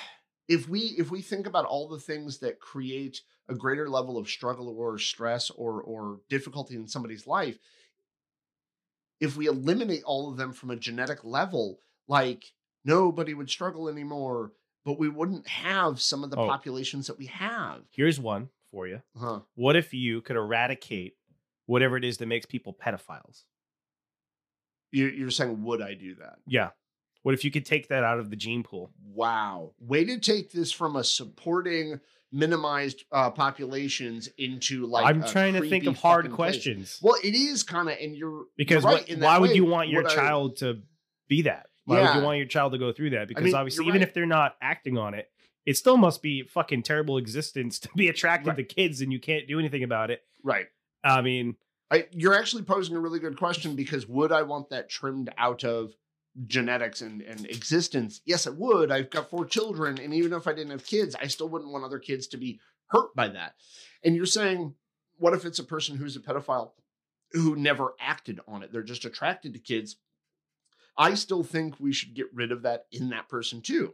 If 0.50 0.70
we 0.70 0.80
if 0.98 1.12
we 1.12 1.22
think 1.22 1.46
about 1.46 1.66
all 1.66 1.90
the 1.90 2.00
things 2.00 2.38
that 2.38 2.62
create 2.62 3.20
a 3.50 3.56
greater 3.56 3.90
level 3.90 4.18
of 4.18 4.30
struggle 4.30 4.70
or 4.78 4.98
stress 5.00 5.50
or 5.50 5.82
or 5.82 6.20
difficulty 6.30 6.76
in 6.76 6.88
somebody's 6.88 7.26
life, 7.28 7.58
if 9.20 9.36
we 9.38 9.48
eliminate 9.48 10.04
all 10.04 10.30
of 10.30 10.38
them 10.38 10.54
from 10.54 10.70
a 10.72 10.76
genetic 10.76 11.24
level, 11.24 11.80
like 12.08 12.54
nobody 12.86 13.34
would 13.34 13.50
struggle 13.50 13.90
anymore, 13.90 14.52
but 14.86 15.00
we 15.00 15.10
wouldn't 15.10 15.48
have 15.48 16.00
some 16.02 16.24
of 16.24 16.30
the 16.30 16.38
Oh. 16.38 16.48
populations 16.48 17.08
that 17.08 17.18
we 17.18 17.26
have. 17.28 17.84
Here's 17.92 18.20
one 18.20 18.50
for 18.72 18.88
you. 18.88 19.02
Huh. 19.18 19.42
What 19.56 19.76
if 19.76 19.94
you 19.94 20.22
could 20.22 20.36
eradicate 20.36 21.16
whatever 21.66 21.98
it 21.98 22.06
is 22.06 22.18
that 22.18 22.28
makes 22.28 22.46
people 22.46 22.74
pedophiles? 22.74 23.44
You, 24.92 25.08
you're 25.08 25.32
saying, 25.32 25.64
would 25.64 25.82
I 25.82 25.96
do 25.96 26.16
that? 26.16 26.40
Yeah. 26.48 26.70
What 27.24 27.34
if 27.34 27.44
you 27.44 27.52
could 27.52 27.66
take 27.66 27.90
that 27.90 28.04
out 28.06 28.20
of 28.20 28.30
the 28.30 28.38
gene 28.38 28.64
pool? 28.64 28.92
Wow. 29.04 29.74
Way 29.80 30.06
to 30.06 30.18
take 30.20 30.52
this 30.52 30.72
from 30.72 30.96
a 30.96 31.04
supporting 31.04 32.00
minimized 32.32 33.04
uh, 33.12 33.30
populations 33.32 34.28
into 34.38 34.86
like 34.86 35.06
I'm 35.06 35.24
trying 35.24 35.54
to 35.54 35.68
think 35.70 35.86
of 35.86 35.98
hard 35.98 36.26
fucking 36.26 36.36
place. 36.36 36.52
questions. 36.54 37.00
Well, 37.02 37.16
it 37.24 37.34
is 37.36 37.64
kind 37.64 37.90
of, 37.90 37.98
and 38.02 38.16
you're 38.16 38.46
because 38.58 38.84
you're 38.84 38.92
right, 38.94 39.10
what- 39.10 39.20
why 39.20 39.38
would 39.38 39.56
you 39.56 39.66
want 39.66 39.90
your 39.90 40.04
what 40.04 40.12
I- 40.12 40.16
child 40.16 40.58
to 40.58 40.82
be 41.28 41.44
that? 41.44 41.68
Why 41.86 42.02
would 42.02 42.16
you 42.20 42.22
want 42.26 42.38
your 42.38 42.48
child 42.48 42.74
to 42.74 42.78
go 42.78 42.92
through 42.92 43.12
that? 43.12 43.30
Because 43.30 43.46
mean, 43.46 43.56
obviously, 43.56 43.86
even 43.86 44.02
right. 44.02 44.08
if 44.08 44.14
they're 44.14 44.26
not 44.26 44.56
acting 44.62 44.98
on 44.98 45.14
it, 45.14 45.30
it 45.66 45.78
still 45.78 45.96
must 45.96 46.22
be 46.22 46.44
fucking 46.44 46.84
terrible 46.84 47.18
existence 47.18 47.80
to 47.80 47.90
be 47.96 48.10
attracted 48.10 48.50
Right. 48.50 48.58
to 48.58 48.64
kids 48.64 49.00
and 49.00 49.14
you 49.14 49.22
can't 49.22 49.48
do 49.48 49.58
anything 49.58 49.84
about 49.84 50.12
it. 50.12 50.22
right? 50.44 50.66
I 51.04 51.22
mean, 51.22 51.56
I, 51.90 52.08
you're 52.12 52.34
actually 52.34 52.64
posing 52.64 52.98
a 52.98 53.00
really 53.00 53.20
good 53.20 53.38
question 53.38 53.78
because 53.78 54.06
would 54.06 54.34
I 54.34 54.42
want 54.42 54.70
that 54.72 54.90
trimmed 54.90 55.30
out 55.38 55.64
of 55.64 55.94
genetics 56.46 57.02
and, 57.02 57.22
and 57.22 57.46
existence? 57.46 58.22
Yes, 58.26 58.48
it 58.48 58.56
would. 58.56 58.92
I've 58.92 59.10
got 59.10 59.30
four 59.30 59.46
children, 59.46 59.98
and 60.00 60.14
even 60.14 60.34
if 60.34 60.48
I 60.48 60.54
didn't 60.54 60.72
have 60.72 60.86
kids, 60.86 61.16
I 61.20 61.28
still 61.28 61.50
wouldn't 61.50 61.72
want 61.72 61.86
other 61.86 62.00
kids 62.00 62.28
to 62.28 62.38
be 62.38 62.60
hurt 62.88 63.16
by 63.16 63.30
that. 63.30 63.56
And 64.04 64.16
you're 64.16 64.26
saying, 64.26 64.76
what 65.18 65.34
if 65.34 65.46
it's 65.46 65.60
a 65.60 65.64
person 65.64 65.98
who's 65.98 66.16
a 66.16 66.20
pedophile 66.20 66.72
who 67.32 67.56
never 67.56 67.94
acted 68.00 68.40
on 68.48 68.64
it? 68.64 68.72
They're 68.72 68.84
just 68.84 69.06
attracted 69.06 69.54
to 69.54 69.60
kids. 69.60 69.98
I 70.98 71.14
still 71.14 71.44
think 71.44 71.76
we 71.80 71.94
should 71.94 72.16
get 72.16 72.28
rid 72.34 72.52
of 72.52 72.64
that 72.64 72.86
in 72.92 73.10
that 73.10 73.30
person 73.30 73.62
too. 73.62 73.94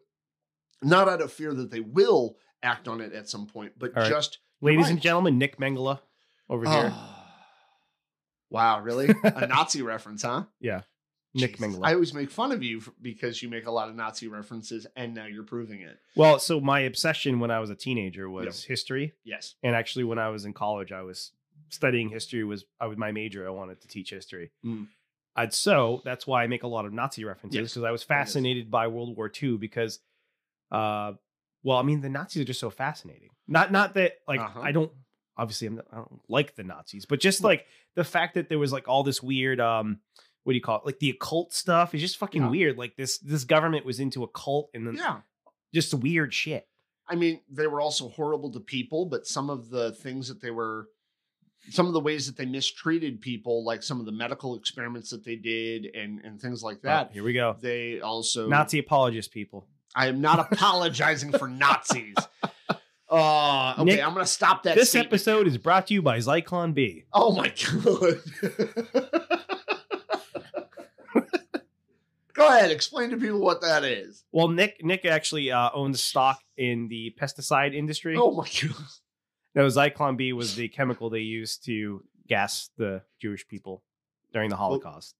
Not 0.82 1.10
out 1.10 1.22
of 1.22 1.32
fear 1.32 1.54
that 1.54 1.72
they 1.72 1.80
will 1.80 2.38
act 2.62 2.88
on 2.88 3.02
it 3.02 3.14
at 3.14 3.30
some 3.30 3.46
point, 3.46 3.74
but 3.78 3.96
right. 3.96 4.10
just 4.10 4.40
ladies 4.62 4.86
right. 4.86 4.92
and 4.92 5.02
gentlemen, 5.02 5.38
Nick 5.38 5.58
Mengele 5.58 6.00
over 6.50 6.70
here. 6.70 6.94
Wow, 8.50 8.82
really? 8.82 9.10
A 9.24 9.48
Nazi 9.48 9.82
reference, 9.82 10.22
huh? 10.22 10.44
Nick 11.34 11.58
Jesus. 11.58 11.76
Mengele. 11.78 11.86
I 11.86 11.94
always 11.94 12.14
make 12.14 12.30
fun 12.30 12.52
of 12.52 12.62
you 12.62 12.82
because 13.02 13.42
you 13.42 13.50
make 13.50 13.66
a 13.66 13.72
lot 13.72 13.90
of 13.90 13.96
Nazi 13.96 14.28
references, 14.28 14.86
and 14.96 15.14
now 15.16 15.26
you're 15.26 15.44
proving 15.44 15.82
it. 15.82 15.98
well, 16.16 16.40
so 16.40 16.60
my 16.62 16.82
obsession 16.82 17.40
when 17.40 17.52
I 17.52 17.60
was 17.60 17.70
a 17.70 17.76
teenager 17.76 18.30
was 18.30 18.64
history. 18.64 19.14
Yes. 19.24 19.56
And 19.64 19.76
actually, 19.76 20.04
when 20.04 20.20
I 20.20 20.30
was 20.30 20.46
in 20.46 20.54
college, 20.54 20.92
I 20.92 21.02
was 21.02 21.32
studying 21.70 22.10
history. 22.10 22.44
Was 22.44 22.66
I 22.80 22.86
was 22.88 22.98
my 22.98 23.12
major? 23.12 23.48
I 23.48 23.52
wanted 23.52 23.82
to 23.82 23.88
teach 23.88 24.12
history. 24.12 24.52
Mm. 24.66 24.88
I'd 25.36 25.54
so 25.54 26.02
that's 26.06 26.28
why 26.28 26.44
I 26.44 26.48
make 26.48 26.62
a 26.62 26.68
lot 26.68 26.86
of 26.86 26.94
Nazi 26.94 27.26
references 27.26 27.60
Yes, 27.60 27.74
because 27.74 27.84
I 27.84 27.90
was 27.92 28.04
fascinated 28.04 28.70
by 28.70 28.86
World 28.88 29.18
War 29.18 29.32
II 29.42 29.58
because, 29.58 29.98
uh, 30.72 31.14
well, 31.64 31.78
I 31.78 31.82
mean 31.82 32.02
the 32.02 32.10
Nazis 32.10 32.44
are 32.44 32.46
just 32.46 32.60
so 32.60 32.70
fascinating. 32.70 33.30
Not 33.48 33.72
not 33.72 33.96
that 33.96 34.18
like 34.28 34.40
Uh-huh. 34.40 34.62
I 34.62 34.72
don't 34.72 34.92
obviously 35.36 35.66
I'm 35.68 35.76
not, 35.78 35.86
I 35.92 35.96
don't 35.96 36.22
like 36.30 36.56
the 36.56 36.64
Nazis, 36.64 37.06
but 37.08 37.20
just 37.20 37.44
like 37.44 37.66
the 37.96 38.04
fact 38.04 38.36
that 38.36 38.50
there 38.50 38.60
was 38.60 38.72
like 38.72 38.88
all 38.88 39.04
this 39.04 39.24
weird 39.24 39.60
um 39.60 40.00
what 40.44 40.54
do 40.54 40.56
you 40.56 40.62
call 40.62 40.78
it 40.80 40.86
like 40.86 41.00
the 41.00 41.10
occult 41.10 41.54
stuff 41.54 41.94
is 41.96 42.02
just 42.02 42.18
fucking 42.18 42.42
Yeah. 42.44 42.50
weird. 42.50 42.78
Like 42.78 42.96
this 42.96 43.18
this 43.20 43.44
government 43.44 43.86
was 43.86 44.00
into 44.00 44.24
a 44.24 44.28
cult 44.28 44.70
and 44.74 44.86
then 44.88 44.96
Yeah. 44.96 45.20
just 45.74 45.94
weird 45.94 46.34
shit. 46.34 46.68
I 47.08 47.16
mean, 47.16 47.42
they 47.50 47.68
were 47.68 47.82
also 47.82 48.10
horrible 48.10 48.52
to 48.54 48.60
people, 48.62 49.06
but 49.06 49.28
some 49.28 49.50
of 49.50 49.70
the 49.70 49.92
things 49.92 50.30
that 50.30 50.42
they 50.42 50.52
were, 50.52 50.88
some 51.70 51.86
of 51.88 51.92
the 51.94 52.00
ways 52.00 52.28
that 52.28 52.38
they 52.38 52.46
mistreated 52.46 53.20
people, 53.20 53.66
like 53.66 53.84
some 53.84 54.00
of 54.00 54.06
the 54.06 54.12
medical 54.14 54.56
experiments 54.56 55.10
that 55.10 55.24
they 55.26 55.36
did 55.36 55.88
and, 55.96 56.20
and 56.24 56.40
things 56.42 56.64
like 56.64 56.78
Oh, 56.78 56.88
that, 56.88 57.12
here 57.12 57.24
we 57.24 57.34
go. 57.34 57.58
they 57.60 58.00
also. 58.00 58.48
Nazi 58.48 58.80
apologist 58.80 59.32
people. 59.32 59.68
I 59.96 60.08
am 60.08 60.22
not 60.22 60.52
apologizing 60.52 61.34
for 61.34 61.48
Nazis. 61.50 62.16
Uh, 63.10 63.74
okay, 63.78 63.84
Nick, 63.84 64.04
I'm 64.04 64.14
going 64.14 64.26
to 64.26 64.32
stop 64.32 64.64
that. 64.64 64.76
This 64.76 64.90
statement. 64.90 65.10
episode 65.14 65.46
is 65.48 65.58
brought 65.58 65.88
to 65.88 65.94
you 65.94 66.02
by 66.02 66.18
Zyklon 66.20 66.74
B. 66.74 67.04
Oh 67.14 67.36
my 67.36 67.50
god. 67.84 69.40
Go 72.48 72.58
ahead, 72.58 72.72
explain 72.72 73.10
to 73.12 73.18
people 73.18 73.40
what 73.40 73.62
that 73.62 73.84
is. 73.84 74.24
Well, 74.32 74.48
Nick 74.48 74.84
Nick 74.84 75.06
actually 75.06 75.52
uh, 75.52 75.70
owns 75.74 76.02
stock 76.02 76.40
in 76.58 76.88
the 76.88 77.14
pesticide 77.20 77.74
industry. 77.76 78.16
Oh 78.18 78.32
my 78.32 78.48
god. 78.62 78.76
No, 79.56 79.68
Zyklon 79.68 80.18
B 80.18 80.34
was 80.34 80.56
the 80.56 80.68
chemical 80.68 81.10
they 81.10 81.20
used 81.20 81.64
to 81.66 82.04
gas 82.28 82.70
the 82.78 83.04
Jewish 83.22 83.48
people 83.48 83.84
during 84.32 84.50
the 84.50 84.56
Holocaust. 84.56 85.16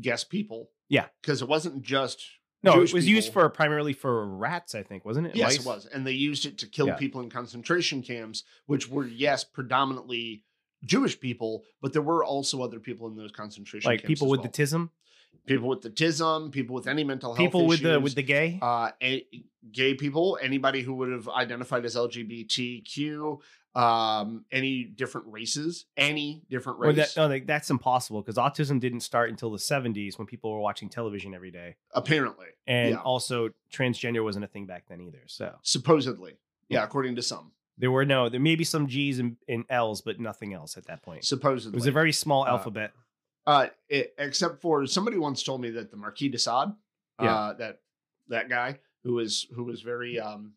Gas 0.00 0.24
people. 0.24 0.70
Yeah. 0.88 1.06
Because 1.20 1.40
it 1.42 1.48
wasn't 1.48 1.82
just 1.82 2.22
no, 2.62 2.74
Jewish 2.74 2.90
it 2.90 2.94
was 2.94 3.08
used 3.08 3.32
for 3.32 3.48
primarily 3.48 3.92
for 3.92 4.26
rats, 4.26 4.74
I 4.74 4.82
think, 4.82 5.04
wasn't 5.04 5.28
it? 5.28 5.36
Yes, 5.36 5.56
it 5.58 5.64
was. 5.64 5.86
And 5.86 6.06
they 6.06 6.12
used 6.12 6.44
it 6.46 6.58
to 6.58 6.66
kill 6.66 6.88
Yeah. 6.88 6.96
people 6.96 7.20
in 7.22 7.30
concentration 7.30 8.02
camps, 8.02 8.44
which 8.66 8.88
were, 8.88 9.06
yes, 9.06 9.42
predominantly 9.42 10.44
Jewish 10.84 11.18
people, 11.18 11.64
but 11.80 11.92
there 11.92 12.02
were 12.02 12.24
also 12.24 12.62
other 12.62 12.78
people 12.78 13.08
in 13.08 13.16
those 13.16 13.32
concentration 13.32 13.88
Like 13.88 14.00
camps. 14.00 14.08
Like 14.08 14.08
people 14.16 14.28
with 14.28 14.40
well. 14.40 14.50
the 14.54 14.62
tism, 14.62 14.90
people 15.46 15.68
with 15.68 15.82
the 15.82 15.90
tism, 15.90 16.50
people 16.52 16.74
with 16.74 16.86
any 16.86 17.04
mental 17.04 17.34
health 17.34 17.44
people 17.46 17.66
with 17.66 17.82
the 17.82 17.98
with 18.00 18.14
the 18.14 18.22
gay. 18.22 18.58
uh, 18.62 18.90
a- 19.02 19.26
gay 19.70 19.94
people, 19.94 20.38
anybody 20.42 20.82
who 20.82 20.94
would 20.94 21.10
have 21.12 21.28
identified 21.28 21.84
as 21.84 21.94
LGBTQ, 21.96 23.40
um, 23.74 24.44
any 24.50 24.84
different 24.84 25.26
races, 25.28 25.86
any 25.96 26.42
different 26.50 26.78
race. 26.78 26.96
that, 26.96 27.16
no, 27.16 27.26
like, 27.28 27.46
that's 27.46 27.70
impossible 27.70 28.20
because 28.22 28.36
autism 28.36 28.80
didn't 28.80 29.00
start 29.00 29.30
until 29.30 29.50
the 29.50 29.58
70s 29.58 30.18
when 30.18 30.26
people 30.26 30.52
were 30.52 30.60
watching 30.60 30.88
television 30.88 31.32
every 31.34 31.50
day. 31.50 31.76
apparently, 31.94 32.46
And 32.66 32.90
Yeah. 32.90 33.00
also, 33.02 33.50
transgender 33.72 34.22
wasn't 34.22 34.44
a 34.44 34.48
thing 34.48 34.66
back 34.66 34.84
then 34.88 35.00
either. 35.00 35.22
So 35.26 35.54
supposedly, 35.62 36.34
yeah, 36.68 36.82
according 36.84 37.16
to 37.16 37.22
some, 37.22 37.52
there 37.78 37.90
were 37.90 38.04
no, 38.04 38.28
there 38.28 38.40
may 38.40 38.56
be 38.56 38.64
some 38.64 38.86
G's 38.86 39.18
and, 39.18 39.36
and 39.48 39.64
L's, 39.70 40.00
but 40.02 40.20
nothing 40.20 40.52
else 40.54 40.76
at 40.76 40.86
that 40.86 41.02
point. 41.02 41.24
supposedly, 41.24 41.74
It 41.74 41.80
was 41.80 41.86
a 41.86 41.92
very 41.92 42.12
small 42.12 42.42
Uh, 42.44 42.48
alphabet. 42.48 42.92
uh, 42.94 43.00
it, 43.88 44.14
except 44.18 44.60
for 44.60 44.86
somebody 44.86 45.18
once 45.18 45.42
told 45.42 45.60
me 45.60 45.70
that 45.70 45.90
the 45.90 45.96
Marquis 45.96 46.28
de 46.28 46.38
Sade, 46.38 46.70
Yeah. 47.20 47.34
uh, 47.34 47.52
that 47.54 47.80
that 48.28 48.48
guy 48.48 48.78
who 49.04 49.14
was 49.14 49.46
who 49.54 49.64
was 49.64 49.82
very 49.82 50.18
um, 50.20 50.54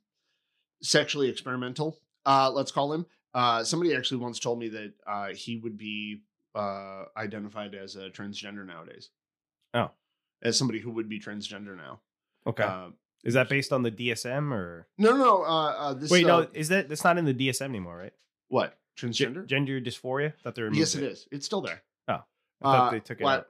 sexually 0.81 1.29
experimental, 1.29 1.97
uh, 2.25 2.51
let's 2.51 2.71
call 2.71 2.93
him. 2.93 3.05
Uh, 3.33 3.63
somebody 3.63 3.95
actually 3.95 4.17
once 4.21 4.39
told 4.39 4.59
me 4.59 4.69
that 4.69 4.93
uh, 5.05 5.27
he 5.33 5.57
would 5.57 5.77
be 5.77 6.21
uh, 6.53 7.03
identified 7.17 7.75
as 7.75 7.95
a 7.97 8.09
transgender 8.09 8.65
nowadays. 8.65 9.09
Oh. 9.73 9.91
as 10.41 10.57
somebody 10.57 10.79
who 10.79 10.91
would 10.91 11.09
be 11.09 11.19
transgender 11.19 11.75
now. 11.75 11.99
Okay. 12.47 12.63
Uh, 12.63 12.91
Is 13.25 13.33
that 13.33 13.49
based 13.49 13.73
on 13.73 13.83
the 13.83 13.91
DSM 13.91 14.53
or? 14.53 14.87
no, 14.97 15.11
no, 15.11 15.17
no. 15.17 15.43
Uh, 15.43 15.47
uh, 15.77 15.93
this 15.95 16.09
Wait, 16.11 16.23
uh, 16.25 16.41
no, 16.41 16.47
is 16.53 16.69
that 16.69 16.87
that's 16.87 17.03
not 17.03 17.17
in 17.17 17.25
the 17.25 17.33
DSM 17.33 17.65
anymore, 17.65 17.97
right? 17.97 18.13
what 18.47 18.77
Gen- 18.95 19.11
transgender? 19.11 19.45
gender 19.47 19.81
dysphoria. 19.81 20.31
That 20.43 20.55
they 20.55 20.61
removed 20.61 20.79
yes, 20.79 20.95
it 20.95 21.03
is. 21.03 21.27
It's 21.31 21.45
still 21.45 21.59
there. 21.61 21.81
I 22.61 22.65
thought 22.65 22.87
Uh, 22.87 22.91
they 22.91 22.99
took 22.99 23.19
it 23.21 23.23
what- 23.23 23.39
out. 23.39 23.47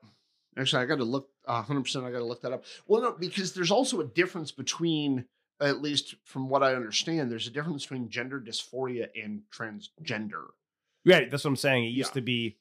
Actually, 0.58 0.84
I 0.84 0.86
got 0.86 0.98
to 0.98 1.04
look. 1.04 1.30
hundred 1.48 1.82
percent, 1.82 2.06
I 2.06 2.12
got 2.12 2.20
to 2.20 2.26
look 2.26 2.42
that 2.42 2.54
up. 2.54 2.64
Well, 2.88 3.02
no, 3.02 3.12
because 3.12 3.54
there's 3.54 3.72
also 3.72 4.00
a 4.00 4.06
difference 4.06 4.52
between, 4.54 5.26
at 5.60 5.82
least 5.82 6.16
from 6.24 6.48
what 6.50 6.64
I 6.64 6.74
understand, 6.76 7.30
there's 7.30 7.46
a 7.48 7.52
difference 7.52 7.84
between 7.84 8.10
gender 8.10 8.40
dysphoria 8.40 9.10
and 9.22 9.42
transgender. 9.52 10.46
Right, 11.06 11.30
that's 11.30 11.44
what 11.44 11.50
I'm 11.50 11.56
saying. 11.58 11.84
It 11.86 11.90
used 11.90 12.12
Yeah. 12.12 12.14
to 12.16 12.22
be 12.22 12.58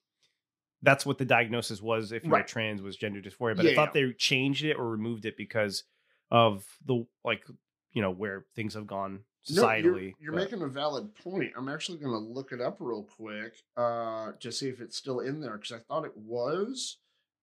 that's 0.82 1.06
what 1.06 1.16
the 1.16 1.24
diagnosis 1.24 1.80
was 1.80 2.12
if 2.12 2.24
you 2.24 2.30
were 2.30 2.36
Right. 2.38 2.46
trans 2.46 2.82
was 2.82 2.94
gender 2.96 3.22
dysphoria. 3.22 3.56
But 3.56 3.64
Yeah, 3.64 3.70
I 3.70 3.74
thought 3.74 3.94
they 3.94 4.12
changed 4.12 4.64
it 4.64 4.74
or 4.74 4.90
removed 4.90 5.24
it 5.24 5.34
because 5.36 5.84
of 6.30 6.66
the 6.84 7.06
like 7.24 7.46
you 7.92 8.02
know 8.02 8.10
where 8.10 8.44
things 8.54 8.74
have 8.74 8.86
gone 8.86 9.24
No, 9.50 9.62
you're, 9.72 10.12
you're 10.20 10.32
making 10.32 10.62
a 10.62 10.66
valid 10.68 11.14
point. 11.16 11.52
I'm 11.56 11.68
actually 11.68 11.98
going 11.98 12.12
to 12.12 12.18
look 12.32 12.52
it 12.52 12.60
up 12.60 12.76
real 12.80 13.02
quick 13.02 13.54
uh, 13.76 14.32
to 14.40 14.50
see 14.50 14.68
if 14.68 14.80
it's 14.80 14.96
still 14.96 15.20
in 15.20 15.40
there 15.40 15.58
because 15.58 15.72
I 15.72 15.78
thought 15.78 16.04
it 16.04 16.16
was. 16.16 16.96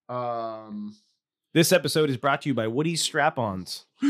Um, 0.08 0.96
This 1.54 1.70
episode 1.72 2.10
is 2.10 2.16
brought 2.16 2.42
to 2.42 2.48
you 2.48 2.54
by 2.54 2.66
Woody's 2.66 3.02
Strap-ons. 3.02 3.86
uh, 4.02 4.06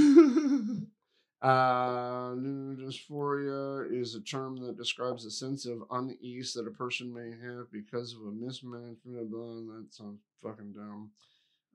dysphoria 2.34 3.92
is 3.92 4.14
a 4.14 4.20
term 4.20 4.56
that 4.64 4.76
describes 4.76 5.24
a 5.24 5.30
sense 5.30 5.66
of 5.66 5.82
unease 5.90 6.52
that 6.54 6.66
a 6.66 6.70
person 6.70 7.12
may 7.12 7.30
have 7.46 7.70
because 7.72 8.14
of 8.14 8.20
a 8.22 8.30
mismanagement. 8.30 9.30
Blah, 9.30 9.74
that 9.76 9.86
sounds 9.90 10.20
fucking 10.42 10.72
dumb. 10.72 11.10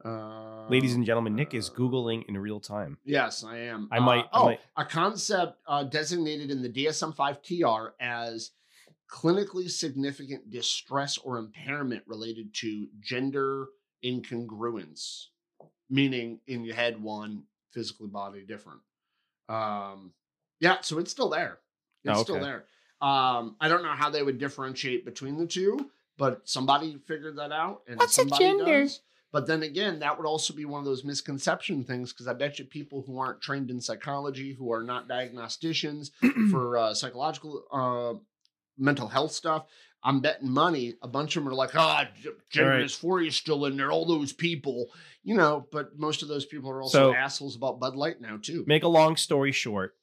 Uh, 0.03 0.67
Ladies 0.69 0.93
and 0.93 1.05
gentlemen, 1.05 1.35
Nick 1.35 1.53
is 1.53 1.69
uh, 1.69 1.73
googling 1.73 2.25
in 2.27 2.37
real 2.37 2.59
time. 2.59 2.97
Yes, 3.03 3.43
I 3.43 3.57
am. 3.57 3.87
I 3.91 3.97
Uh, 3.97 4.01
might- 4.01 4.25
I 4.25 4.39
oh, 4.39 4.45
might- 4.45 4.59
a 4.75 4.85
concept 4.85 5.59
uh, 5.67 5.83
designated 5.83 6.51
in 6.51 6.61
the 6.61 6.69
DSM-5 6.69 7.41
TR 7.41 7.95
as 8.03 8.51
clinically 9.11 9.69
significant 9.69 10.49
distress 10.49 11.17
or 11.17 11.37
impairment 11.37 12.03
related 12.07 12.53
to 12.53 12.87
gender 12.99 13.67
incongruence, 14.03 15.27
meaning 15.89 16.39
in 16.47 16.63
your 16.63 16.75
head 16.75 17.01
one, 17.01 17.43
physically 17.71 18.07
body 18.07 18.43
different. 18.45 18.81
Um, 19.49 20.13
yeah, 20.59 20.81
so 20.81 20.99
it's 20.99 21.11
still 21.11 21.29
there. 21.29 21.59
It's 22.03 22.19
Oh, 22.19 22.23
still 22.23 22.39
there. 22.39 22.65
Um, 23.01 23.55
I 23.59 23.67
don't 23.67 23.83
know 23.83 23.93
how 23.93 24.09
they 24.09 24.23
would 24.23 24.37
differentiate 24.39 25.05
between 25.05 25.37
the 25.37 25.47
two, 25.47 25.89
but 26.17 26.47
somebody 26.47 26.97
figured 27.05 27.37
that 27.37 27.51
out, 27.51 27.83
and 27.87 27.99
What's 27.99 28.13
a 28.17 28.21
somebody 28.21 28.43
gender? 28.45 28.81
does. 28.83 29.01
But 29.31 29.45
then 29.47 29.61
again, 29.63 29.99
that 29.99 30.17
would 30.17 30.25
also 30.25 30.53
be 30.53 30.65
one 30.65 30.79
of 30.79 30.85
those 30.85 31.03
misconception 31.03 31.83
things 31.83 32.13
because 32.13 32.27
I 32.27 32.33
bet 32.33 32.59
you 32.59 32.65
people 32.65 33.03
who 33.05 33.19
aren't 33.19 33.41
trained 33.41 33.69
in 33.69 33.81
psychology, 33.81 34.53
who 34.53 34.71
are 34.71 34.83
not 34.83 35.07
diagnosticians 35.09 36.11
for 36.51 36.77
uh, 36.77 36.93
psychological, 36.93 37.63
uh, 37.71 38.19
mental 38.77 39.07
health 39.07 39.33
stuff, 39.33 39.65
I'm 40.03 40.21
betting 40.21 40.49
money. 40.49 40.93
A 41.01 41.07
bunch 41.07 41.35
of 41.35 41.43
them 41.43 41.51
are 41.51 41.55
like, 41.55 41.75
ah, 41.75 42.07
g- 42.21 42.29
gender 42.51 42.69
Right. 42.71 42.85
dysphoria 42.85 43.27
is 43.27 43.35
still 43.35 43.65
in 43.65 43.75
there. 43.75 43.91
All 43.91 44.05
those 44.05 44.31
people, 44.31 44.87
you 45.23 45.35
know. 45.35 45.67
But 45.71 45.97
most 45.97 46.21
of 46.21 46.27
those 46.29 46.45
people 46.45 46.69
are 46.69 46.81
also 46.81 47.11
So- 47.11 47.13
assholes 47.15 47.55
about 47.55 47.79
Bud 47.79 47.95
Light 47.95 48.21
now 48.21 48.37
too. 48.41 48.63
Make 48.67 48.83
a 48.83 48.87
long 48.87 49.17
story 49.17 49.51
short, 49.51 49.97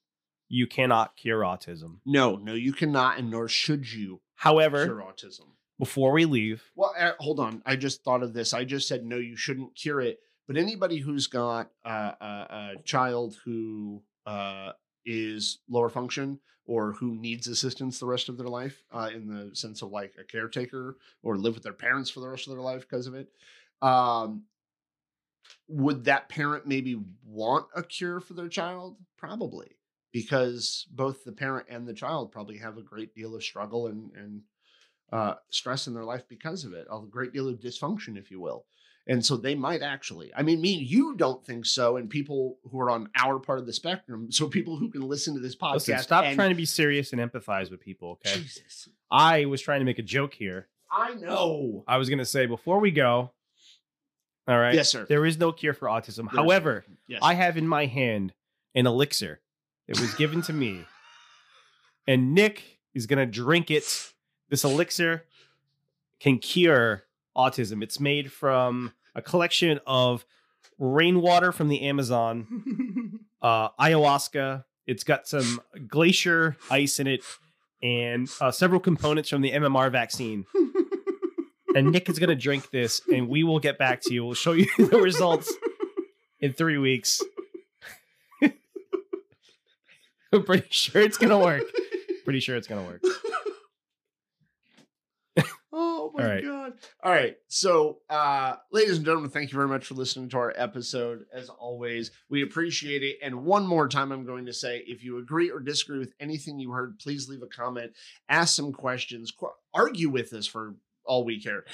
you 0.48 0.66
cannot 0.66 1.16
cure 1.16 1.40
autism. 1.40 2.00
No, 2.04 2.36
no, 2.36 2.52
you 2.54 2.72
cannot, 2.72 3.18
and 3.18 3.30
nor 3.30 3.48
should 3.48 3.90
you 3.90 4.20
However, 4.34 4.84
cure 4.84 5.00
autism. 5.02 5.46
Before 5.78 6.12
we 6.12 6.24
leave, 6.24 6.62
Well, 6.76 6.94
uh, 6.98 7.12
hold 7.18 7.40
on. 7.40 7.62
I 7.66 7.76
just 7.76 8.04
thought 8.04 8.22
of 8.22 8.32
this. 8.32 8.52
I 8.52 8.64
just 8.64 8.88
said 8.88 9.04
no, 9.04 9.16
you 9.16 9.36
shouldn't 9.36 9.74
cure 9.74 10.00
it. 10.00 10.20
But 10.46 10.56
anybody 10.56 10.98
who's 10.98 11.26
got 11.26 11.70
uh, 11.84 12.12
a, 12.20 12.24
a 12.26 12.82
child 12.84 13.36
who 13.44 14.02
uh, 14.26 14.72
is 15.06 15.58
lower 15.68 15.88
function 15.88 16.38
or 16.66 16.92
who 16.92 17.14
needs 17.14 17.46
assistance 17.46 17.98
the 17.98 18.06
rest 18.06 18.28
of 18.28 18.38
their 18.38 18.48
life, 18.48 18.84
uh, 18.92 19.10
in 19.14 19.26
the 19.26 19.54
sense 19.54 19.82
of 19.82 19.90
like 19.90 20.14
a 20.18 20.24
caretaker 20.24 20.96
or 21.22 21.36
live 21.36 21.54
with 21.54 21.62
their 21.62 21.72
parents 21.72 22.10
for 22.10 22.20
the 22.20 22.28
rest 22.28 22.46
of 22.46 22.52
their 22.52 22.62
life 22.62 22.82
because 22.82 23.06
of 23.06 23.14
it, 23.14 23.28
um, 23.82 24.44
would 25.68 26.04
that 26.04 26.28
parent 26.28 26.66
maybe 26.66 26.98
want 27.26 27.66
a 27.74 27.82
cure 27.82 28.20
for 28.20 28.34
their 28.34 28.48
child? 28.48 28.96
Probably, 29.18 29.76
because 30.12 30.86
both 30.90 31.24
the 31.24 31.32
parent 31.32 31.66
and 31.68 31.86
the 31.86 31.94
child 31.94 32.32
probably 32.32 32.58
have 32.58 32.78
a 32.78 32.82
great 32.82 33.14
deal 33.14 33.34
of 33.34 33.42
struggle 33.42 33.88
and 33.88 34.10
and 34.14 34.42
uh, 35.12 35.34
stress 35.50 35.86
in 35.86 35.94
their 35.94 36.04
life 36.04 36.24
because 36.28 36.64
of 36.64 36.72
it, 36.72 36.86
a 36.90 37.00
great 37.08 37.32
deal 37.32 37.48
of 37.48 37.60
dysfunction, 37.60 38.16
if 38.18 38.30
you 38.30 38.40
will. 38.40 38.64
And 39.06 39.24
so 39.24 39.36
they 39.36 39.54
might 39.54 39.82
actually, 39.82 40.32
I 40.34 40.42
mean, 40.42 40.62
me 40.62 40.72
you 40.72 41.14
don't 41.16 41.44
think 41.44 41.66
so, 41.66 41.98
and 41.98 42.08
people 42.08 42.56
who 42.70 42.80
are 42.80 42.88
on 42.90 43.10
our 43.16 43.38
part 43.38 43.58
of 43.58 43.66
the 43.66 43.72
spectrum, 43.72 44.32
so 44.32 44.48
people 44.48 44.78
who 44.78 44.90
can 44.90 45.02
listen 45.02 45.34
to 45.34 45.40
this 45.40 45.54
podcast. 45.54 45.74
listen, 45.74 45.98
stop 45.98 46.24
and- 46.24 46.34
trying 46.34 46.48
to 46.48 46.54
be 46.54 46.64
serious 46.64 47.12
and 47.12 47.20
empathize 47.20 47.70
with 47.70 47.80
people, 47.80 48.12
okay? 48.24 48.40
Jesus. 48.40 48.88
I 49.10 49.44
was 49.44 49.60
trying 49.60 49.80
to 49.80 49.84
make 49.84 49.98
a 49.98 50.02
joke 50.02 50.32
here. 50.34 50.68
I 50.90 51.14
know. 51.14 51.84
I 51.86 51.98
was 51.98 52.08
going 52.08 52.18
to 52.20 52.24
say 52.24 52.46
before 52.46 52.78
we 52.80 52.90
go, 52.92 53.32
all 54.48 54.58
right, 54.58 54.74
Yes, 54.74 54.88
sir. 54.90 55.04
there 55.08 55.26
is 55.26 55.38
no 55.38 55.52
cure 55.52 55.74
for 55.74 55.86
autism. 55.88 56.16
There's- 56.30 56.36
However, 56.36 56.84
yes. 57.06 57.20
I 57.22 57.34
have 57.34 57.56
in 57.58 57.68
my 57.68 57.84
hand 57.86 58.32
an 58.74 58.86
elixir. 58.86 59.40
It 59.86 60.00
was 60.00 60.14
given 60.14 60.40
to 60.42 60.52
me. 60.54 60.84
And 62.06 62.34
Nick 62.34 62.80
is 62.94 63.06
going 63.06 63.18
to 63.18 63.26
drink 63.26 63.70
it. 63.70 64.12
This 64.48 64.64
elixir 64.64 65.24
can 66.20 66.38
cure 66.38 67.04
autism. 67.36 67.82
It's 67.82 67.98
made 67.98 68.32
from 68.32 68.92
a 69.14 69.22
collection 69.22 69.80
of 69.86 70.24
rainwater 70.78 71.52
from 71.52 71.68
the 71.68 71.82
Amazon, 71.82 73.20
uh, 73.42 73.70
ayahuasca. 73.80 74.64
It's 74.86 75.04
got 75.04 75.26
some 75.26 75.60
glacier 75.88 76.56
ice 76.70 76.98
in 76.98 77.06
it 77.06 77.22
and 77.82 78.28
uh, 78.40 78.50
several 78.50 78.80
components 78.80 79.28
from 79.28 79.42
the 79.42 79.52
MMR 79.52 79.90
vaccine. 79.90 80.46
And 81.74 81.90
Nick 81.90 82.08
is 82.08 82.20
going 82.20 82.28
to 82.28 82.36
drink 82.36 82.70
this, 82.70 83.02
and 83.12 83.28
we 83.28 83.42
will 83.42 83.58
get 83.58 83.78
back 83.78 84.00
to 84.02 84.14
you. 84.14 84.24
We'll 84.24 84.34
show 84.34 84.52
you 84.52 84.66
the 84.78 84.98
results 84.98 85.52
in 86.38 86.52
three 86.52 86.78
weeks. 86.78 87.20
I'm 90.32 90.44
pretty 90.44 90.68
sure 90.70 91.02
it's 91.02 91.18
going 91.18 91.30
to 91.30 91.38
work. 91.38 91.64
Pretty 92.24 92.40
sure 92.40 92.56
it's 92.56 92.68
going 92.68 92.84
to 92.84 92.90
work. 92.90 93.02
My 96.14 96.22
All 96.22 96.30
right. 96.30 96.44
god. 96.44 96.72
All 97.02 97.10
right. 97.12 97.36
So, 97.48 97.98
uh, 98.08 98.54
ladies 98.70 98.96
and 98.96 99.04
gentlemen, 99.04 99.30
thank 99.30 99.50
you 99.50 99.56
very 99.56 99.68
much 99.68 99.86
for 99.86 99.94
listening 99.94 100.28
to 100.28 100.36
our 100.38 100.54
episode. 100.56 101.24
As 101.32 101.48
always, 101.48 102.12
we 102.30 102.42
appreciate 102.42 103.02
it. 103.02 103.16
And 103.20 103.44
one 103.44 103.66
more 103.66 103.88
time, 103.88 104.12
I'm 104.12 104.24
going 104.24 104.46
to 104.46 104.52
say 104.52 104.84
if 104.86 105.02
you 105.02 105.18
agree 105.18 105.50
or 105.50 105.58
disagree 105.58 105.98
with 105.98 106.14
anything 106.20 106.60
you 106.60 106.70
heard, 106.70 107.00
please 107.00 107.28
leave 107.28 107.42
a 107.42 107.48
comment, 107.48 107.92
ask 108.28 108.54
some 108.54 108.72
questions, 108.72 109.32
qu- 109.32 109.48
argue 109.74 110.08
with 110.08 110.32
us 110.32 110.46
for 110.46 110.76
all 111.04 111.24
we 111.24 111.40
care. 111.42 111.64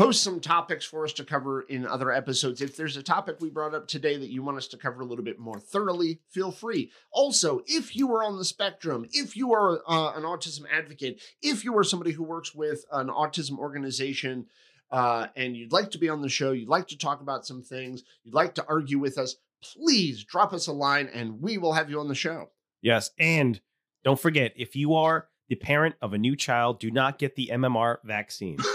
Post 0.00 0.22
some 0.22 0.40
topics 0.40 0.86
for 0.86 1.04
us 1.04 1.12
to 1.12 1.24
cover 1.24 1.60
in 1.60 1.86
other 1.86 2.10
episodes. 2.10 2.62
If 2.62 2.74
there's 2.74 2.96
a 2.96 3.02
topic 3.02 3.36
we 3.38 3.50
brought 3.50 3.74
up 3.74 3.86
today 3.86 4.16
that 4.16 4.30
you 4.30 4.42
want 4.42 4.56
us 4.56 4.66
to 4.68 4.78
cover 4.78 5.02
a 5.02 5.04
little 5.04 5.22
bit 5.22 5.38
more 5.38 5.60
thoroughly, 5.60 6.22
feel 6.30 6.50
free. 6.50 6.90
Also, 7.12 7.60
if 7.66 7.94
you 7.94 8.10
are 8.14 8.24
on 8.24 8.38
the 8.38 8.44
spectrum, 8.46 9.04
if 9.12 9.36
you 9.36 9.52
are 9.52 9.82
uh, 9.86 10.14
an 10.14 10.22
autism 10.22 10.62
advocate, 10.72 11.20
if 11.42 11.66
you 11.66 11.76
are 11.76 11.84
somebody 11.84 12.12
who 12.12 12.22
works 12.22 12.54
with 12.54 12.86
an 12.90 13.08
autism 13.08 13.58
organization 13.58 14.46
uh, 14.90 15.26
and 15.36 15.54
you'd 15.54 15.70
like 15.70 15.90
to 15.90 15.98
be 15.98 16.08
on 16.08 16.22
the 16.22 16.30
show, 16.30 16.52
you'd 16.52 16.66
like 16.66 16.88
to 16.88 16.96
talk 16.96 17.20
about 17.20 17.44
some 17.44 17.62
things, 17.62 18.02
you'd 18.24 18.32
like 18.32 18.54
to 18.54 18.64
argue 18.70 18.98
with 18.98 19.18
us, 19.18 19.36
please 19.62 20.24
drop 20.24 20.54
us 20.54 20.66
a 20.66 20.72
line 20.72 21.10
and 21.12 21.42
we 21.42 21.58
will 21.58 21.74
have 21.74 21.90
you 21.90 22.00
on 22.00 22.08
the 22.08 22.14
show. 22.14 22.48
Yes. 22.80 23.10
And 23.18 23.60
don't 24.02 24.18
forget 24.18 24.54
if 24.56 24.74
you 24.74 24.94
are 24.94 25.28
the 25.50 25.56
parent 25.56 25.96
of 26.00 26.14
a 26.14 26.18
new 26.18 26.36
child, 26.36 26.80
do 26.80 26.90
not 26.90 27.18
get 27.18 27.36
the 27.36 27.50
MMR 27.52 27.98
vaccine. 28.02 28.56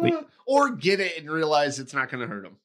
Wait. 0.00 0.14
Or 0.48 0.70
get 0.70 0.98
it 0.98 1.18
and 1.18 1.30
realize 1.30 1.78
it's 1.78 1.92
not 1.92 2.10
going 2.10 2.22
to 2.22 2.26
hurt 2.26 2.42
them. 2.42 2.56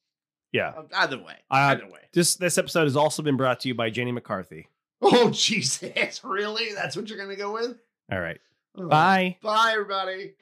Yeah. 0.52 0.72
Either 0.94 1.18
way. 1.18 1.36
Uh, 1.50 1.76
either 1.76 1.86
way. 1.86 2.00
This 2.12 2.34
this 2.36 2.56
episode 2.58 2.84
has 2.84 2.96
also 2.96 3.22
been 3.22 3.36
brought 3.36 3.60
to 3.60 3.68
you 3.68 3.74
by 3.74 3.90
Jenny 3.90 4.10
McCarthy. 4.10 4.68
Oh, 5.02 5.30
Jesus. 5.32 6.24
Really? 6.24 6.72
That's 6.72 6.96
what 6.96 7.08
you're 7.08 7.18
going 7.18 7.30
to 7.30 7.36
go 7.36 7.52
with? 7.52 7.76
All 8.10 8.20
right. 8.20 8.40
Bye. 8.74 9.36
Bye, 9.42 9.72
everybody. 9.74 10.32